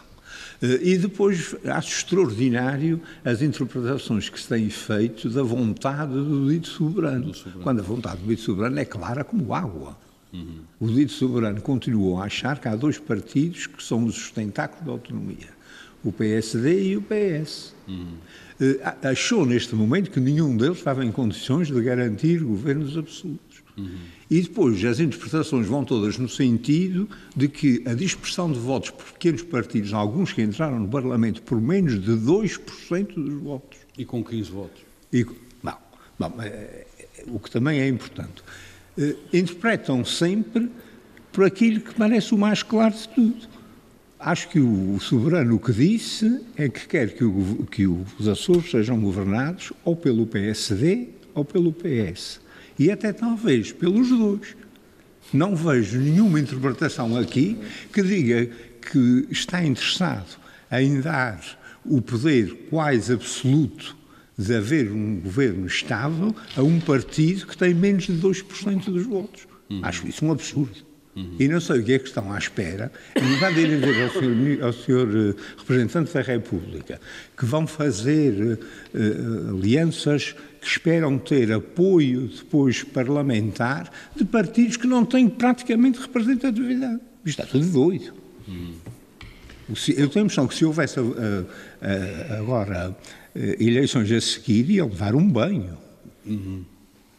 Eh, 0.61 0.79
E 0.81 0.97
depois 0.97 1.53
acho 1.65 1.89
extraordinário 1.89 3.01
as 3.25 3.41
interpretações 3.41 4.29
que 4.29 4.39
se 4.39 4.47
têm 4.47 4.69
feito 4.69 5.29
da 5.29 5.43
vontade 5.43 6.13
do 6.13 6.49
dito 6.49 6.69
soberano. 6.69 7.33
Quando 7.61 7.79
a 7.79 7.83
vontade 7.83 8.21
do 8.21 8.27
dito 8.29 8.41
soberano 8.43 8.79
é 8.79 8.85
clara 8.85 9.25
como 9.25 9.53
água. 9.53 9.97
O 10.79 10.87
dito 10.87 11.11
soberano 11.11 11.59
continuou 11.61 12.19
a 12.21 12.25
achar 12.25 12.59
que 12.59 12.67
há 12.67 12.75
dois 12.75 12.99
partidos 12.99 13.65
que 13.67 13.81
são 13.83 14.05
os 14.05 14.15
sustentáculos 14.15 14.85
da 14.85 14.91
autonomia: 14.91 15.49
o 16.03 16.11
PSD 16.11 16.89
e 16.89 16.97
o 16.97 17.01
PS. 17.01 17.73
Eh, 18.61 18.79
a- 18.83 19.09
achou 19.09 19.45
neste 19.45 19.73
momento 19.75 20.11
que 20.11 20.19
nenhum 20.19 20.55
deles 20.55 20.77
estava 20.77 21.03
em 21.03 21.11
condições 21.11 21.67
de 21.69 21.81
garantir 21.81 22.43
governos 22.43 22.95
absolutos. 22.97 23.59
E 24.29 24.41
depois 24.41 24.83
as 24.83 24.99
interpretações 24.99 25.65
vão 25.65 25.85
todas 25.85 26.17
no 26.17 26.27
sentido 26.27 27.09
de 27.33 27.47
que 27.47 27.81
a 27.85 27.93
dispersão 27.93 28.51
de 28.51 28.59
votos 28.59 28.89
por 28.91 29.05
pequenos 29.13 29.41
partidos, 29.41 29.93
alguns 29.93 30.33
que 30.33 30.41
entraram 30.41 30.79
no 30.81 30.87
Parlamento 30.89 31.41
por 31.41 31.59
menos 31.61 31.93
de 32.03 32.11
2% 32.11 33.13
dos 33.15 33.41
votos, 33.41 33.79
E 33.97 34.03
com 34.03 34.21
15 34.23 34.51
votos. 34.51 34.81
e, 35.13 35.23
bom, 35.23 35.73
bom, 36.19 36.33
eh, 36.41 36.85
o 37.27 37.39
que 37.39 37.49
também 37.49 37.79
é 37.79 37.87
importante, 37.87 38.43
eh, 38.97 39.15
interpretam 39.33 40.03
sempre 40.03 40.69
por 41.31 41.45
aquilo 41.45 41.81
que 41.81 41.93
parece 41.93 42.33
o 42.33 42.37
mais 42.37 42.63
claro 42.63 42.93
de 42.93 43.07
tudo. 43.09 43.47
Acho 44.19 44.49
que 44.49 44.59
o, 44.59 44.95
o 44.95 44.99
soberano 44.99 45.55
o 45.55 45.59
que 45.59 45.71
disse 45.71 46.41
é 46.57 46.67
que 46.67 46.87
quer 46.87 47.13
que, 47.13 47.23
o 47.23 47.65
que 47.71 47.87
os 47.87 48.27
Açores 48.27 48.69
sejam 48.69 48.99
governados 48.99 49.71
ou 49.85 49.95
pelo 49.95 50.27
PSD 50.27 51.09
ou 51.33 51.45
pelo 51.45 51.71
PS. 51.71 52.41
E 52.77 52.91
até 52.91 53.13
talvez 53.13 53.71
pelos 53.71 54.09
dois. 54.09 54.55
Não 55.31 55.55
vejo 55.55 55.99
nenhuma 55.99 56.39
interpretação 56.39 57.15
aqui 57.15 57.57
que 57.93 58.01
diga 58.01 58.49
que 58.91 59.27
está 59.29 59.63
interessado 59.63 60.37
em 60.71 60.99
dar 60.99 61.39
o 61.85 62.01
poder 62.01 62.67
quase 62.69 63.13
absoluto 63.13 63.95
de 64.39 64.55
haver 64.55 64.89
um 64.89 65.19
governo 65.19 65.67
estável 65.67 66.33
a 66.55 66.63
um 66.63 66.79
partido 66.79 67.45
que 67.45 67.57
tem 67.57 67.73
menos 67.73 68.05
de 68.05 68.13
2% 68.13 68.85
dos 68.85 69.05
votos. 69.05 69.45
Acho 69.83 70.07
isso 70.07 70.25
um 70.25 70.31
absurdo. 70.31 70.89
E 71.37 71.49
não 71.49 71.59
sei 71.59 71.79
o 71.79 71.83
que 71.83 71.91
é 71.91 71.99
que 71.99 72.07
estão 72.07 72.31
à 72.31 72.37
espera, 72.37 72.89
em 73.13 73.33
lugar 73.33 73.53
de 73.53 73.67
dizer 73.67 74.03
ao 74.03 74.09
senhor, 74.09 74.63
ao 74.63 74.73
senhor, 74.73 75.09
eh, 75.09 75.35
representante 75.57 76.13
da 76.13 76.21
República 76.21 77.01
que 77.37 77.45
vão 77.45 77.67
fazer 77.67 78.57
eh, 78.93 78.99
alianças 79.49 80.33
que 80.61 80.67
esperam 80.67 81.17
ter 81.17 81.51
apoio 81.51 82.29
depois 82.29 82.83
parlamentar 82.83 83.91
de 84.15 84.23
partidos 84.23 84.77
que 84.77 84.87
não 84.87 85.03
têm 85.03 85.27
praticamente 85.27 85.99
representatividade. 85.99 87.01
Isto 87.25 87.41
está 87.41 87.45
tudo 87.45 87.65
doido. 87.65 88.13
Eu 89.95 90.09
tenho 90.09 90.23
a 90.23 90.25
impressão 90.25 90.47
que 90.47 90.55
se 90.55 90.65
houvesse 90.65 90.99
uh, 90.99 91.05
uh, 91.05 91.45
agora 92.39 92.89
uh, 92.89 93.28
eleições 93.35 94.11
a 94.11 94.21
seguir, 94.21 94.69
iam 94.71 94.87
levar 94.87 95.15
um 95.15 95.27
banho. 95.27 95.77
Uhum. 96.25 96.63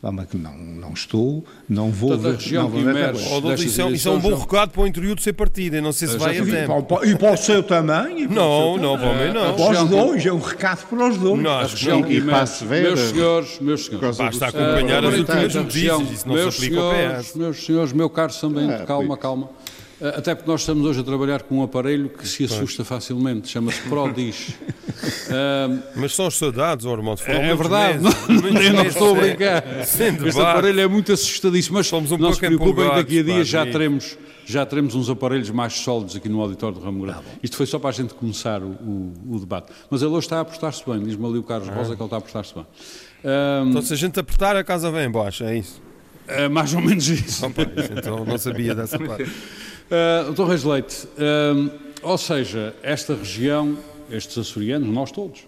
Mas 0.03 0.31
que 0.31 0.39
não, 0.39 0.57
não 0.57 0.95
estou, 0.95 1.45
não 1.69 1.91
vou 1.91 2.11
Toda 2.11 2.31
ver. 2.31 2.35
A 2.35 2.39
região 2.39 2.63
não 2.63 2.71
vou 2.71 2.83
ver 2.83 3.15
oh, 3.15 3.53
isso, 3.53 3.83
é, 3.83 3.91
isso 3.91 4.09
é 4.09 4.13
um 4.13 4.19
bom 4.19 4.35
recado 4.35 4.71
para 4.71 4.81
o 4.81 4.87
interior 4.87 5.15
do 5.15 5.21
ser 5.21 5.35
partido, 5.35 5.77
e 5.77 5.81
não 5.83 5.93
sei 5.93 6.09
se 6.09 6.17
vai 6.17 6.39
a 6.39 6.43
tempo. 6.43 7.05
E 7.05 7.15
para 7.17 7.35
o 7.35 7.37
seu 7.37 7.63
também? 7.63 8.27
Não, 8.27 8.79
não, 8.79 8.99
para 8.99 9.11
o 9.11 9.15
meu 9.15 9.35
não. 9.35 9.55
Para 9.55 9.83
os 9.83 9.91
dois, 9.91 10.25
é 10.25 10.33
um 10.33 10.41
recado 10.41 10.87
para 10.89 11.07
os 11.07 11.19
dois. 11.19 11.43
Não, 11.43 11.51
a 11.51 11.67
região 11.67 12.11
e 12.11 12.19
para 12.23 12.47
Meus 12.81 13.01
senhores, 13.01 13.61
meus 13.61 13.85
senhores. 13.85 14.17
Basta 14.17 14.47
acompanhar 14.47 15.05
as 15.05 15.19
últimas 15.19 15.55
notícias, 15.55 16.11
isso 16.11 16.29
não 16.29 16.51
se 16.51 16.65
aplica 16.65 16.81
ao 16.81 16.93
PS. 17.21 17.35
Meus 17.35 17.67
senhores, 17.67 17.93
meu 17.93 18.09
caro 18.09 18.33
também, 18.33 18.87
calma, 18.87 19.19
calma. 19.19 19.51
Eh, 20.01 20.15
até 20.17 20.35
porque 20.35 20.51
nós 20.51 20.61
estamos 20.61 20.87
hoje 20.87 21.01
a 21.01 21.05
trabalhar 21.05 21.43
com 21.43 21.59
um 21.59 21.63
aparelho 21.63 22.09
que 22.09 22.27
se 22.27 22.45
assusta 22.45 22.85
facilmente, 22.85 23.49
chama-se 23.49 23.81
ProDish. 23.83 24.51
uh, 25.29 25.83
Mas 25.95 26.15
são 26.15 26.27
os 26.27 26.39
saudades, 26.39 26.87
Ormond. 26.87 27.21
É, 27.27 27.51
é 27.51 27.55
verdade, 27.55 28.03
meses, 28.03 28.29
não, 28.29 28.51
nem 28.51 28.73
não 28.73 28.85
estou 28.85 29.15
a 29.15 29.21
brincar. 29.21 29.65
Este 29.81 30.41
aparelho 30.41 30.81
é 30.81 30.87
muito 30.89 31.13
assustadíssimo, 31.13 31.77
mas 31.77 31.93
um 31.93 32.17
não 32.17 32.33
se 32.33 32.41
preocupem 32.41 32.89
que 32.89 32.97
daqui 32.97 33.19
a 33.19 33.23
dias 33.23 33.49
já 33.49 33.67
teremos, 33.67 34.17
já 34.47 34.65
teremos 34.65 34.95
uns 34.95 35.11
aparelhos 35.11 35.51
mais 35.51 35.75
sólidos 35.75 36.17
aqui 36.17 36.29
no 36.29 36.41
auditório 36.41 36.79
do 36.79 36.85
Ramo 36.85 37.05
Grande. 37.05 37.21
Isto 37.43 37.57
foi 37.57 37.67
só 37.67 37.79
para 37.79 37.91
a 37.91 37.93
gente 37.93 38.15
começar 38.15 38.63
o, 38.63 38.71
o, 38.71 39.13
o 39.33 39.39
debate. 39.39 39.71
Mas 39.91 40.01
ele 40.01 40.13
hoje 40.13 40.27
está 40.27 40.39
a 40.39 40.41
apostar-se 40.41 40.83
bem, 40.87 41.03
diz-me 41.03 41.27
ali 41.27 41.39
o 41.39 41.43
Carlos 41.43 41.69
ah. 41.69 41.75
Rosa 41.75 41.95
que 41.95 42.03
ele 42.03 42.07
está 42.07 42.17
a 42.17 42.19
apostar-se 42.19 42.55
bem. 42.55 42.67
Um, 43.23 43.71
então 43.71 43.83
se 43.83 43.93
a 43.93 43.97
gente 43.97 44.19
apertar, 44.19 44.57
a 44.57 44.65
casa 44.65 44.91
vem 44.91 45.07
embaixo, 45.07 45.45
é 45.45 45.59
isso? 45.59 45.83
É 46.27 46.49
mais 46.49 46.73
ou 46.73 46.81
menos 46.81 47.07
isso. 47.09 47.45
Opa, 47.45 47.63
então 47.97 48.25
não 48.25 48.39
sabia 48.39 48.75
dessa 48.75 48.99
parte. 49.05 49.31
Uh, 49.91 50.33
Dr. 50.33 50.45
Reis 50.45 50.63
Leite, 50.63 51.09
uh, 51.19 51.69
ou 52.01 52.17
seja, 52.17 52.73
esta 52.81 53.13
região, 53.13 53.77
estes 54.09 54.39
açorianos, 54.39 54.89
nós 54.89 55.11
todos, 55.11 55.41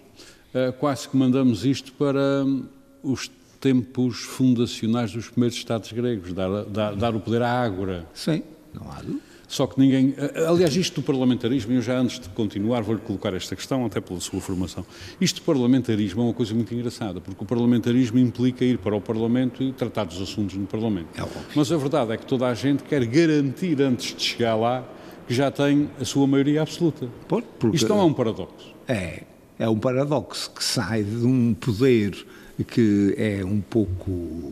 uh, 0.53 0.73
quase 0.79 1.07
que 1.07 1.15
mandamos 1.15 1.65
isto 1.65 1.93
para 1.93 2.43
um, 2.43 2.65
os 3.01 3.31
tempos 3.61 4.17
fundacionais 4.17 5.13
dos 5.13 5.29
primeiros 5.29 5.55
Estados 5.55 5.89
gregos, 5.93 6.33
dar, 6.33 6.65
dar, 6.65 6.93
dar 6.93 7.15
o 7.15 7.21
poder 7.21 7.41
à 7.41 7.49
Ágora. 7.49 8.05
Sim, 8.13 8.43
não 8.73 8.91
há 8.91 9.01
dúvida. 9.01 9.32
Só 9.53 9.67
que 9.67 9.79
ninguém. 9.79 10.15
Aliás, 10.47 10.75
isto 10.75 10.99
do 10.99 11.05
parlamentarismo, 11.05 11.73
eu 11.73 11.81
já 11.81 11.99
antes 11.99 12.19
de 12.19 12.27
continuar 12.29 12.81
vou-lhe 12.81 12.99
colocar 13.01 13.35
esta 13.35 13.55
questão, 13.55 13.85
até 13.85 14.01
pela 14.01 14.19
sua 14.19 14.41
formação. 14.41 14.83
Isto 15.21 15.41
do 15.41 15.45
parlamentarismo 15.45 16.21
é 16.21 16.23
uma 16.23 16.33
coisa 16.33 16.55
muito 16.55 16.73
engraçada, 16.73 17.21
porque 17.21 17.43
o 17.43 17.45
parlamentarismo 17.45 18.17
implica 18.17 18.65
ir 18.65 18.79
para 18.79 18.95
o 18.95 18.99
Parlamento 18.99 19.61
e 19.61 19.71
tratar 19.71 20.05
dos 20.05 20.19
assuntos 20.19 20.55
no 20.55 20.65
Parlamento. 20.65 21.09
É 21.15 21.23
Mas 21.55 21.71
a 21.71 21.77
verdade 21.77 22.13
é 22.13 22.17
que 22.17 22.25
toda 22.25 22.47
a 22.47 22.53
gente 22.55 22.81
quer 22.81 23.05
garantir, 23.05 23.79
antes 23.79 24.15
de 24.15 24.23
chegar 24.23 24.55
lá, 24.55 24.83
que 25.27 25.35
já 25.35 25.51
tem 25.51 25.87
a 26.01 26.03
sua 26.03 26.25
maioria 26.25 26.63
absoluta. 26.63 27.07
Porque 27.59 27.77
Isto 27.77 27.89
não 27.89 27.99
é 27.99 28.03
um 28.05 28.13
paradoxo. 28.13 28.73
É, 28.87 29.21
é 29.59 29.69
um 29.69 29.77
paradoxo 29.77 30.49
que 30.49 30.63
sai 30.63 31.03
de 31.03 31.27
um 31.27 31.53
poder 31.53 32.25
que 32.67 33.13
é 33.19 33.45
um 33.45 33.61
pouco, 33.61 34.51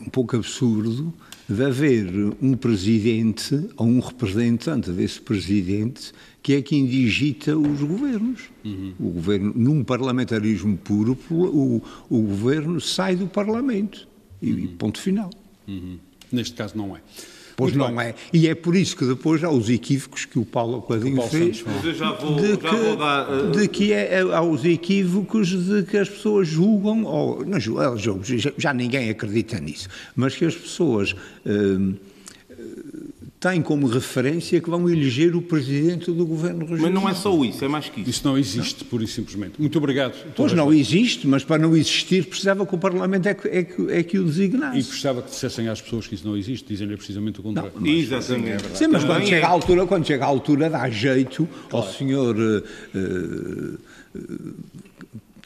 um 0.00 0.10
pouco 0.12 0.36
absurdo 0.36 1.12
de 1.48 1.62
haver 1.62 2.06
um 2.40 2.56
presidente 2.56 3.68
ou 3.76 3.86
um 3.86 4.00
representante 4.00 4.90
desse 4.90 5.20
presidente 5.20 6.12
que 6.42 6.54
é 6.54 6.62
quem 6.62 6.86
digita 6.86 7.56
os 7.56 7.80
governos. 7.80 8.50
Uhum. 8.64 8.94
O 8.98 9.10
governo, 9.10 9.52
num 9.54 9.84
parlamentarismo 9.84 10.76
puro, 10.76 11.18
o, 11.30 11.82
o 12.08 12.20
governo 12.22 12.80
sai 12.80 13.16
do 13.16 13.26
Parlamento. 13.26 14.06
E 14.42 14.52
uhum. 14.52 14.76
ponto 14.76 15.00
final. 15.00 15.30
Uhum. 15.66 15.98
Neste 16.30 16.54
caso 16.54 16.76
não 16.76 16.96
é. 16.96 17.00
Pois 17.56 17.72
Muito 17.72 17.88
não 17.88 17.96
bem. 17.96 18.08
é. 18.08 18.14
E 18.32 18.48
é 18.48 18.54
por 18.54 18.74
isso 18.74 18.96
que 18.96 19.04
depois 19.04 19.42
há 19.44 19.50
os 19.50 19.68
equívocos 19.70 20.24
que 20.24 20.38
o 20.38 20.44
Paulo 20.44 20.78
Aquadinho 20.78 21.22
fez. 21.22 21.64
Já 21.96 22.12
vou, 22.12 22.36
de, 22.36 22.52
já 22.52 22.56
que, 22.56 22.96
dar, 22.96 23.30
uh... 23.30 23.50
de 23.52 23.68
que 23.68 23.92
é, 23.92 24.14
é, 24.14 24.20
há 24.20 24.42
os 24.42 24.64
equívocos 24.64 25.48
de 25.48 25.84
que 25.84 25.96
as 25.96 26.08
pessoas 26.08 26.48
julgam, 26.48 27.04
ou 27.04 27.44
não 27.44 27.60
julgam, 27.60 27.96
já, 27.96 28.52
já 28.56 28.74
ninguém 28.74 29.10
acredita 29.10 29.60
nisso, 29.60 29.88
mas 30.16 30.34
que 30.34 30.44
as 30.44 30.54
pessoas. 30.54 31.12
Uh, 31.46 31.94
têm 33.44 33.60
como 33.60 33.86
referência 33.86 34.58
que 34.58 34.70
vão 34.70 34.88
eleger 34.88 35.36
o 35.36 35.42
presidente 35.42 36.10
do 36.10 36.24
governo 36.24 36.60
regional. 36.60 36.90
Mas 36.90 36.94
não 36.94 37.08
é 37.08 37.14
só 37.14 37.44
isso, 37.44 37.62
é 37.62 37.68
mais 37.68 37.90
que 37.90 38.00
isso. 38.00 38.08
Isso 38.08 38.26
não 38.26 38.38
existe, 38.38 38.84
pura 38.84 39.04
e 39.04 39.06
simplesmente. 39.06 39.60
Muito 39.60 39.76
obrigado. 39.76 40.14
Pois 40.34 40.54
não 40.54 40.72
existe, 40.72 41.26
mas 41.26 41.44
para 41.44 41.60
não 41.60 41.76
existir 41.76 42.24
precisava 42.24 42.64
que 42.64 42.74
o 42.74 42.78
Parlamento 42.78 43.26
é 43.26 43.34
que, 43.34 43.48
é 43.48 43.62
que, 43.62 43.90
é 43.90 44.02
que 44.02 44.18
o 44.18 44.24
designasse. 44.24 44.78
E 44.78 44.82
precisava 44.82 45.20
que 45.20 45.30
dissessem 45.30 45.68
às 45.68 45.80
pessoas 45.80 46.06
que 46.06 46.14
isso 46.14 46.26
não 46.26 46.36
existe, 46.36 46.66
dizem-lhe 46.66 46.96
precisamente 46.96 47.40
o 47.40 47.42
contrário. 47.42 47.72
Não, 47.74 47.82
mas, 47.82 47.90
Exatamente. 47.90 48.64
Sim, 48.74 48.86
mas 48.88 49.04
quando 49.04 49.26
chega, 49.26 49.46
à 49.46 49.50
altura, 49.50 49.86
quando 49.86 50.06
chega 50.06 50.24
à 50.24 50.28
altura 50.28 50.70
dá 50.70 50.88
jeito 50.88 51.46
claro. 51.68 51.86
ao 51.86 51.92
senhor... 51.92 52.36
Uh, 52.36 53.78
uh, 54.16 54.54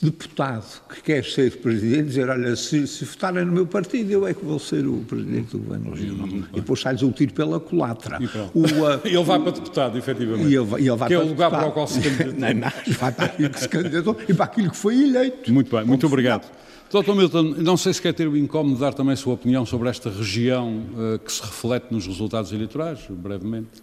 deputado 0.00 0.82
que 0.88 1.02
quer 1.02 1.24
ser 1.24 1.56
presidente 1.58 2.04
dizer, 2.04 2.28
olha, 2.28 2.54
se, 2.54 2.86
se 2.86 3.04
votarem 3.04 3.44
no 3.44 3.52
meu 3.52 3.66
partido, 3.66 4.10
eu 4.12 4.26
é 4.26 4.32
que 4.32 4.44
vou 4.44 4.58
ser 4.58 4.86
o 4.86 4.98
presidente 4.98 5.56
do 5.56 5.58
governo 5.58 5.94
regional. 5.94 6.28
Hum, 6.28 6.44
e 6.52 6.56
depois 6.56 6.80
sai-lhes 6.80 7.02
o 7.02 7.10
tiro 7.10 7.32
pela 7.32 7.58
culatra. 7.58 8.18
O, 8.54 8.60
uh, 8.60 9.00
ele 9.04 9.24
vai 9.24 9.40
para 9.40 9.52
deputado, 9.52 9.98
efetivamente. 9.98 10.50
E 10.50 10.56
ele, 10.56 10.74
ele 10.74 10.96
vai 10.96 11.08
que 11.08 11.14
é 11.14 11.18
o 11.18 11.26
lugar 11.26 11.50
para 11.50 11.66
o 11.66 11.72
qual 11.72 11.86
se 11.86 12.00
candidatou. 12.00 12.28
Não, 12.38 12.54
não, 12.54 12.94
vai 12.98 13.12
para 13.12 13.24
aquilo 13.26 13.50
que 13.50 13.60
se 13.60 13.68
candidatou 13.68 14.16
e 14.28 14.34
para 14.34 14.44
aquilo 14.44 14.70
que 14.70 14.76
foi 14.76 15.02
eleito. 15.02 15.52
Muito 15.52 15.74
bem, 15.74 15.84
muito 15.84 16.06
obrigado. 16.06 16.48
Doutor 16.90 17.14
Milton, 17.14 17.42
não 17.58 17.76
sei 17.76 17.92
se 17.92 18.00
quer 18.00 18.14
ter 18.14 18.26
o 18.26 18.36
incómodo 18.36 18.76
de 18.76 18.80
dar 18.80 18.94
também 18.94 19.12
a 19.12 19.16
sua 19.16 19.34
opinião 19.34 19.66
sobre 19.66 19.90
esta 19.90 20.08
região 20.08 20.84
uh, 20.94 21.18
que 21.18 21.30
se 21.30 21.42
reflete 21.42 21.88
nos 21.90 22.06
resultados 22.06 22.52
eleitorais, 22.52 23.00
brevemente. 23.10 23.82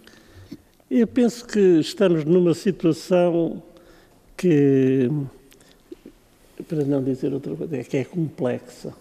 Eu 0.90 1.06
penso 1.06 1.44
que 1.44 1.60
estamos 1.80 2.24
numa 2.24 2.54
situação 2.54 3.62
que 4.36 5.08
para 6.64 6.84
não 6.84 7.02
dizer 7.02 7.32
outra 7.32 7.54
coisa, 7.54 7.76
é 7.76 7.84
que 7.84 7.96
é 7.96 8.04
complexa. 8.04 8.92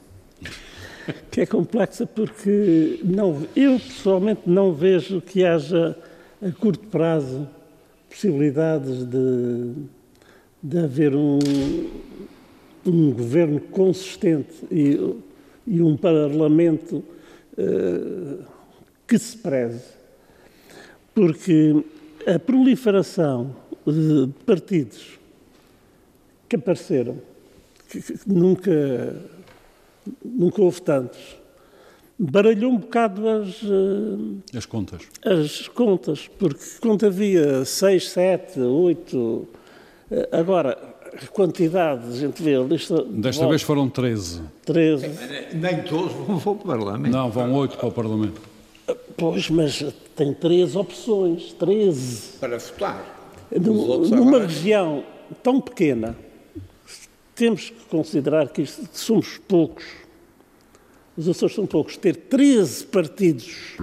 que 1.31 1.41
é 1.41 1.45
complexa 1.45 2.05
porque 2.05 2.99
não, 3.03 3.45
eu 3.55 3.79
pessoalmente 3.79 4.41
não 4.45 4.73
vejo 4.73 5.21
que 5.21 5.45
haja 5.45 5.97
a 6.41 6.51
curto 6.51 6.87
prazo 6.87 7.47
possibilidades 8.09 9.03
de, 9.03 9.73
de 10.61 10.77
haver 10.79 11.15
um, 11.15 11.39
um 12.85 13.11
governo 13.11 13.59
consistente 13.59 14.53
e, 14.71 15.15
e 15.67 15.81
um 15.81 15.97
parlamento 15.97 17.03
uh, 17.57 18.45
que 19.07 19.17
se 19.17 19.37
preze. 19.37 19.95
Porque 21.13 21.83
a 22.25 22.39
proliferação 22.39 23.55
de 23.85 24.29
partidos 24.45 25.19
que 26.47 26.55
apareceram 26.55 27.19
nunca, 28.25 29.15
nunca 30.23 30.61
houve 30.61 30.81
tantos. 30.81 31.19
Baralhou 32.17 32.71
um 32.71 32.77
bocado 32.77 33.27
as, 33.27 33.61
eh, 33.63 34.57
as 34.57 34.65
contas. 34.65 35.01
As 35.23 35.67
contas, 35.67 36.29
porque 36.39 36.63
quando 36.79 37.05
havia 37.05 37.65
seis, 37.65 38.09
sete, 38.09 38.59
oito, 38.59 39.47
eh, 40.09 40.29
agora 40.31 40.95
a 41.21 41.27
quantidade, 41.27 42.07
a 42.07 42.15
gente 42.15 42.41
vê 42.41 42.55
a 42.55 42.61
lista. 42.61 43.03
Desta 43.03 43.43
de 43.43 43.49
vez 43.49 43.61
foram 43.61 43.89
13. 43.89 44.41
13. 44.65 45.09
Nem 45.53 45.83
todos 45.83 46.11
vão 46.13 46.39
para 46.39 46.51
o 46.51 46.55
Parlamento. 46.55 47.13
Não, 47.13 47.29
vão 47.29 47.53
oito 47.53 47.77
para 47.77 47.87
o 47.87 47.91
Parlamento. 47.91 48.41
Pois, 49.17 49.49
mas 49.49 49.83
tem 50.15 50.33
três 50.33 50.75
opções, 50.75 51.53
13. 51.53 52.37
Para 52.39 52.57
votar. 52.57 53.15
Numa 53.59 54.39
região 54.39 55.03
tão 55.41 55.61
pequena, 55.61 56.15
temos 57.35 57.69
que 57.69 57.85
considerar 57.89 58.47
que, 58.49 58.61
isto, 58.61 58.87
somos 58.93 59.37
poucos. 59.47 59.83
Os 61.17 61.29
Açores 61.29 61.55
são 61.55 61.65
poucos. 61.65 61.97
Ter 61.97 62.15
13 62.15 62.85
partidos 62.85 63.77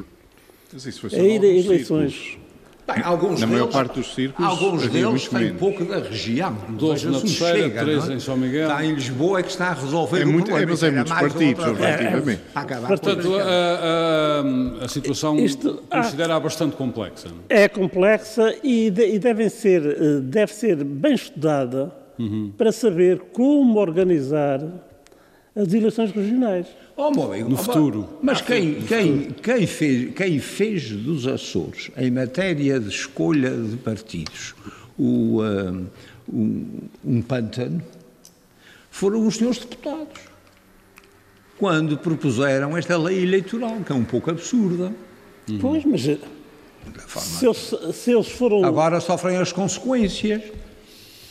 a 1.13 1.19
ir 1.19 1.43
a 1.43 1.47
eleições. 1.47 2.39
Bem, 2.85 3.01
alguns 3.05 3.41
na 3.41 3.47
deles, 3.47 3.51
maior 3.51 3.69
parte 3.69 3.95
dos 3.95 4.13
círculos, 4.13 4.51
alguns 4.51 4.89
deles 4.89 5.29
têm 5.29 5.55
pouco 5.55 5.85
da 5.85 6.01
região. 6.01 6.57
12 6.71 7.07
na 7.07 7.21
terceira, 7.21 7.71
13 7.71 8.11
é? 8.11 8.15
em 8.17 8.21
São 8.21 8.37
Miguel. 8.37 8.69
Está 8.69 8.85
em 8.85 8.95
Lisboa 8.95 9.39
é 9.39 9.43
que 9.43 9.51
está 9.51 9.69
a 9.69 9.75
resolver 9.75 10.23
é 10.23 10.25
muito, 10.25 10.51
o 10.51 10.57
problema. 10.57 10.63
É, 10.63 10.73
mas 10.73 10.83
é 10.83 10.91
muitos 10.91 11.13
partidos, 11.13 11.65
objetivamente. 11.65 12.43
É, 12.55 12.87
Portanto, 12.87 13.35
a, 13.37 14.81
a, 14.81 14.85
a 14.85 14.89
situação 14.89 15.39
Isto, 15.39 15.83
considera 15.89 16.41
bastante 16.41 16.75
complexa. 16.75 17.29
É 17.49 17.69
complexa 17.69 18.53
e, 18.65 18.91
de, 18.91 19.15
e 19.15 19.19
devem 19.19 19.49
ser, 19.49 19.87
eh, 19.87 20.21
deve 20.21 20.53
ser 20.53 20.83
bem 20.83 21.15
estudada 21.15 22.02
uhum. 22.23 22.53
para 22.57 22.73
saber 22.73 23.19
como 23.33 23.79
organizar 23.79 24.61
as 25.55 25.73
eleições 25.73 26.11
regionais. 26.13 26.67
Oh, 26.97 27.05
amigo, 27.05 27.49
no 27.49 27.55
oh, 27.55 27.59
futuro. 27.59 28.09
Mas 28.23 28.41
ah, 28.41 28.45
quem, 28.45 28.81
quem, 28.83 29.31
quem, 29.31 29.67
fez, 29.67 30.15
quem 30.15 30.39
fez 30.39 30.91
dos 30.91 31.27
Açores, 31.27 31.91
em 31.97 32.11
matéria 32.11 32.81
de 32.81 32.89
escolha 32.89 33.51
de 33.51 33.77
partidos, 33.77 34.55
o, 34.99 35.41
uh, 35.43 35.87
um, 36.33 36.67
um 37.05 37.23
pântano, 37.23 37.83
foram 38.91 39.27
os 39.27 39.37
senhores 39.37 39.59
deputados. 39.59 40.21
Quando 41.59 41.97
propuseram 41.97 42.77
esta 42.77 42.97
lei 42.97 43.23
eleitoral, 43.23 43.81
que 43.85 43.93
é 43.93 43.95
um 43.95 44.05
pouco 44.05 44.31
absurda. 44.31 44.93
Pois, 45.61 45.85
mas 45.85 46.03
Se 46.03 47.47
eles, 47.47 47.75
se 47.95 48.11
eles 48.11 48.29
foram. 48.29 48.65
Agora 48.65 49.01
sofrem 49.01 49.37
as 49.37 49.53
consequências. 49.53 50.43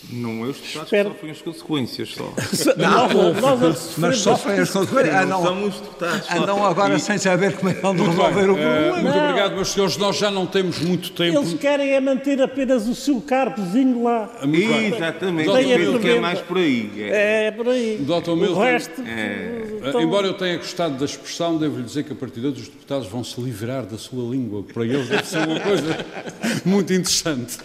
Não 0.10 0.44
é 0.46 0.50
os 0.50 0.58
deputados 0.58 0.84
Espero- 0.88 1.10
que 1.12 1.16
sofrem 1.16 1.32
as 1.32 1.42
consequências 1.42 2.10
só. 2.16 2.34
Nós, 2.78 3.14
nós 3.42 3.64
a 3.64 3.74
sofrer 3.74 3.98
Mas 3.98 4.18
sofrem 4.18 4.60
as 4.60 4.70
consequências. 4.72 5.14
Não 5.14 5.22
Andam, 5.22 5.44
são 5.44 5.64
os 5.68 5.76
deputados 5.80 6.26
só. 6.26 6.38
andam 6.38 6.66
agora 6.66 6.96
E- 6.96 7.00
sem 7.00 7.18
saber 7.18 7.54
como 7.56 7.70
é 7.70 7.74
que 7.76 7.82
vão 7.82 7.94
resolver 7.94 8.50
o 8.50 8.58
Eh, 8.58 8.62
problema. 8.62 8.98
muito 8.98 9.18
obrigado, 9.18 9.56
meus 9.56 9.68
senhores. 9.70 9.98
Nós 9.98 10.18
já 10.18 10.32
não 10.32 10.46
temos 10.48 10.80
muito 10.80 11.12
tempo. 11.12 11.38
Eles 11.40 11.54
querem 11.54 11.92
é 11.92 12.00
manter 12.02 12.42
apenas 12.42 12.88
o 12.88 12.96
seu 12.96 13.22
carpozinho 13.22 14.04
lá. 14.04 14.30
Muito 14.44 14.68
bem. 14.68 14.88
Exatamente, 14.94 15.46
Doutor 15.46 15.62
eu 15.64 15.78
penso 15.80 16.00
que 16.00 16.10
é 16.10 16.20
mais 16.20 16.40
por 16.42 16.58
aí. 16.58 16.92
É. 16.98 17.46
É 17.48 17.52
por 17.52 17.68
aí. 17.70 17.98
Doutor 18.02 18.34
o 18.34 18.38
Milton. 18.38 18.60
resto. 18.60 19.02
Eh, 19.06 19.62
então, 19.88 20.02
Embora 20.02 20.28
eu 20.28 20.34
tenha 20.34 20.58
gostado 20.58 20.96
da 20.98 21.06
expressão, 21.06 21.58
devo-lhe 21.58 21.84
dizer 21.84 22.04
que 22.04 22.12
a 22.12 22.16
partir 22.16 22.40
de 22.42 22.48
hoje 22.48 22.62
os 22.64 22.68
deputados 22.70 23.08
vão 23.08 23.24
se 23.24 23.40
livrar 23.40 23.86
da 23.86 23.98
sua 23.98 24.30
língua. 24.30 24.64
Para 24.74 24.84
eles 24.84 25.08
deve 25.08 25.26
ser 25.28 25.48
uma 25.48 25.60
coisa 25.60 25.98
muito 26.66 26.92
interessante. 26.92 27.58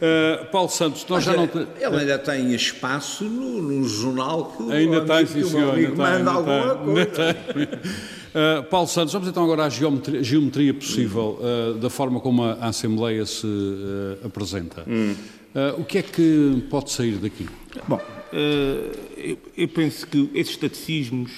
Eh, 0.00 0.46
Paulo 0.50 0.68
Santos, 0.68 1.04
nós 1.10 1.24
já 1.24 1.34
não 1.34 1.46
te- 1.46 1.58
Ele 1.78 1.96
ainda 1.96 2.18
tem 2.18 2.54
espaço 2.54 3.24
no, 3.24 3.60
no 3.62 3.88
jornal 3.88 4.54
que 4.56 4.62
o 4.62 4.70
Ainda 4.70 4.98
amigo, 4.98 5.14
tem, 5.14 5.26
sim, 5.26 5.40
o 5.40 5.46
senhor. 5.48 5.74
ainda 5.74 5.88
manda 5.90 6.16
ainda 6.16 6.30
alguma 6.30 6.60
tem, 6.60 6.70
ainda 6.70 7.06
coisa. 7.06 7.34
tem. 7.34 7.62
Uh, 7.64 8.62
Paulo 8.70 8.86
Santos, 8.88 9.12
vamos 9.12 9.28
então 9.28 9.42
agora 9.44 9.64
à 9.64 9.68
geometria, 9.68 10.22
geometria 10.22 10.72
possível 10.72 11.38
uh, 11.40 11.74
da 11.74 11.90
forma 11.90 12.20
como 12.20 12.44
a 12.44 12.52
Assembleia 12.68 13.26
se 13.26 13.46
uh, 13.46 14.26
apresenta. 14.26 14.84
Hum. 14.88 15.14
Uh, 15.54 15.80
o 15.80 15.84
que 15.84 15.98
é 15.98 16.02
que 16.02 16.62
pode 16.70 16.90
sair 16.92 17.16
daqui? 17.16 17.46
Bom, 17.88 18.00
eu, 18.32 19.36
eu 19.56 19.68
penso 19.68 20.06
que 20.06 20.30
esses 20.34 20.52
estaticismos 20.52 21.32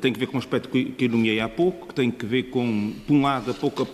têm 0.00 0.12
que 0.12 0.18
ver 0.18 0.26
com 0.26 0.36
um 0.36 0.40
aspecto 0.40 0.68
que, 0.68 0.86
que 0.86 1.04
eu 1.04 1.08
nomeei 1.10 1.38
há 1.38 1.48
pouco, 1.48 1.86
que 1.88 1.94
tem 1.94 2.10
que 2.10 2.26
ver 2.26 2.44
com, 2.44 2.92
por 3.06 3.14
um 3.14 3.22
lado, 3.22 3.52
a 3.52 3.54
pouca, 3.54 3.86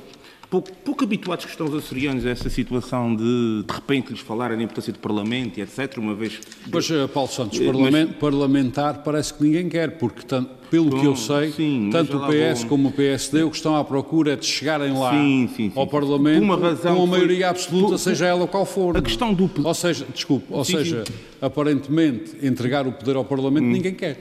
pouco, 0.51 0.71
pouco 0.85 1.05
habituados 1.05 1.45
que 1.45 1.51
estão 1.53 1.67
os 1.67 1.75
açorianos 1.75 2.27
a 2.27 2.31
essa 2.31 2.51
situação 2.51 3.15
de, 3.15 3.63
de 3.67 3.73
repente, 3.73 4.11
lhes 4.11 4.21
falarem 4.21 4.57
da 4.59 4.63
importância 4.65 4.93
do 4.93 4.99
Parlamento 4.99 5.59
e 5.59 5.63
etc., 5.63 5.97
uma 5.99 6.15
vez... 6.15 6.41
Pois, 6.71 6.91
uh, 6.91 7.09
Paulo 7.09 7.31
Santos, 7.31 7.61
Eh, 7.61 7.65
parlamen- 7.65 8.09
parlamentar 8.09 9.03
parece 9.05 9.33
que 9.33 9.43
ninguém 9.45 9.69
quer, 9.69 9.97
porque 9.99 10.23
tan- 10.23 10.47
pelo 10.71 10.91
que 10.91 11.05
eu 11.05 11.13
Bom, 11.13 11.17
sei, 11.17 11.51
sim, 11.53 11.81
mas 11.93 11.93
tanto 12.09 12.17
o 12.17 12.27
PS 12.29 12.65
como 12.65 12.89
o 12.89 12.93
PSD 12.93 13.43
o 13.43 13.51
que 13.51 13.57
estão 13.57 13.75
à 13.77 13.83
procura 13.85 14.35
é 14.35 14.37
de 14.37 14.47
chegarem 14.47 14.93
lá 14.97 15.11
Sim, 15.13 15.49
sim, 15.57 15.73
ao. 15.75 15.87
Parlamento 15.87 16.43
uma 16.45 16.57
razão 16.57 16.95
com 16.97 17.03
a 17.03 17.07
foi- 17.09 17.19
maioria 17.19 17.49
absoluta, 17.51 17.89
por- 17.89 17.99
seja 17.99 18.27
ela 18.27 18.47
qual 18.47 18.65
for. 18.65 18.97
A 18.97 19.03
questão 19.03 19.33
do- 19.35 19.51
Ou 19.65 19.75
seja, 19.75 20.07
desculpe, 20.15 20.47
ou 20.51 20.65
seja, 20.65 21.03
aparentemente 21.41 22.37
entregar 22.43 22.87
o 22.87 22.93
poder 22.93 23.17
ao 23.17 23.25
Parlamento 23.25 23.65
Hum. 23.65 23.71
ninguém 23.73 23.95
quer. 23.95 24.19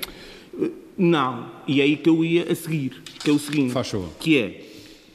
Não, 0.98 1.46
e 1.68 1.80
é 1.80 1.84
aí 1.84 1.96
que 1.96 2.10
eu 2.10 2.26
ia 2.26 2.52
a 2.52 2.56
seguir, 2.56 3.02
que 3.24 3.30
é 3.30 3.34
o 3.34 3.40
seguinte, 3.40 3.74
que 4.20 4.38
é... 4.38 4.66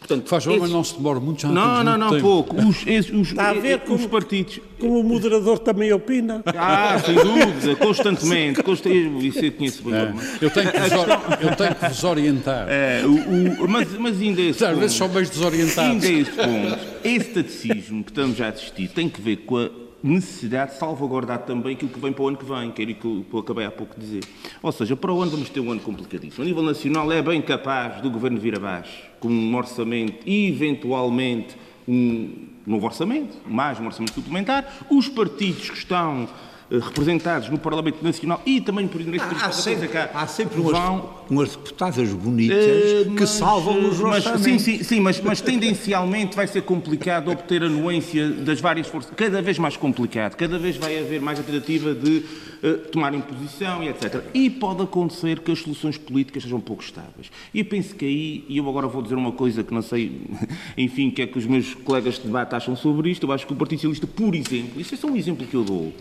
Portanto, 0.06 0.28
Faz 0.28 0.44
favor, 0.44 0.58
mas 0.58 0.64
esses- 0.68 0.74
não 0.76 0.84
se 0.84 0.96
demora 0.98 1.18
muito, 1.18 1.40
já 1.40 1.48
não, 1.48 1.82
Não, 1.82 1.96
não, 1.96 2.20
pouco. 2.20 2.56
Os, 2.62 2.86
esses- 2.86 3.10
os, 3.10 3.28
Está 3.30 3.48
a 3.48 3.54
ver 3.54 3.78
os 3.78 3.88
como- 3.88 4.08
partidos... 4.10 4.60
Como 4.78 5.00
o 5.00 5.04
moderador 5.04 5.58
também 5.60 5.90
opina. 5.94 6.42
Ah, 6.44 6.98
sem 7.02 7.14
dúvida, 7.14 7.74
constantemente. 7.76 8.62
Consta- 8.62 8.90
Isso 8.90 9.38
eu 9.42 9.52
conheço 9.52 9.82
bem. 9.82 9.94
É, 9.94 10.12
eu, 10.42 10.50
tenho 10.50 10.70
que 10.72 10.78
vos, 10.78 10.92
eu 11.40 11.56
tenho 11.56 11.74
que 11.74 11.88
vos 11.88 12.04
orientar. 12.04 12.66
É, 12.68 13.02
o- 13.06 13.64
o- 13.64 13.68
mas, 13.68 13.88
mas 13.98 14.20
ainda 14.20 14.42
é 14.42 14.44
esse 14.46 14.62
Às 14.62 14.70
ponto. 14.70 14.80
vezes 14.80 14.96
são 14.96 15.08
meio 15.08 15.26
desorientados. 15.26 15.90
Ainda 16.04 16.06
esse 16.06 16.30
ponto. 16.32 16.78
Esse 17.02 17.30
taticismo 17.30 18.04
que 18.04 18.10
estamos 18.10 18.38
a 18.42 18.48
assistir 18.48 18.88
tem 18.88 19.08
que 19.08 19.22
ver 19.22 19.36
com 19.38 19.56
a 19.56 19.70
necessidade 20.06 20.72
de 20.72 20.78
salvaguardar 20.78 21.38
também 21.44 21.74
aquilo 21.74 21.90
que 21.90 21.98
vem 21.98 22.12
para 22.12 22.22
o 22.22 22.28
ano 22.28 22.36
que 22.36 22.44
vem, 22.44 22.70
que 22.70 22.82
era 22.82 22.90
o 22.90 22.94
que 22.94 23.26
eu- 23.32 23.38
acabei 23.40 23.64
há 23.64 23.70
pouco 23.70 23.98
de 23.98 24.00
dizer. 24.04 24.24
Ou 24.62 24.70
seja, 24.70 24.94
para 24.94 25.10
o 25.10 25.22
ano 25.22 25.30
vamos 25.30 25.48
ter 25.48 25.60
um 25.60 25.70
ano 25.72 25.80
complicadíssimo. 25.80 26.44
A 26.44 26.46
nível 26.46 26.62
nacional 26.62 27.10
é 27.10 27.22
bem 27.22 27.40
capaz 27.40 28.02
do 28.02 28.10
governo 28.10 28.38
vir 28.38 28.54
abaixo, 28.54 29.02
com 29.18 29.28
um 29.28 29.56
orçamento, 29.56 30.18
eventualmente, 30.28 31.56
um 31.88 32.48
novo 32.66 32.86
orçamento, 32.86 33.36
mais 33.46 33.80
um 33.80 33.86
orçamento 33.86 34.12
suplementar. 34.12 34.86
Os 34.90 35.08
partidos 35.08 35.70
que 35.70 35.78
estão 35.78 36.28
representados 36.70 37.48
no 37.48 37.58
Parlamento 37.58 38.02
Nacional 38.02 38.40
e 38.46 38.60
também 38.60 38.88
por 38.88 39.00
inerência 39.00 39.28
Há 39.40 39.52
sempre, 39.52 39.90
há 39.96 40.26
sempre 40.26 40.60
umas, 40.60 40.72
vão 40.72 41.10
umas 41.30 41.50
deputadas 41.50 42.12
bonitas 42.12 42.56
eh, 42.58 43.04
que 43.04 43.20
mas, 43.20 43.30
salvam 43.30 43.88
os 43.88 44.00
eh, 44.00 44.02
mas, 44.02 44.24
sim, 44.42 44.58
sim, 44.58 44.82
sim 44.82 45.00
mas, 45.00 45.20
mas 45.20 45.40
tendencialmente 45.40 46.36
vai 46.36 46.46
ser 46.46 46.62
complicado 46.62 47.30
obter 47.30 47.62
a 47.62 47.66
anuência 47.66 48.28
das 48.28 48.60
várias 48.60 48.86
forças. 48.86 49.12
Cada 49.14 49.42
vez 49.42 49.58
mais 49.58 49.76
complicado, 49.76 50.36
cada 50.36 50.58
vez 50.58 50.76
vai 50.76 50.98
haver 50.98 51.20
mais 51.20 51.38
a 51.38 51.42
tentativa 51.42 51.94
de 51.94 52.24
eh, 52.62 52.72
tomarem 52.90 53.20
posição 53.20 53.82
e 53.82 53.88
etc. 53.88 54.24
E 54.32 54.48
pode 54.48 54.82
acontecer 54.82 55.40
que 55.40 55.52
as 55.52 55.58
soluções 55.58 55.98
políticas 55.98 56.44
sejam 56.44 56.58
pouco 56.58 56.82
estáveis. 56.82 57.30
E 57.52 57.58
eu 57.58 57.64
penso 57.66 57.94
que 57.94 58.06
aí, 58.06 58.44
e 58.48 58.56
eu 58.56 58.66
agora 58.66 58.86
vou 58.86 59.02
dizer 59.02 59.16
uma 59.16 59.32
coisa 59.32 59.62
que 59.62 59.74
não 59.74 59.82
sei, 59.82 60.22
enfim, 60.76 61.08
o 61.08 61.12
que 61.12 61.20
é 61.20 61.26
que 61.26 61.36
os 61.36 61.44
meus 61.44 61.74
colegas 61.74 62.14
de 62.14 62.22
debate 62.22 62.54
acham 62.54 62.74
sobre 62.74 63.10
isto, 63.10 63.26
eu 63.26 63.32
acho 63.32 63.46
que 63.46 63.52
o 63.52 63.56
Partido 63.56 63.80
Socialista, 63.80 64.06
por 64.06 64.34
exemplo, 64.34 64.80
isto 64.80 64.94
é 64.94 64.96
só 64.96 65.06
um 65.06 65.16
exemplo 65.16 65.46
que 65.46 65.54
eu 65.54 65.62
dou, 65.62 65.92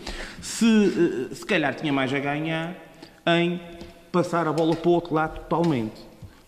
se, 0.58 1.28
eh, 1.30 1.34
se 1.34 1.44
calhar 1.46 1.74
tinha 1.74 1.92
mais 1.92 2.12
a 2.12 2.18
ganhar 2.18 2.76
em 3.26 3.60
passar 4.12 4.46
a 4.46 4.52
bola 4.52 4.76
para 4.76 4.88
o 4.88 4.92
outro 4.92 5.14
lado 5.14 5.40
totalmente. 5.40 6.00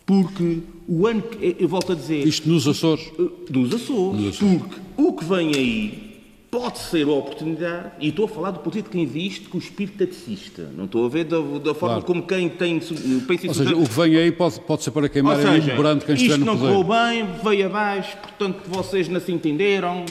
Porque 0.05 0.61
o 0.87 1.07
ano 1.07 1.23
que, 1.23 1.57
eu 1.59 1.69
volto 1.69 1.93
a 1.93 1.95
dizer, 1.97 2.25
Isto 2.27 2.49
nos 2.49 2.69
Açores. 2.69 3.11
dos 3.51 3.75
Açores, 3.75 4.37
porque 4.39 4.77
o 4.97 5.13
que 5.15 5.25
vem 5.25 5.53
aí 5.55 6.07
pode 6.49 6.79
ser 6.79 7.07
a 7.07 7.11
oportunidade, 7.11 7.91
e 8.01 8.09
estou 8.09 8.25
a 8.25 8.29
falar 8.29 8.53
do 8.53 8.61
ponto 8.61 8.75
de 8.81 8.85
quem 8.89 9.05
viste 9.05 9.49
com 9.49 9.59
o 9.59 9.61
espírito 9.61 9.99
taxista, 10.07 10.71
não 10.77 10.85
estou 10.85 11.05
a 11.05 11.09
ver 11.09 11.25
da, 11.25 11.39
da 11.39 11.75
forma 11.75 11.97
Claro. 11.97 12.03
como 12.05 12.23
quem 12.23 12.49
tem, 12.49 12.79
pensa 12.79 13.49
Ou 13.49 13.55
seja, 13.55 13.77
o 13.77 13.83
que 13.87 13.95
vem 13.95 14.17
aí 14.17 14.31
pode, 14.33 14.61
pode 14.61 14.83
ser 14.85 14.91
para 14.93 15.09
queimar 15.09 15.37
ou 15.37 15.43
seja, 15.43 15.75
um 15.75 15.77
brando 15.77 16.05
quem 16.05 16.15
estiver 16.15 16.35
isto 16.35 16.45
no 16.45 16.47
não 16.47 16.57
poder. 16.59 16.73
correu 16.73 16.85
bem, 16.85 17.27
veio 17.45 17.67
abaixo, 17.67 18.17
portanto 18.19 18.63
vocês 18.69 19.09
não 19.09 19.21
se 19.21 19.33
entenderam, 19.33 20.07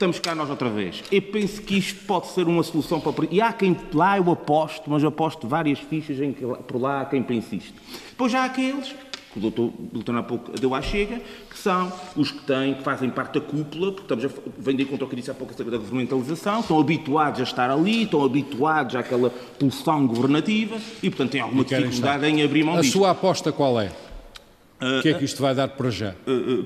estamos 0.00 0.18
cá 0.18 0.34
nós 0.34 0.48
outra 0.48 0.70
vez. 0.70 1.04
Eu 1.12 1.20
penso 1.20 1.60
que 1.60 1.76
isto 1.76 2.06
pode 2.06 2.28
ser 2.28 2.48
uma 2.48 2.62
solução 2.62 2.98
para... 2.98 3.26
E 3.30 3.42
há 3.42 3.52
quem 3.52 3.76
lá 3.92 4.16
eu 4.16 4.30
aposto, 4.30 4.88
mas 4.88 5.02
eu 5.02 5.10
aposto 5.10 5.46
várias 5.46 5.78
fichas 5.78 6.18
em 6.18 6.32
que 6.32 6.40
por 6.66 6.80
lá 6.80 7.02
há 7.02 7.04
quem 7.04 7.22
pense 7.22 7.56
isto. 7.56 7.74
Depois 8.08 8.32
já 8.32 8.40
há 8.40 8.44
aqueles 8.46 8.94
que 9.30 9.38
o 9.38 9.40
doutor 9.42 9.70
Milton 9.92 10.16
há 10.16 10.22
pouco 10.22 10.58
deu 10.58 10.74
à 10.74 10.80
chega, 10.80 11.20
que 11.50 11.56
são 11.56 11.92
os 12.16 12.32
que 12.32 12.42
têm, 12.44 12.74
que 12.74 12.82
fazem 12.82 13.10
parte 13.10 13.38
da 13.38 13.46
cúpula, 13.46 13.92
porque 13.92 14.12
estamos 14.12 14.24
a 14.24 14.28
vem 14.58 14.74
de 14.74 14.82
encontro 14.84 15.04
ao 15.04 15.10
que 15.10 15.14
disse 15.14 15.30
há 15.30 15.34
pouco 15.34 15.52
acerca 15.52 15.70
da 15.70 15.76
governamentalização, 15.76 16.60
estão 16.60 16.80
habituados 16.80 17.38
a 17.38 17.44
estar 17.44 17.70
ali, 17.70 18.04
estão 18.04 18.24
habituados 18.24 18.96
àquela 18.96 19.30
pulsão 19.58 20.06
governativa 20.06 20.78
e, 21.02 21.10
portanto, 21.10 21.30
têm 21.30 21.42
alguma 21.42 21.62
dificuldade 21.62 22.24
estar. 22.24 22.28
em 22.28 22.42
abrir 22.42 22.64
mão 22.64 22.76
A 22.76 22.80
disto. 22.80 22.94
sua 22.94 23.10
aposta 23.10 23.52
qual 23.52 23.78
é? 23.80 23.92
O 24.80 25.02
que 25.02 25.08
é 25.10 25.14
que 25.14 25.24
isto 25.24 25.42
vai 25.42 25.54
dar 25.54 25.68
para 25.68 25.90
já? 25.90 26.14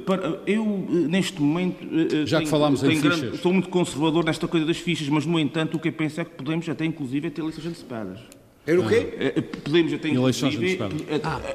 Para- 0.07 0.41
eu, 0.47 0.65
uh, 0.65 0.87
neste 1.09 1.41
momento. 1.43 1.83
uh, 1.85 2.23
uh, 2.23 2.27
Já 2.27 2.39
que 2.39 2.45
tenho- 2.45 2.51
falámos 2.51 2.83
em 2.85 2.89
tenho 2.89 3.03
grande- 3.03 3.21
fichas. 3.27 3.41
Sou 3.41 3.53
muito 3.53 3.69
conservador 3.69 4.25
nesta 4.25 4.47
coisa 4.47 4.65
das 4.65 4.77
fichas, 4.77 5.09
mas, 5.09 5.27
no 5.27 5.39
entanto, 5.39 5.77
o 5.77 5.81
que 5.81 5.89
eu 5.89 5.93
penso 5.93 6.21
é 6.21 6.25
que 6.25 6.31
podemos 6.31 6.69
até, 6.69 6.85
inclusive, 6.85 7.29
ter 7.31 7.41
eleições 7.41 7.67
antecipadas. 7.67 8.21
Era 8.67 8.81
o 8.81 8.89
quê? 8.89 9.43
Podemos 9.63 9.93
até, 9.93 10.09
Eleições 10.09 10.55
inclusive, 10.55 10.83
antecipadas. 10.83 11.01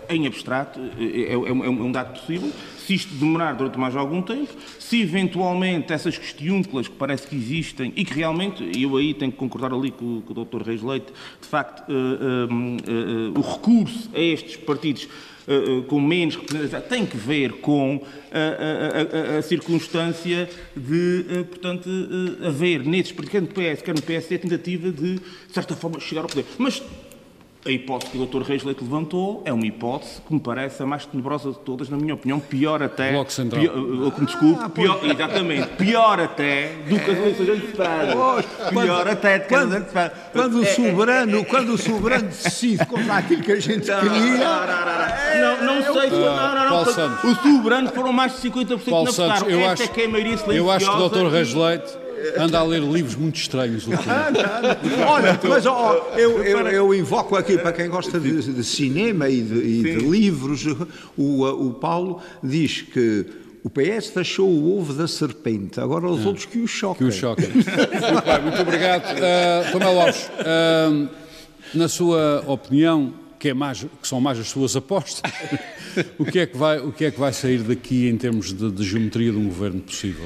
uh, 0.08 0.14
em 0.14 0.28
abstrato, 0.28 0.80
é, 1.00 1.34
é 1.34 1.38
um, 1.38 1.64
é 1.64 1.70
um 1.70 1.92
dado 1.92 2.20
possível. 2.20 2.52
Se 2.78 2.94
isto 2.94 3.14
demorar 3.16 3.54
durante 3.54 3.80
mais 3.80 3.96
algum 3.96 4.22
tempo, 4.22 4.52
se 4.78 5.02
eventualmente 5.02 5.92
essas 5.92 6.18
questiúnculas 6.20 6.88
que 6.88 6.94
parece 6.96 7.26
que 7.28 7.36
existem 7.36 7.92
e 7.96 8.06
que 8.06 8.14
realmente, 8.14 8.64
e 8.78 8.84
eu 8.84 8.96
aí 8.96 9.14
tenho 9.16 9.32
que 9.32 9.38
concordar 9.40 9.74
ali 9.74 9.90
com, 9.90 10.22
com 10.22 10.40
o 10.40 10.46
Dr. 10.46 10.62
Reis 10.62 10.84
Leite, 10.84 11.08
de 11.42 11.48
facto, 11.48 11.90
uh, 11.90 11.94
uh, 11.94 13.32
uh, 13.34 13.40
o 13.40 13.42
recurso 13.42 14.10
a 14.14 14.20
estes 14.20 14.58
partidos 14.58 15.08
com 15.88 16.00
menos 16.00 16.36
representatividade 16.36 16.88
tem 16.90 17.06
que 17.06 17.18
ver 17.18 17.54
com 17.54 18.02
a, 18.32 18.38
a- 18.38 19.36
a- 19.36 19.38
a 19.40 19.42
circunstância 19.42 20.48
de, 20.76 21.26
uh, 21.40 21.46
portanto, 21.46 21.90
haver 22.46 22.84
nesses 22.86 23.12
partidos, 23.12 23.32
quer 23.32 23.42
no 23.42 23.48
PS, 23.76 23.82
quer 23.84 23.96
no 23.96 24.02
PSD, 24.02 24.36
a 24.36 24.40
tentativa 24.40 24.92
de, 24.92 25.16
de 25.16 25.22
certa 25.54 25.76
forma, 25.76 26.00
chegar 26.00 26.22
ao 26.22 26.28
poder. 26.28 26.46
Mas 26.58 26.82
a 27.66 27.70
hipótese 27.70 28.12
que 28.12 28.18
o 28.18 28.26
Dr. 28.26 28.42
Reis 28.44 28.64
Leite 28.64 28.82
levantou 28.84 29.42
é 29.44 29.52
uma 29.52 29.66
hipótese 29.66 30.22
que 30.26 30.34
me 30.34 30.40
parece 30.40 30.82
a 30.82 30.86
mais 30.86 31.06
tenebrosa 31.06 31.52
de 31.52 31.60
todas, 31.60 31.90
na 31.90 31.98
minha 31.98 32.14
opinião, 32.14 32.40
pior 32.40 32.82
até... 32.82 33.12
Bloco 33.12 33.32
Central. 33.34 33.62
Pior, 33.62 33.78
uh, 33.78 34.12
que 34.12 34.20
me 34.22 34.26
desculpe, 34.28 34.70
pior, 34.70 35.00
exatamente, 35.04 35.68
pior 35.76 36.20
até 36.22 36.72
do 36.88 36.98
que 36.98 37.12
as 37.12 37.18
eleições 37.18 37.50
antecipadas. 37.50 38.16
Pior 38.70 39.08
até 39.10 39.40
do 39.40 39.48
que 39.48 39.54
as 39.56 39.62
Quando, 39.62 39.74
antecipadas. 39.74 40.18
quando 40.32 40.54
o 40.60 40.64
É- 40.64 40.68
é- 40.70 40.74
soberano, 40.74 41.46
quando 41.46 41.70
o 41.74 41.78
soberano 41.78 42.28
decide 42.28 42.86
contra 42.86 43.16
aquilo 43.16 43.44
que 43.44 43.52
a 43.52 43.60
gente 43.60 43.86
queria, 43.86 44.38
Não, 45.42 45.66
não 45.66 45.94
sei 45.94 46.10
se. 46.10 46.16
Não, 46.16 46.22
não, 46.22 46.56
não. 46.56 46.70
Paulo 46.70 46.86
não, 46.86 46.94
Santos. 46.94 47.24
O 47.26 47.36
soberano 47.36 47.90
foram 47.90 48.14
mais 48.14 48.32
de 48.42 48.50
50% 48.50 48.84
que 48.86 48.90
Paulo 48.90 49.12
votaram. 49.12 49.50
eu 49.50 49.60
Esta 49.60 49.74
acho, 49.74 49.84
é 49.84 49.88
que 49.88 50.02
é 50.02 50.06
a 50.06 50.10
maioria 50.10 50.38
silenciosa. 50.38 50.58
eu 50.58 50.72
acho 50.72 50.90
que 50.90 51.04
o 51.04 51.10
Dr. 51.10 51.28
Reis 51.32 51.54
Leite 51.54 51.98
anda 52.38 52.60
a 52.60 52.64
ler 52.64 52.82
livros 52.82 53.16
muito 53.16 53.36
estranhos 53.38 53.88
ultimamente. 53.88 54.40
olha, 55.08 55.40
mas 55.44 55.66
ó, 55.66 56.12
eu, 56.18 56.44
eu, 56.44 56.68
eu 56.68 56.94
invoco 56.94 57.36
aqui 57.36 57.58
para 57.58 57.72
quem 57.72 57.90
gosta 57.90 58.20
de, 58.20 58.54
de 58.54 58.64
cinema 58.64 59.30
e 59.30 59.42
de, 59.42 59.56
e 59.56 59.82
de 59.84 60.06
livros, 60.06 60.66
o, 61.18 61.46
o 61.46 61.74
Paulo 61.74 62.22
diz 62.44 62.82
que 62.82 63.26
o 63.64 63.70
PS 63.70 64.12
deixou 64.16 64.50
o 64.50 64.80
ovo 64.80 64.94
da 64.94 65.08
serpente, 65.08 65.80
agora 65.80 66.08
os 66.08 66.26
outros 66.26 66.46
que 66.46 66.60
o 66.60 66.62
Que 66.62 66.68
chocam. 66.68 67.08
o 67.08 67.12
choque. 67.12 67.48
muito 67.48 68.26
bem, 68.26 68.42
muito 68.42 68.62
obrigado. 68.62 69.04
Uh, 69.18 69.72
Tomé 69.72 69.90
Lopes, 69.90 70.30
uh, 70.40 71.10
na 71.74 71.88
sua 71.88 72.44
opinião, 72.48 73.14
que, 73.38 73.50
é 73.50 73.54
mais, 73.54 73.84
que 73.84 74.08
são 74.08 74.22
mais 74.22 74.40
as 74.40 74.48
suas 74.48 74.76
apostas. 74.76 75.30
o, 76.18 76.26
que 76.26 76.40
é 76.40 76.46
que 76.46 76.58
vai, 76.58 76.80
o 76.80 76.92
que 76.92 77.06
é 77.06 77.12
que 77.12 77.20
vai 77.20 77.34
sair 77.34 77.60
daqui 77.60 78.08
em 78.08 78.18
termos 78.18 78.54
de, 78.54 78.72
de 78.72 78.84
geometria 78.84 79.32
de 79.32 79.38
um 79.38 79.46
governo 79.46 79.82
possível? 79.82 80.26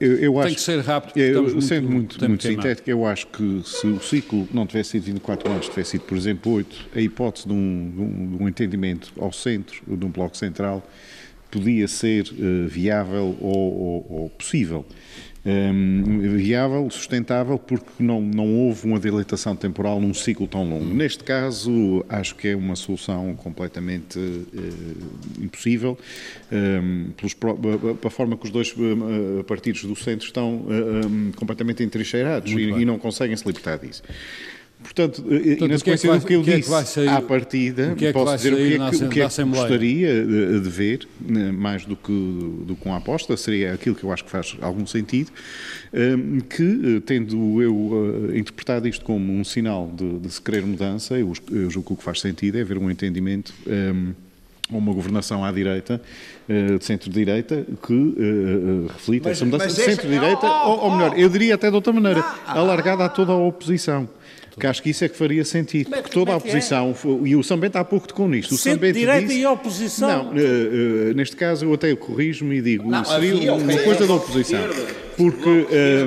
Eu, 0.00 0.16
eu 0.16 0.32
Tem 0.32 0.42
acho, 0.42 0.54
que 0.54 0.60
ser 0.62 0.80
rápido, 0.80 1.18
eu, 1.18 1.60
sendo 1.60 1.82
muito 1.90 2.18
muito, 2.18 2.28
muito 2.28 2.42
sintético, 2.46 2.88
eu 2.88 3.04
acho 3.04 3.26
que 3.26 3.62
se 3.66 3.86
o 3.86 4.00
ciclo 4.00 4.48
não 4.50 4.66
tivesse 4.66 4.90
sido 4.92 5.02
24 5.04 5.50
anos, 5.52 5.68
tivesse 5.68 5.90
sido, 5.92 6.02
por 6.02 6.16
exemplo, 6.16 6.52
8, 6.52 6.88
a 6.94 7.00
hipótese 7.00 7.46
de 7.46 7.52
um, 7.52 7.92
de 7.94 8.00
um- 8.00 8.36
de 8.36 8.42
um 8.44 8.48
entendimento 8.48 9.12
ao 9.18 9.30
centro, 9.32 9.82
de 9.86 10.06
um 10.06 10.10
bloco 10.10 10.36
central, 10.38 10.88
podia 11.50 11.86
ser 11.86 12.26
eh, 12.38 12.66
viável 12.66 13.36
ou, 13.40 13.56
ou- 13.56 14.06
ou 14.22 14.30
possível. 14.30 14.86
Hum, 15.50 16.18
viável, 16.36 16.90
sustentável, 16.90 17.58
porque 17.58 17.86
não, 17.98 18.20
não 18.20 18.46
houve 18.54 18.86
uma 18.86 19.00
dilatação 19.00 19.56
temporal 19.56 19.98
num 19.98 20.12
ciclo 20.12 20.46
tão 20.46 20.68
longo. 20.68 20.84
Neste 20.84 21.24
caso, 21.24 22.04
acho 22.06 22.34
que 22.34 22.48
é 22.48 22.56
uma 22.56 22.76
solução 22.76 23.34
completamente 23.34 24.18
eh, 24.18 25.42
impossível, 25.42 25.96
hum, 26.52 27.06
pelos 27.16 27.32
pró- 27.32 27.54
pela 27.54 28.10
forma 28.10 28.36
que 28.36 28.44
os 28.44 28.50
dois 28.50 28.74
hum, 28.76 29.38
eh, 29.40 29.42
partidos 29.44 29.84
do 29.84 29.96
centro 29.96 30.26
estão 30.26 30.66
eh, 30.68 31.06
hum, 31.06 31.32
completamente 31.34 31.82
entrincheirados 31.82 32.52
e, 32.52 32.56
e 32.56 32.84
não 32.84 32.98
conseguem 32.98 33.34
se 33.34 33.46
libertar 33.46 33.78
disso. 33.78 34.02
Portanto, 34.82 35.24
eh, 35.28 35.34
e 35.34 35.56
Portanto, 35.56 35.70
na 35.70 35.76
o 35.76 35.80
que 35.80 35.90
é 35.90 35.92
que 35.94 35.98
sequência 35.98 36.18
do 36.20 36.26
que 36.26 36.32
eu 36.34 36.42
que 36.42 36.50
é 36.50 36.52
que 36.54 36.58
disse 36.60 36.70
vai 36.70 36.84
sair- 36.84 37.08
à 37.08 37.20
partida, 37.20 37.92
o 37.92 37.96
que 37.96 38.04
é 38.06 38.08
que 38.08 38.12
posso 38.12 38.26
vai 38.26 38.36
dizer 38.36 38.52
o 38.52 38.56
que 38.56 38.62
sair 38.62 38.74
é 38.74 38.78
que, 38.78 38.96
o 38.96 38.98
que, 38.98 39.04
é 39.04 39.08
que 39.08 39.20
Assembleia? 39.22 39.62
gostaria 39.68 40.24
de, 40.24 40.60
de 40.60 40.68
ver, 40.70 41.08
né, 41.20 41.52
mais 41.52 41.84
do 41.84 41.96
que 41.96 42.12
do 42.12 42.76
que 42.76 42.86
uma 42.86 42.96
aposta, 42.98 43.36
seria 43.36 43.74
aquilo 43.74 43.94
que 43.96 44.04
eu 44.04 44.12
acho 44.12 44.24
que 44.24 44.30
faz 44.30 44.56
algum 44.62 44.86
sentido, 44.86 45.30
hum, 45.92 46.38
que, 46.48 46.62
eh, 46.96 47.02
tendo 47.04 47.60
eu 47.60 48.30
eh, 48.32 48.38
interpretado 48.38 48.86
isto 48.88 49.04
como 49.04 49.32
um 49.32 49.42
sinal 49.44 49.90
de, 49.94 50.18
de 50.20 50.30
se 50.32 50.40
querer 50.40 50.62
mudança, 50.64 51.18
eu, 51.18 51.32
eu 51.50 51.68
julgo 51.70 51.88
que 51.88 51.92
o 51.94 51.96
que 51.96 52.04
faz 52.04 52.20
sentido 52.20 52.56
é 52.56 52.60
haver 52.62 52.78
um 52.78 52.90
entendimento. 52.90 53.52
hum, 53.66 54.12
ou 54.70 54.76
uma 54.78 54.92
governação 54.92 55.42
à 55.42 55.50
direita, 55.50 55.98
eh, 56.46 56.76
de 56.76 56.84
centro-direita, 56.84 57.64
que 57.86 58.14
reflita 58.92 59.30
Mas- 59.30 59.38
essa 59.38 59.44
mudança 59.46 59.64
mas 59.64 59.74
de 59.76 59.82
centro-direita, 59.82 60.46
Oh, 60.46 60.46
oh, 60.46 60.68
ou, 60.68 60.78
ou 60.84 60.90
melhor, 60.96 61.12
oh. 61.16 61.18
eu 61.18 61.28
diria 61.30 61.54
até 61.54 61.70
de 61.70 61.74
outra 61.74 61.90
maneira, 61.90 62.22
alargada 62.46 63.02
a 63.02 63.08
toda 63.08 63.32
a 63.32 63.36
oposição. 63.36 64.06
Que 64.58 64.66
acho 64.66 64.82
que 64.82 64.90
isso 64.90 65.04
é 65.04 65.08
que 65.08 65.16
faria 65.16 65.44
sentido. 65.44 65.88
É 65.94 65.96
que- 65.96 66.02
Porque 66.02 66.14
toda 66.14 66.30
a 66.30 66.34
é 66.34 66.34
é? 66.34 66.36
oposição, 66.38 66.94
e 67.24 67.36
o 67.36 67.42
Sambento 67.42 67.78
há 67.78 67.84
pouco 67.84 68.08
tocou 68.08 68.28
nisto, 68.28 68.54
o 68.54 68.58
Sambento 68.58 68.80
Centro-direita 68.98 69.26
disse- 69.26 69.40
e 69.40 69.46
oposição. 69.46 70.24
Não, 70.24 70.32
eh, 70.38 71.10
eh, 71.10 71.14
neste 71.14 71.36
caso 71.36 71.64
eu 71.64 71.72
até 71.74 71.94
corrijo-me 71.94 72.56
e 72.58 72.62
digo, 72.62 72.90
Não, 72.90 73.04
seria 73.04 73.32
havia, 73.34 73.54
uma 73.54 73.76
coisa 73.78 74.06
da 74.06 74.14
oposição. 74.14 74.60
Porque 75.18 75.66
eh, 75.70 76.06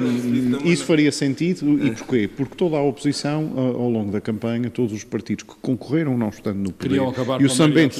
isso 0.63 0.85
faria 0.85 1.11
sentido, 1.11 1.77
e 1.85 1.91
porquê? 1.91 2.29
Porque 2.35 2.55
toda 2.55 2.77
a 2.77 2.81
oposição, 2.81 3.51
ao 3.55 3.89
longo 3.89 4.11
da 4.11 4.21
campanha, 4.21 4.69
todos 4.69 4.93
os 4.93 5.03
partidos 5.03 5.43
que 5.43 5.53
concorreram, 5.61 6.17
não 6.17 6.29
estando 6.29 6.57
no 6.57 6.71
poder, 6.71 6.95
e 6.95 6.99
o 6.99 7.11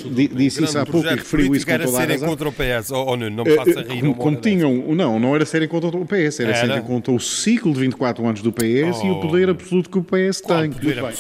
di- 0.10 0.28
do 0.30 0.36
disse 0.36 0.64
isso 0.64 0.80
há 0.80 0.86
pouco 0.86 1.06
e 1.08 1.10
referiu 1.16 1.54
isso 1.54 1.66
com 1.66 1.72
toda 1.78 1.84
a 1.84 1.92
serem 1.92 2.08
razão. 2.16 2.30
contra 2.30 2.50
o 2.50 2.52
PS. 2.52 2.92
Oh, 2.92 3.06
oh, 3.08 3.16
Nuno, 3.18 3.36
não 3.36 3.44
me 3.44 3.52
Eh, 3.52 3.56
faça 3.56 3.80
eh, 3.82 3.94
rir. 3.94 4.14
como, 4.16 4.38
tinham, 4.38 4.74
não, 4.96 5.20
não 5.20 5.36
era 5.36 5.46
serem 5.46 5.68
contra 5.68 5.90
o 5.90 6.06
PS, 6.06 6.40
era, 6.40 6.52
Era? 6.56 6.68
serem 6.68 6.82
contra 6.84 7.12
o 7.12 7.20
ciclo 7.20 7.74
de 7.74 7.80
24 7.82 8.26
anos 8.26 8.42
do 8.42 8.52
PS 8.52 9.04
e 9.04 9.10
o 9.10 9.18
Oh. 9.18 9.20
poder 9.20 9.50
absoluto 9.50 9.90
que 9.90 9.98
o 9.98 10.04
PS 10.04 10.42
Qual 10.42 10.62
tem. 10.62 10.72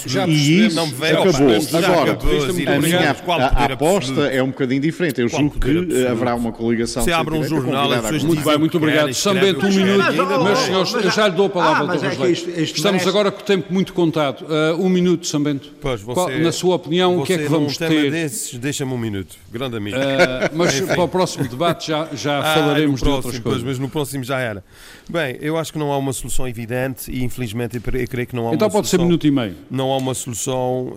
Já 0.07 0.25
e 0.27 0.65
isso 0.67 0.75
não 0.75 0.85
acabou. 0.85 1.51
Agora, 1.73 2.11
a 2.11 2.15
obrigado. 2.15 2.81
minha 2.81 3.09
a- 3.11 3.65
aposta 3.73 4.21
é 4.27 4.41
um 4.41 4.47
bocadinho 4.47 4.81
diferente. 4.81 5.19
Eu 5.21 5.27
julgo 5.27 5.59
que 5.59 6.05
haverá 6.07 6.35
uma 6.35 6.51
coligação. 6.51 7.03
De 7.03 7.11
abre 7.11 7.35
um 7.35 7.43
jornal, 7.43 7.89
Muito 8.23 8.43
bem, 8.43 8.57
muito 8.57 8.77
obrigado. 8.77 9.07
Um 9.07 9.09
escrevem, 9.09 9.53
minuto. 9.83 10.09
ainda 10.09 10.43
Meus 10.43 10.59
senhores, 10.59 10.91
Mas- 10.93 11.05
eu 11.05 11.11
já 11.11 11.27
lhe 11.27 11.35
dou 11.35 11.45
a 11.45 11.49
palavra, 11.49 11.83
Ah, 11.83 11.87
mas 11.87 12.01
Dr. 12.01 12.05
é 12.25 12.29
isto- 12.31 12.49
isto 12.49 12.49
Estamos 12.77 12.83
merece- 12.83 13.09
agora 13.09 13.31
com 13.31 13.41
o 13.41 13.43
tempo 13.43 13.73
muito 13.73 13.93
contado. 13.93 14.45
Ah, 14.49 14.75
um 14.77 14.89
minuto, 14.89 15.25
Sambento. 15.27 15.69
Pois, 15.81 16.01
você, 16.01 16.13
Qual- 16.13 16.29
na 16.29 16.51
sua 16.51 16.75
opinião, 16.75 17.19
o 17.19 17.23
que 17.25 17.33
é 17.33 17.37
que 17.37 17.47
vamos 17.47 17.77
tema 17.77 17.89
ter? 17.91 18.29
deixa-me 18.59 18.93
um 18.93 18.97
minuto. 18.97 19.35
Grande 19.51 19.77
amigo. 19.77 19.97
Ah, 19.97 20.49
mas 20.53 20.75
Enfim. 20.75 20.87
para 20.87 21.03
o 21.03 21.07
próximo 21.07 21.47
debate 21.47 21.87
já, 21.87 22.07
já 22.13 22.39
Ah, 22.39 22.53
falaremos 22.55 22.91
no 22.91 22.97
de 22.97 23.03
próximo, 23.03 23.15
outras 23.15 23.33
pois, 23.33 23.43
coisas. 23.43 23.63
mas 23.63 23.79
no 23.79 23.89
próximo 23.89 24.23
já 24.23 24.39
era. 24.39 24.63
Bem, 25.09 25.37
eu 25.41 25.57
acho 25.57 25.73
que 25.73 25.79
não 25.79 25.91
há 25.91 25.97
uma 25.97 26.13
solução 26.13 26.47
evidente 26.47 27.11
e 27.11 27.23
infelizmente 27.23 27.75
eu 27.77 28.07
creio 28.07 28.27
que 28.27 28.35
não 28.35 28.49
há 28.49 28.53
Então 28.53 28.67
uma 28.67 28.71
pode 28.71 28.87
ser 28.87 28.91
solução. 28.97 29.07
minuto 29.07 29.27
e 29.27 29.31
meio. 29.31 29.55
não 29.69 29.91
há 29.91 29.97
uma 29.97 30.13
solução 30.13 30.93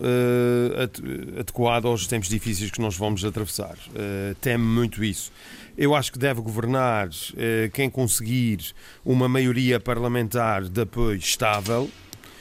ade- 0.81 1.39
adequada 1.39 1.87
aos 1.87 2.07
tempos 2.07 2.29
difíceis 2.29 2.71
que 2.71 2.79
nós 2.81 2.95
vamos 2.97 3.23
atravessar. 3.25 3.75
Eh, 3.95 4.35
temo 4.41 4.63
muito 4.65 5.03
isso. 5.03 5.31
Eu 5.77 5.93
acho 5.95 6.11
que 6.11 6.19
deve 6.19 6.41
governar 6.41 7.09
eh, 7.37 7.69
quem 7.73 7.89
conseguir 7.89 8.59
uma 9.03 9.27
maioria 9.27 9.79
parlamentar 9.79 10.63
de 10.63 10.81
apoio 10.81 11.17
estável. 11.17 11.89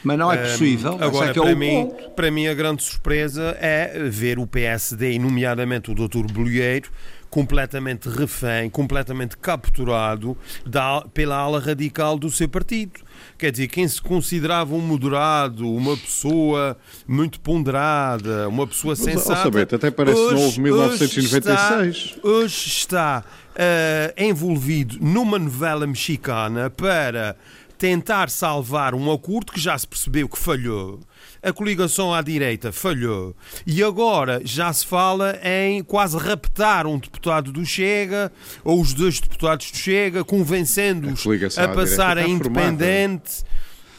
Mas 0.02 0.18
não 0.18 0.30
é 0.30 0.38
Um, 0.38 0.42
possível. 0.50 0.94
esse 0.94 1.02
Agora, 1.04 1.26
é 1.28 1.30
é 1.30 1.32
para, 1.34 1.42
o 1.54 1.56
mim, 1.56 1.86
ponto. 1.86 2.10
para 2.10 2.30
mim, 2.30 2.46
a 2.46 2.54
grande 2.54 2.82
surpresa 2.82 3.56
é 3.58 3.98
ver 4.08 4.38
o 4.38 4.46
PSD, 4.46 5.18
nomeadamente 5.18 5.90
o 5.90 5.94
Dr. 5.94 6.30
Bolheiro, 6.30 6.90
completamente 7.30 8.08
refém, 8.08 8.68
completamente 8.70 9.36
capturado 9.36 10.36
da- 10.64 11.00
pela 11.12 11.36
ala 11.36 11.58
radical 11.58 12.18
do 12.18 12.30
seu 12.30 12.48
partido. 12.48 13.00
Quer 13.38 13.50
dizer, 13.50 13.68
quem 13.68 13.86
se 13.86 14.00
considerava 14.00 14.74
um 14.74 14.80
moderado, 14.80 15.68
uma 15.70 15.96
pessoa 15.96 16.76
muito 17.06 17.40
ponderada, 17.40 18.48
uma 18.48 18.66
pessoa 18.66 18.94
Mas, 18.96 19.04
sensata. 19.04 19.42
Sabete, 19.42 19.74
até 19.74 19.90
parece 19.90 20.28
que 20.28 20.34
não 20.34 20.40
houve 20.40 20.60
1996. 20.60 21.34
Hoje 21.34 22.08
está, 22.08 22.28
hoje 22.28 22.68
está, 22.68 23.24
eh, 23.56 24.14
envolvido 24.16 24.98
numa 25.00 25.38
novela 25.38 25.86
mexicana 25.86 26.70
para 26.70 27.36
tentar 27.78 28.30
salvar 28.30 28.94
um 28.94 29.12
acordo 29.12 29.52
que 29.52 29.60
já 29.60 29.76
se 29.76 29.86
percebeu 29.86 30.28
que 30.28 30.38
falhou. 30.38 31.00
A 31.44 31.52
coligação 31.52 32.14
à 32.14 32.22
direita 32.22 32.72
falhou. 32.72 33.36
E 33.66 33.82
agora 33.82 34.40
já 34.44 34.72
se 34.72 34.86
fala 34.86 35.38
em 35.42 35.82
quase 35.82 36.16
raptar 36.16 36.86
um 36.86 36.98
deputado 36.98 37.52
do 37.52 37.66
Chega 37.66 38.32
ou 38.64 38.80
os 38.80 38.94
dois 38.94 39.20
deputados 39.20 39.70
do 39.70 39.76
Chega, 39.76 40.24
convencendo-os 40.24 41.58
A 41.58 41.64
a 41.64 41.68
passar 41.68 42.16
a 42.16 42.26
independente. 42.26 43.44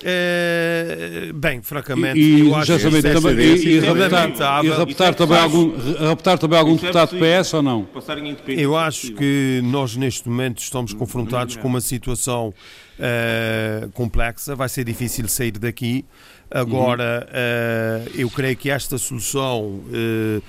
Eh, 0.07 1.31
bem, 1.33 1.61
francamente, 1.61 2.19
E, 2.19 2.41
eu 2.41 2.55
acho 2.55 2.77
já 2.77 2.77
que 2.77 2.97
é 2.97 3.13
também, 3.13 3.39
e, 3.39 3.67
e 3.67 3.77
é 3.79 4.07
raptar, 4.07 4.63
e 4.65 4.69
raptar 4.69 5.09
é 5.09 5.13
também 5.13 5.37
algum, 5.39 5.73
raptar 5.97 6.37
também 6.37 6.59
algum 6.59 6.75
Isso 6.75 6.85
é 6.85 6.87
deputado 6.89 7.09
possível. 7.09 7.41
PS 7.41 7.53
ou 7.55 7.61
não? 7.63 7.83
Passarem 7.85 8.29
independente. 8.29 8.61
Eu 8.61 8.77
acho 8.77 9.13
que 9.13 9.61
nós 9.63 9.95
neste 9.95 10.27
momento 10.29 10.59
estamos 10.59 10.93
confrontados 10.93 11.55
com 11.55 11.67
uma 11.67 11.81
situação 11.81 12.53
eh, 12.99 13.87
complexa, 13.93 14.55
vai 14.55 14.69
ser 14.69 14.83
difícil 14.83 15.27
sair 15.27 15.51
daqui. 15.51 16.05
Agora, 16.49 17.27
eh, 17.33 18.11
eu 18.15 18.29
creio 18.29 18.55
que 18.55 18.69
esta 18.69 18.97
solução 18.97 19.81
eh, 19.91 20.41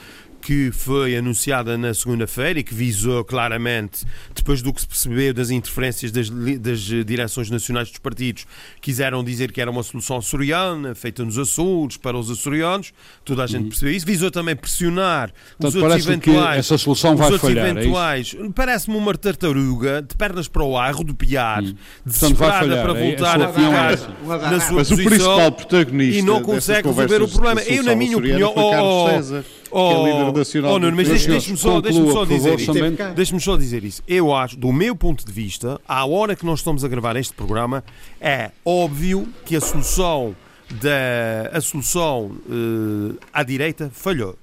que 0.46 0.70
foi 0.70 1.16
anunciada 1.16 1.76
na 1.76 1.92
segunda-feira 1.92 2.60
e 2.60 2.62
que 2.62 2.72
visou 2.72 3.24
claramente, 3.24 4.06
depois 4.32 4.62
do 4.62 4.72
que 4.72 4.80
se 4.80 4.86
percebeu 4.86 5.34
das 5.34 5.50
interferências 5.50 6.12
das, 6.12 6.30
das 6.30 6.78
direções 6.78 7.50
nacionais 7.50 7.88
dos 7.88 7.98
partidos, 7.98 8.46
quiseram 8.80 9.24
dizer 9.24 9.50
que 9.50 9.60
era 9.60 9.68
uma 9.68 9.82
solução 9.82 10.18
açoriana, 10.18 10.94
feita 10.94 11.24
nos 11.24 11.36
Açores, 11.36 11.96
para 11.96 12.16
os 12.16 12.30
açorianos, 12.30 12.92
toda 13.24 13.42
a 13.42 13.46
gente 13.48 13.70
percebeu 13.70 13.92
isso. 13.92 14.06
Visou 14.06 14.30
também 14.30 14.54
pressionar 14.54 15.30
os 15.30 15.34
Portanto, 15.34 15.82
outros 15.82 15.82
parece 15.82 16.20
que 16.20 16.30
eventuais 16.30 16.58
essa 16.60 16.78
solução 16.78 17.16
vai 17.16 17.26
os 17.26 17.32
outros 17.32 17.50
falhar, 17.50 17.66
é 17.66 17.70
eventuais, 17.70 18.36
parece-me 18.54 18.96
uma 18.96 19.14
tartaruga 19.16 20.00
de 20.00 20.14
pernas 20.14 20.46
para 20.46 20.62
o 20.62 20.78
ar, 20.78 20.94
rodopiar, 20.94 21.64
vai 21.64 21.74
desesperada 22.04 22.82
para 22.82 22.92
é- 22.92 23.02
a 23.02 23.04
voltar 23.04 23.34
sua 23.34 23.46
a 23.46 23.50
é 23.50 23.52
ficar 23.52 23.92
essa. 23.92 24.08
na 24.50 24.60
sua 24.60 24.76
Mas 24.76 24.90
o 24.92 24.94
posição 24.94 25.06
principal 25.06 25.50
protagonista 25.50 26.18
e 26.20 26.22
não 26.22 26.40
consegue 26.40 26.86
resolver 26.86 27.22
o 27.22 27.28
problema. 27.28 27.62
Eu, 27.62 27.82
na 27.82 27.96
minha 27.96 28.16
opinião, 28.16 28.54
Carlos 28.54 28.94
oh, 28.94 29.08
César, 29.10 29.44
oh, 29.78 29.88
que 29.88 29.94
é 29.94 30.12
líder 30.12 30.32
nacional 30.38 30.72
oh, 30.74 30.78
Nuno, 30.78 30.96
mas 30.96 31.08
deixa-me 31.08 31.56
só, 31.56 31.80
só 32.12 32.24
dizer. 32.24 32.58
Sambento. 32.60 33.14
Deixa-me 33.14 33.40
só 33.40 33.56
dizer 33.56 33.84
isso. 33.84 34.02
Eu 34.06 34.34
acho, 34.34 34.56
do 34.56 34.72
meu 34.72 34.94
ponto 34.96 35.24
de 35.24 35.32
vista, 35.32 35.80
à 35.86 36.04
hora 36.06 36.34
que 36.34 36.44
nós 36.46 36.60
estamos 36.60 36.84
a 36.84 36.88
gravar 36.88 37.16
este 37.16 37.34
programa, 37.34 37.84
é 38.20 38.50
óbvio 38.64 39.28
que 39.44 39.56
a 39.56 39.60
solução 39.60 40.34
da 40.80 41.56
a 41.56 41.60
solução 41.60 42.32
eh, 42.50 43.16
à 43.32 43.42
direita 43.42 43.90
falhou. 43.92 44.36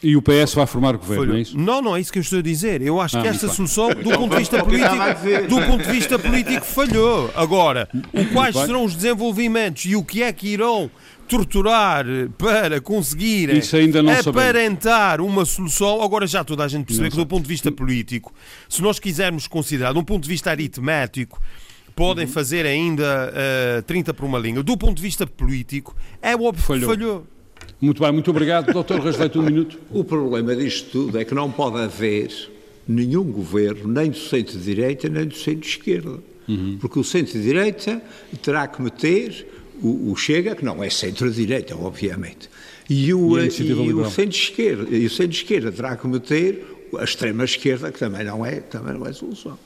E 0.00 0.16
o 0.16 0.22
PS 0.22 0.54
vai 0.54 0.64
formar 0.64 0.94
o 0.94 0.98
governo, 0.98 1.24
Falhou. 1.24 1.36
é 1.36 1.40
isso? 1.40 1.58
Não, 1.58 1.82
não 1.82 1.96
é 1.96 2.00
isso 2.00 2.12
que 2.12 2.20
eu 2.20 2.22
estou 2.22 2.38
a 2.38 2.42
dizer. 2.42 2.80
Eu 2.82 3.00
acho 3.00 3.18
Ah, 3.18 3.22
que 3.22 3.26
esta 3.28 3.48
bem. 3.48 3.56
solução, 3.56 3.88
do 3.88 4.10
ponto 4.10 4.30
de 4.30 4.36
vista 4.36 4.64
político, 4.64 5.48
do 5.48 5.66
ponto 5.66 5.84
de 5.84 5.90
vista 5.90 6.18
político, 6.20 6.64
falhou. 6.64 7.28
Agora, 7.34 7.88
o 8.12 8.24
quais 8.26 8.54
serão 8.54 8.84
os 8.84 8.94
desenvolvimentos 8.94 9.86
e 9.86 9.96
o 9.96 10.04
que 10.04 10.22
é 10.22 10.32
que 10.32 10.46
irão 10.48 10.88
torturar 11.28 12.04
para 12.36 12.80
conseguir 12.80 13.50
Isso 13.50 13.76
ainda 13.76 14.02
não 14.02 14.14
sabemos. 14.16 14.26
aparentar 14.42 15.20
uma 15.20 15.44
solução. 15.44 16.02
Agora 16.02 16.26
já 16.26 16.42
toda 16.42 16.64
a 16.64 16.68
gente 16.68 16.86
percebe 16.86 17.04
Não 17.04 17.10
que 17.10 17.16
do 17.16 17.26
ponto 17.26 17.42
de 17.42 17.48
vista 17.48 17.70
político, 17.70 18.32
se 18.68 18.82
nós 18.82 18.98
quisermos 18.98 19.46
considerar, 19.46 19.92
de 19.92 19.98
um 19.98 20.04
ponto 20.04 20.22
de 20.24 20.28
vista 20.28 20.50
aritmético, 20.50 21.40
podem 21.94 22.26
Uhum. 22.26 22.32
fazer 22.32 22.64
ainda 22.66 23.32
eh, 23.34 23.82
30 23.86 24.14
por 24.14 24.24
uma 24.24 24.38
linha. 24.38 24.62
Do 24.62 24.76
ponto 24.76 24.96
de 24.96 25.02
vista 25.02 25.26
político, 25.26 25.94
é 26.22 26.34
óbvio 26.34 26.62
Falhou. 26.64 26.90
que 26.90 26.96
falhou. 26.96 27.26
Muito 27.80 28.02
bem, 28.02 28.12
muito 28.12 28.30
obrigado. 28.30 28.72
Doutor 28.72 29.00
Rasleito, 29.00 29.38
um 29.38 29.42
minuto. 29.42 29.78
O 29.90 30.02
problema 30.04 30.54
disto 30.56 30.90
tudo 30.90 31.18
é 31.18 31.24
que 31.24 31.34
não 31.34 31.50
pode 31.50 31.78
haver 31.78 32.30
nenhum 32.86 33.24
governo, 33.24 33.86
nem 33.92 34.10
do 34.10 34.16
centro-direita, 34.16 35.08
nem 35.08 35.26
do 35.26 35.34
centro-esquerda. 35.34 36.18
Porque 36.80 36.98
o 36.98 37.04
centro-direita 37.04 38.00
terá 38.42 38.66
que 38.66 38.80
meter 38.80 39.46
o, 39.82 40.12
o 40.12 40.16
Chega, 40.16 40.54
que 40.54 40.64
não 40.64 40.82
é 40.82 40.90
centro-direita, 40.90 41.76
obviamente. 41.76 42.48
E 42.88 43.12
o, 43.12 43.38
E 43.38 43.44
e 43.46 43.92
o 43.92 44.10
centro-esquerda, 44.10 44.96
e 44.96 45.06
o 45.06 45.10
centro-esquerda 45.10 45.70
terá 45.72 45.96
que 45.96 46.06
meter 46.06 46.64
a 46.98 47.04
extrema-esquerda, 47.04 47.92
que 47.92 47.98
também 47.98 48.24
não 48.24 48.44
é, 48.46 48.60
também 48.60 48.94
não 48.94 49.06
é 49.06 49.12
solução. 49.12 49.58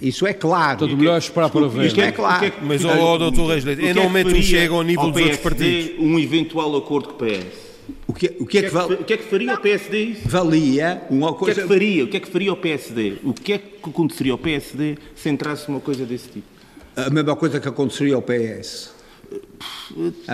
Isso 0.00 0.24
é 0.26 0.32
claro. 0.32 0.78
Portanto, 0.78 0.94
o 0.94 0.98
melhor 0.98 1.16
é 1.16 1.18
esperar 1.18 1.50
para 1.50 1.66
ver. 1.68 1.86
Isto 1.86 2.00
é 2.00 2.12
claro. 2.12 2.44
é 2.44 2.50
que- 2.50 2.64
Mas, 2.64 2.84
é 2.84 2.86
ó, 2.86 3.18
doutor 3.18 3.48
Reis 3.48 3.64
Leite, 3.64 3.84
eu 3.84 3.94
não 3.94 4.04
é 4.04 4.08
meto 4.08 4.30
o 4.36 4.42
Chega 4.42 4.72
ao 4.74 4.82
nível 4.84 5.10
dos 5.10 5.20
outros 5.20 5.40
partidos. 5.40 5.98
um 5.98 6.18
eventual 6.18 6.76
acordo 6.76 7.08
com 7.08 7.14
o 7.24 7.28
PS? 7.28 7.70
O 8.06 8.12
que, 8.14 8.36
o 8.38 8.46
que 8.46 8.58
é 8.58 8.62
que, 8.62 8.68
val- 8.70 8.88
o 8.92 9.04
que 9.04 9.12
é 9.14 9.16
que 9.16 9.24
faria 9.24 9.54
o 9.54 9.58
PSD 9.60 9.98
isso? 10.04 10.20
valia 10.28 11.02
uma 11.10 11.30
O 11.30 11.34
que 11.34 11.36
é 11.42 11.46
coisa... 11.46 11.62
que 11.62 11.68
faria? 11.68 12.04
O 12.04 12.08
que 12.08 12.16
é 12.16 12.20
que 12.20 12.28
faria 12.30 12.52
o 12.52 12.56
PSD? 12.56 13.14
O 13.24 13.34
que 13.34 13.52
é 13.52 13.58
que 13.58 13.90
aconteceria 13.90 14.32
ao 14.32 14.38
PSD 14.38 14.96
se 15.16 15.28
entrasse 15.28 15.68
numa 15.68 15.80
coisa 15.80 16.04
desse 16.06 16.28
tipo? 16.28 16.46
A 16.94 17.10
mesma 17.10 17.34
coisa 17.34 17.58
que 17.58 17.66
aconteceria 17.68 18.14
ao 18.14 18.22
PS. 18.22 18.30
A 18.30 19.34
mesma 19.34 19.40
coisa 19.40 19.40
que 19.40 19.49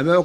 Não 0.05 0.13
é 0.15 0.19
o 0.19 0.23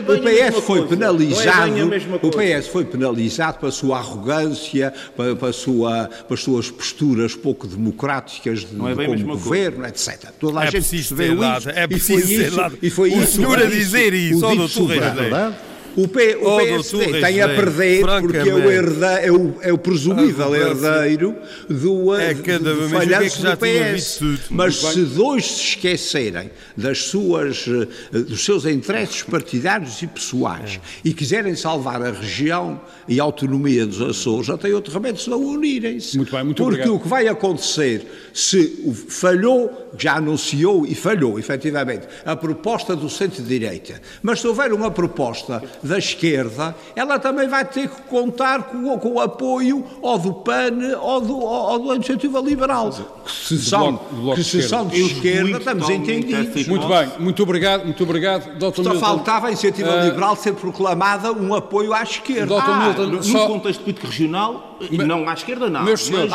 bem 0.00 0.40
a 0.42 0.52
PS 0.52 0.54
foi 0.60 0.62
coisa. 0.62 0.86
penalizado. 0.86 1.70
Não 1.72 1.92
é 1.92 2.16
o 2.16 2.30
coisa. 2.30 2.60
PS 2.60 2.68
foi 2.68 2.84
penalizado 2.84 3.58
pela 3.58 3.72
sua 3.72 3.98
arrogância, 3.98 4.92
pela, 5.16 5.34
pela 5.36 5.52
sua, 5.52 6.08
pelas 6.28 6.40
suas 6.42 6.70
posturas 6.70 7.34
pouco 7.34 7.66
democráticas 7.66 8.60
de, 8.60 8.74
Não 8.74 8.88
é 8.88 8.94
bem 8.94 9.06
como 9.08 9.26
governo, 9.26 9.86
etc. 9.86 10.30
Toda 10.38 10.60
a 10.60 10.62
É 10.64 10.66
gente 10.66 10.80
preciso 10.88 11.14
percebeu 11.16 11.26
ter 11.26 11.32
isso, 11.56 11.66
dado, 11.66 11.78
é 11.78 11.84
e 11.84 11.88
preciso 11.88 12.20
foi 12.26 12.36
ter 12.36 12.46
isso- 12.46 12.56
dado. 12.56 12.78
E 12.82 12.90
foi 12.90 13.10
O 13.10 13.22
isso, 13.22 13.32
senhor 13.32 13.58
a 13.58 13.66
dizer 13.66 14.12
isso, 14.14 14.46
o 14.46 14.54
doutor. 14.56 14.88
Leite. 14.88 15.54
O, 15.96 16.08
P, 16.08 16.36
o 16.36 16.46
Oh, 16.48 16.56
PSD 16.58 17.04
doutor 17.04 17.20
tem 17.20 17.40
a 17.42 17.48
perder 17.48 18.00
porque 18.04 18.36
é 18.36 18.44
o, 18.54 18.70
herda, 18.70 19.12
é 19.20 19.30
o, 19.32 19.54
é 19.60 19.72
o 19.72 19.78
presumível 19.78 20.44
Arrogância. 20.52 20.86
herdeiro 20.88 21.36
do, 21.68 22.14
É 22.14 22.34
do- 22.34 22.42
cada 22.42 22.74
do 22.74 22.84
é 22.84 22.88
falhanço 22.88 23.42
do 23.42 23.56
PS. 23.56 24.20
Mas 24.50 24.76
se 24.76 25.00
dois 25.04 25.44
se 25.46 25.60
esquecerem 25.62 26.50
das 26.76 26.98
suas, 27.04 27.64
eh, 28.12 28.18
dos 28.18 28.44
seus 28.44 28.64
interesses 28.66 29.22
partidários 29.22 30.02
e 30.02 30.06
pessoais 30.06 30.80
e 31.04 31.12
quiserem 31.14 31.54
salvar 31.54 32.02
a 32.02 32.10
região 32.10 32.80
e 33.06 33.20
a 33.20 33.22
autonomia 33.22 33.86
dos 33.86 34.00
Açores, 34.00 34.46
já 34.46 34.56
tem 34.58 34.72
outro 34.72 34.92
remédio 34.92 35.20
se 35.22 35.30
não 35.30 35.40
unirem-se. 35.42 36.16
Muito 36.16 36.32
bem, 36.32 36.44
muito 36.44 36.62
Porque 36.62 36.80
obrigado. 36.80 36.96
o 36.96 37.00
que 37.00 37.08
vai 37.08 37.28
acontecer 37.28 38.06
se 38.32 38.94
falhou, 39.08 39.90
já 39.96 40.16
anunciou 40.16 40.84
e 40.86 40.94
falhou, 40.94 41.38
efetivamente, 41.38 42.06
a 42.24 42.34
proposta 42.34 42.96
do 42.96 43.08
centro-direita, 43.08 44.00
mas 44.22 44.40
se 44.40 44.46
houver 44.46 44.72
uma 44.72 44.90
proposta 44.90 45.62
da 45.84 45.98
esquerda, 45.98 46.74
ela 46.96 47.18
também 47.18 47.46
vai 47.48 47.64
ter 47.64 47.88
que 47.88 48.02
contar 48.02 48.62
com, 48.64 48.92
o- 48.94 48.98
com 48.98 49.12
o 49.14 49.20
apoio 49.20 49.84
ou 50.00 50.18
do 50.18 50.32
PAN 50.32 50.96
ou 51.00 51.20
do, 51.20 51.38
ou 51.38 51.78
do 51.78 51.94
Iniciativa 51.94 52.40
Liberal. 52.40 52.90
Que 53.24 53.30
se 53.32 53.58
são, 53.58 53.96
que 54.34 54.34
de 54.36 54.44
se 54.44 54.62
são 54.62 54.86
de 54.86 55.00
esquerda, 55.00 55.58
estamos 55.58 55.88
entendidos. 55.90 56.66
Muito 56.66 56.88
bem, 56.88 57.08
muito 57.18 57.42
obrigado, 57.42 57.84
muito 57.84 58.02
obrigado, 58.02 58.54
Dr. 58.58 58.74
Só 58.76 58.82
Milton. 58.82 58.98
faltava 59.00 59.46
a 59.46 59.50
Iniciativa 59.50 59.90
Ah, 59.92 60.04
Liberal 60.04 60.34
ser 60.36 60.54
proclamada 60.54 61.32
um 61.32 61.54
apoio 61.54 61.92
à 61.92 62.02
esquerda. 62.02 62.54
Dr. 62.56 62.62
Ah, 62.66 62.84
Milton, 62.86 63.06
no, 63.06 63.22
só- 63.22 63.46
no 63.48 63.54
contexto 63.54 63.80
político 63.82 64.06
regional, 64.06 64.78
não 64.90 65.28
à 65.28 65.34
esquerda 65.34 65.68
não. 65.70 65.84
Meus 65.84 66.00
senhores, 66.02 66.32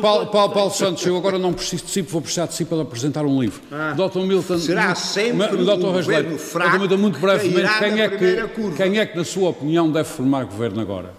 Paulo, 0.00 0.26
Paulo- 0.26 0.52
Paulo 0.52 0.70
Santos, 0.70 1.04
eu 1.04 1.16
agora 1.16 1.38
não 1.38 1.52
preciso 1.52 1.84
de 1.84 1.90
si, 1.90 2.02
vou 2.02 2.20
precisar 2.22 2.46
de 2.46 2.54
si 2.54 2.64
para 2.64 2.82
apresentar 2.82 3.24
um 3.24 3.40
livro. 3.40 3.60
Dr. 3.96 4.18
Milton. 4.20 4.58
Será 4.58 4.94
sempre 4.94 5.56
um 5.56 5.64
governo 5.92 6.38
fraco 6.38 6.70
Dr. 6.70 6.78
Milton, 6.80 6.96
muito 6.96 7.14
que 7.16 7.20
brevemente, 7.20 7.78
quem 7.78 7.90
na 7.92 8.02
é, 8.02 8.08
primeira 8.08 8.48
que, 8.48 8.54
curva. 8.54 8.76
Quem 8.82 8.98
é 8.98 9.06
que, 9.06 9.16
na 9.16 9.24
sua 9.24 9.50
opinião, 9.50 9.90
deve 9.90 10.08
formar 10.08 10.44
governo 10.44 10.80
agora? 10.80 11.12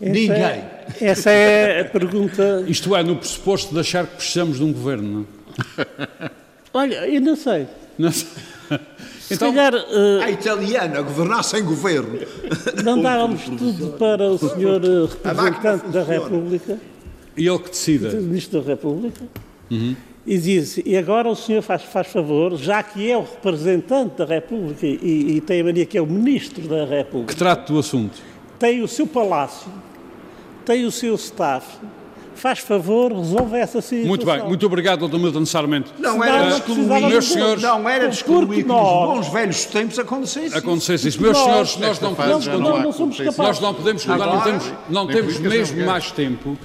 Essa 0.00 0.10
Ninguém. 0.12 0.36
É, 0.38 0.86
essa 1.00 1.30
é 1.30 1.80
a 1.80 1.84
pergunta. 1.84 2.64
Isto 2.66 2.94
é, 2.96 3.02
no 3.02 3.16
pressuposto 3.16 3.72
de 3.72 3.80
achar 3.80 4.06
que 4.06 4.16
precisamos 4.16 4.58
de 4.58 4.64
um 4.64 4.72
governo, 4.72 5.26
não? 5.78 6.30
Olha, 6.74 7.06
eu 7.08 7.20
não 7.20 7.36
sei. 7.36 7.66
não 7.98 8.10
sei. 8.10 8.26
Se 9.20 9.34
Então, 9.34 9.52
calhar 9.54 9.74
eh, 9.74 10.24
A 10.24 10.30
italiana 10.30 11.00
governar 11.02 11.44
sem 11.44 11.62
governo. 11.62 12.18
não 12.82 13.00
dávamos 13.00 13.44
tudo 13.44 13.92
para 13.98 14.24
o 14.30 14.38
senhor 14.38 14.82
eh, 14.84 15.08
representante 15.28 15.88
da. 15.88 16.02
República, 16.02 16.78
e 17.36 17.46
ele 17.46 17.58
que 17.60 17.70
decida. 17.70 18.08
Ministro 18.10 18.60
da 18.60 18.68
República, 18.70 19.20
Uhum. 19.70 19.94
E 20.26 20.38
diz 20.38 20.78
e 20.84 20.96
agora 20.96 21.28
o 21.28 21.34
senhor 21.34 21.62
faz, 21.62 21.82
faz 21.82 22.06
favor, 22.08 22.56
já 22.56 22.82
que 22.82 23.10
é 23.10 23.16
o 23.16 23.22
representante 23.22 24.16
da 24.18 24.24
República 24.24 24.86
e, 24.86 25.36
e 25.36 25.40
tem 25.40 25.60
a 25.60 25.64
mania 25.64 25.84
que 25.84 25.98
é 25.98 26.02
o 26.02 26.06
Ministro 26.06 26.66
da 26.68 26.86
Que 26.86 26.94
República, 26.94 27.34
trate 27.34 27.72
do 27.72 27.78
assunto. 27.78 28.18
tem 28.58 28.82
o 28.82 28.88
seu 28.88 29.06
palácio, 29.06 29.70
tem 30.64 30.84
o 30.84 30.92
seu 30.92 31.16
staff, 31.16 31.66
faz 32.36 32.60
favor, 32.60 33.12
resolve 33.12 33.56
essa 33.56 33.80
situação. 33.80 34.08
Muito 34.08 34.24
bem, 34.26 34.42
muito 34.44 34.64
obrigado, 34.66 35.08
Dr. 35.08 35.16
Milton 35.18 35.44
Sarmento. 35.44 35.92
Não 35.98 36.22
era 36.22 36.38
não 36.38 36.48
de 36.50 36.54
excluir, 36.56 37.08
Meus 37.08 37.24
senhores, 37.28 37.62
não 37.62 37.88
era 37.88 38.08
de 38.08 38.14
excluir 38.14 38.46
que 38.48 38.62
nos 38.64 38.76
bons 38.76 39.28
velhos 39.28 39.64
tempos 39.66 39.98
acontecesse. 39.98 40.56
Acontecesse 40.56 41.08
isso. 41.08 41.20
Meus 41.20 41.36
senhores, 41.36 41.76
nós 41.78 42.00
não 42.00 42.14
podemos 42.14 42.46
Não, 42.46 42.82
não 42.82 42.92
somos 42.92 43.16
capazes. 43.16 43.38
Nós 43.38 43.60
não 43.60 43.74
podemos 43.74 44.06
mudar, 44.06 44.26
não 44.26 44.40
temos, 44.40 44.72
não 44.88 45.06
temos 45.06 45.38
mesmo 45.40 45.84
mais 45.84 46.10
tempo. 46.12 46.56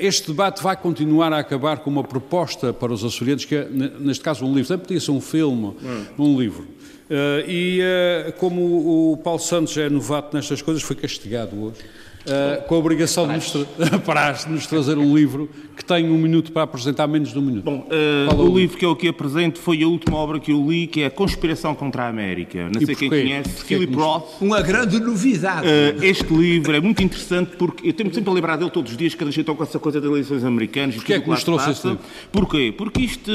Este 0.00 0.28
debate 0.28 0.62
vai 0.62 0.76
continuar 0.76 1.32
a 1.32 1.38
acabar 1.38 1.78
com 1.78 1.90
uma 1.90 2.02
proposta 2.02 2.72
para 2.72 2.92
os 2.92 3.04
açorianos, 3.04 3.44
que 3.44 3.54
é, 3.54 3.68
ne- 3.68 3.92
neste 4.00 4.22
caso, 4.24 4.44
um 4.44 4.52
livro. 4.54 4.68
Também 4.68 4.84
podia 4.84 5.00
ser 5.00 5.10
um 5.12 5.20
filme, 5.20 5.74
um 6.18 6.38
livro. 6.38 6.66
Eh, 7.08 7.44
e 7.46 7.80
eh, 7.82 8.34
como 8.38 9.12
o 9.12 9.16
Paulo 9.18 9.38
Santos 9.38 9.76
é 9.76 9.88
novato 9.88 10.36
nestas 10.36 10.60
coisas, 10.60 10.82
foi 10.82 10.96
castigado 10.96 11.56
hoje. 11.62 11.76
Eh, 12.26 12.64
com 12.66 12.74
a 12.74 12.78
obrigação 12.78 13.26
de 13.26 13.34
nos, 13.34 13.50
tra- 13.50 13.66
nos 14.48 14.66
trazer 14.66 14.98
um 14.98 15.14
livro 15.16 15.48
que 15.76 15.84
tem 15.84 16.08
um 16.10 16.16
minuto 16.18 16.52
para 16.52 16.62
apresentar, 16.62 17.06
menos 17.06 17.32
de 17.32 17.38
um 17.38 17.42
minuto. 17.42 17.64
Bom, 17.64 17.86
Fala 18.28 18.42
o 18.42 18.56
livro 18.58 18.78
que 18.78 18.84
eu 18.84 18.92
aqui 18.92 19.08
apresento 19.08 19.58
foi 19.60 19.82
a 19.82 19.86
última 19.86 20.16
obra 20.16 20.40
que 20.40 20.50
eu 20.50 20.70
li, 20.70 20.86
que 20.86 21.02
é 21.02 21.06
A 21.06 21.10
Conspiração 21.10 21.74
contra 21.74 22.04
a 22.04 22.08
América. 22.08 22.68
Não 22.72 22.80
sei 22.80 22.94
quem 22.94 23.08
conhece, 23.10 23.50
Porquê 23.50 23.74
Philip 23.74 23.92
que 23.92 23.96
nos- 23.98 24.04
Roth. 24.06 24.40
Uma 24.40 24.62
grande 24.62 24.98
novidade. 24.98 25.66
Eh, 25.68 25.96
este 26.02 26.32
livro 26.34 26.74
é 26.74 26.80
muito 26.80 27.02
interessante 27.02 27.56
porque 27.58 27.88
eu 27.88 27.92
tenho 27.92 28.12
sempre 28.14 28.30
a 28.30 28.32
lembrar 28.32 28.56
dele 28.56 28.70
todos 28.70 28.90
os 28.92 28.96
dias, 28.96 29.14
cada 29.14 29.26
vez 29.26 29.34
que 29.34 29.40
estou 29.42 29.54
com 29.54 29.62
essa 29.64 29.78
coisa 29.78 30.00
das 30.00 30.10
eleições 30.10 30.44
americanas. 30.44 30.94
e 30.94 30.98
Porquê 30.98 31.12
é 31.14 31.20
que 31.20 31.28
nos 31.28 31.44
trouxe 31.44 31.70
este 31.70 31.86
livro? 31.88 32.02
Porquê? 32.32 32.74
Porque 32.76 33.02
isto 33.02 33.30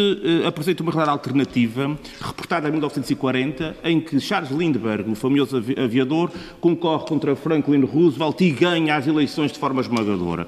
apresenta 0.47 0.81
uma 0.81 0.91
realidade 0.91 1.11
alternativa, 1.19 1.95
reportada 2.19 2.67
em 2.67 2.71
1940, 2.71 3.75
em 3.83 3.99
que 4.01 4.19
Charles 4.19 4.49
Lindbergh, 4.51 5.11
o 5.11 5.15
famoso 5.15 5.57
avi- 5.57 5.75
aviador, 5.79 6.31
concorre 6.59 7.05
contra 7.05 7.35
Franklin 7.35 7.81
Roosevelt 7.83 8.41
e 8.41 8.49
ganha 8.49 8.80
as 8.89 9.05
eleições 9.05 9.51
de 9.51 9.59
forma 9.59 9.81
esmagadora. 9.81 10.47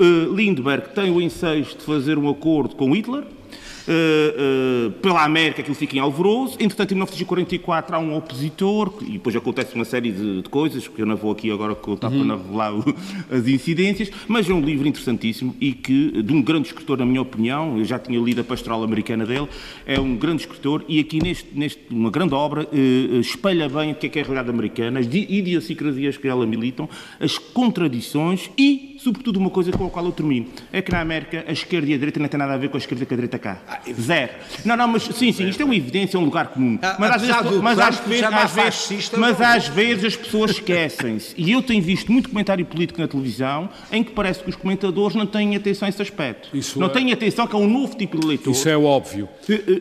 Eh, 0.00 0.28
Lindbergh 0.34 0.88
tem 0.94 1.10
o 1.10 1.20
ensejo 1.20 1.76
de 1.76 1.84
fazer 1.84 2.18
um 2.18 2.28
acordo 2.28 2.74
com 2.74 2.92
Hitler, 2.92 3.24
eh, 3.88 4.90
pela 5.02 5.24
América 5.24 5.60
aquilo 5.62 5.74
fica 5.74 5.96
em 5.96 6.00
alvoroço. 6.00 6.56
Entretanto, 6.60 6.92
em 6.92 6.94
1944 6.94 7.96
há 7.96 7.98
um 7.98 8.14
opositor, 8.16 8.92
e 9.02 9.12
depois 9.12 9.34
acontece 9.34 9.74
uma 9.74 9.84
série 9.84 10.12
de, 10.12 10.42
de 10.42 10.48
coisas, 10.48 10.86
que 10.86 11.00
eu 11.00 11.06
não 11.06 11.16
vou 11.16 11.32
aqui 11.32 11.50
agora 11.50 11.74
contar 11.74 12.10
para 12.10 12.18
não 12.24 12.36
revelar 12.36 12.74
o- 12.74 12.84
as 13.30 13.46
incidências, 13.48 14.10
mas 14.26 14.48
é 14.48 14.52
um 14.52 14.60
livro 14.60 14.86
interessantíssimo 14.86 15.56
e 15.60 15.72
que, 15.72 16.22
de 16.22 16.32
um 16.32 16.42
grande 16.42 16.68
escritor, 16.68 16.98
na 16.98 17.06
minha 17.06 17.22
opinião, 17.22 17.78
eu 17.78 17.84
já 17.84 17.98
tinha 17.98 18.20
lido 18.20 18.40
a 18.40 18.44
pastoral 18.44 18.82
americana 18.82 19.24
dele, 19.24 19.48
é 19.86 19.98
um 19.98 20.16
grande 20.16 20.42
escritor 20.42 20.84
e 20.88 21.00
aqui 21.00 21.22
neste, 21.22 21.46
neste 21.54 21.80
uma 21.90 22.10
grande 22.10 22.34
obra 22.34 22.68
eh, 22.72 23.18
espelha 23.20 23.68
bem 23.68 23.92
o 23.92 23.94
que 23.94 24.06
é, 24.06 24.08
que 24.10 24.18
é 24.18 24.22
a 24.22 24.24
realidade 24.24 24.50
americana, 24.50 25.00
as 25.00 25.08
di- 25.08 25.26
idiosincrasias 25.28 26.16
que 26.16 26.28
ela 26.28 26.46
militam, 26.46 26.88
as 27.20 27.38
contradições 27.38 28.50
e 28.58 28.96
sobretudo 28.98 29.38
uma 29.38 29.50
coisa 29.50 29.70
com 29.72 29.86
a 29.86 29.90
qual 29.90 30.04
eu 30.04 30.12
termino, 30.12 30.46
é 30.72 30.82
que 30.82 30.90
na 30.92 31.00
América 31.00 31.44
a 31.46 31.52
esquerda 31.52 31.88
e 31.88 31.94
a 31.94 31.96
direita 31.96 32.18
não 32.20 32.28
têm 32.28 32.38
nada 32.38 32.54
a 32.54 32.56
ver 32.56 32.68
com 32.68 32.76
a 32.76 32.80
esquerda 32.80 33.04
e 33.04 33.06
com 33.06 33.14
a 33.14 33.16
direita 33.16 33.38
cá. 33.38 33.58
Zero. 34.00 34.32
Não, 34.64 34.76
não, 34.76 34.88
mas 34.88 35.02
sim, 35.04 35.32
sim, 35.32 35.48
isto 35.48 35.60
é 35.62 35.64
uma 35.64 35.74
evidência, 35.76 36.16
é 36.16 36.20
um 36.20 36.24
lugar 36.24 36.48
comum. 36.48 36.78
Ah, 36.82 36.96
Mas 36.98 37.10
às 37.12 37.22
vezes, 37.22 37.60
mas 37.62 37.78
às 37.78 37.98
vezes, 38.00 38.24
às 38.24 38.52
vezes, 38.52 39.10
mas 39.16 39.38
não- 39.38 39.46
às 39.46 39.68
vezes 39.68 40.04
as 40.04 40.16
pessoas 40.16 40.50
esquecem-se. 40.52 41.34
E 41.36 41.52
eu 41.52 41.62
tenho 41.62 41.82
visto 41.82 42.10
muito 42.12 42.28
comentário 42.28 42.64
político 42.66 43.00
na 43.00 43.08
televisão 43.08 43.68
em 43.92 44.02
que 44.02 44.12
parece 44.12 44.42
que 44.42 44.50
os 44.50 44.56
comentadores 44.56 45.14
não 45.16 45.26
têm 45.26 45.56
atenção 45.56 45.86
a 45.86 45.88
esse 45.88 46.02
aspecto. 46.02 46.48
Isso 46.56 46.78
não 46.78 46.86
é- 46.88 46.90
têm 46.90 47.12
atenção 47.12 47.46
que 47.46 47.54
há 47.54 47.58
um 47.58 47.68
novo 47.68 47.96
tipo 47.96 48.18
de 48.18 48.26
leitor. 48.26 48.52
Isso 48.52 48.68
é 48.68 48.76
óbvio. 48.76 49.28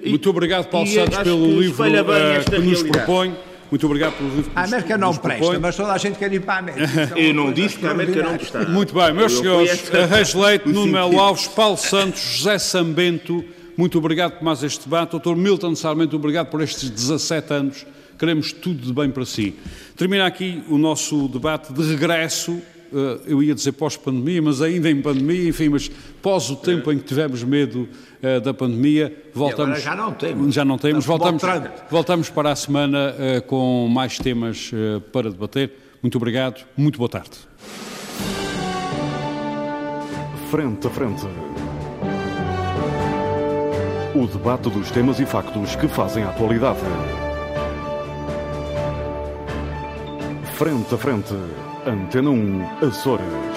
Muito 0.06 0.30
obrigado, 0.30 0.68
Paulo 0.70 0.88
e 0.88 0.94
Santos, 0.94 1.18
pelo 1.20 1.60
livro 1.60 1.86
esta 1.86 2.52
que 2.56 2.62
nos 2.62 2.84
propõe. 2.84 3.34
Muito 3.70 3.86
obrigado 3.86 4.18
pelo 4.18 4.30
livro 4.30 4.50
que 4.52 4.58
A 4.58 4.64
América 4.64 4.98
não 4.98 5.16
presta, 5.16 5.40
propõe. 5.44 5.60
mas 5.60 5.76
toda 5.76 5.92
a 5.94 5.98
gente 5.98 6.18
quer 6.18 6.32
ir 6.32 6.40
para 6.42 6.54
a 6.56 6.58
América. 6.60 7.14
Eu 7.20 7.34
não 7.34 7.52
disse 7.52 7.78
que 7.78 7.86
a 7.86 7.92
América 7.92 8.24
não 8.24 8.38
gostava. 8.38 8.70
Muito 8.70 8.94
bem, 8.94 9.14
meus 9.14 9.34
Eu 9.34 9.40
senhores, 9.40 9.90
Reis 10.10 10.34
Leite, 10.34 10.70
Nuno 10.70 10.92
Melo. 10.92 11.20
Alves, 11.20 11.48
Paulo 11.48 11.78
Santos, 11.78 12.22
José 12.22 12.58
Sambento, 12.60 13.44
muito 13.76 13.98
obrigado 13.98 14.34
por 14.38 14.44
mais 14.44 14.64
este 14.64 14.86
debate. 14.86 15.12
Doutor 15.12 15.36
Milton 15.36 15.76
Sarmento, 15.76 16.16
obrigado 16.16 16.48
por 16.48 16.62
estes 16.62 16.90
17 16.90 17.54
anos. 17.54 17.86
Queremos 18.18 18.52
tudo 18.52 18.88
de 18.88 18.92
bem 18.94 19.12
para 19.12 19.24
si. 19.26 19.54
Termina 19.96 20.26
aqui 20.26 20.64
o 20.68 20.78
nosso 20.80 21.28
debate 21.28 21.72
de 21.72 21.84
regresso, 21.84 22.60
eu 23.26 23.42
ia 23.42 23.54
dizer 23.54 23.72
pós-pandemia, 23.74 24.42
mas 24.42 24.62
ainda 24.62 24.90
em 24.90 25.02
pandemia, 25.02 25.50
enfim, 25.50 25.70
mas 25.70 25.90
pós 26.22 26.50
o 26.50 26.56
tempo 26.56 26.92
em 26.92 26.98
que 26.98 27.04
tivemos 27.04 27.44
medo 27.44 27.88
eh, 28.22 28.40
da 28.40 28.54
pandemia, 28.54 29.16
voltamos. 29.34 29.82
já 29.82 29.96
não 29.96 30.12
temos. 30.14 30.54
Já 30.54 30.66
não 30.66 30.78
temos, 30.78 31.06
voltamos, 31.06 31.42
voltamos 31.90 32.30
para 32.30 32.52
a 32.52 32.56
semana 32.56 33.16
eh, 33.18 33.42
com 33.42 33.88
mais 33.88 34.18
temas 34.18 34.72
eh, 34.74 35.00
para 35.12 35.30
debater. 35.30 35.72
Muito 36.02 36.18
obrigado, 36.18 36.66
muito 36.76 36.98
boa 36.98 37.10
tarde. 37.10 37.32
Frente 40.50 40.88
a 40.88 40.90
frente. 40.90 41.26
O 44.16 44.26
debate 44.26 44.70
dos 44.70 44.90
temas 44.90 45.20
e 45.20 45.26
factos 45.26 45.76
que 45.76 45.88
fazem 45.88 46.24
a 46.24 46.30
atualidade. 46.30 46.80
Frente 50.58 50.96
a 50.96 50.98
Frente. 50.98 51.36
Antena 51.88 52.30
1 52.32 52.66
Açores. 52.82 53.57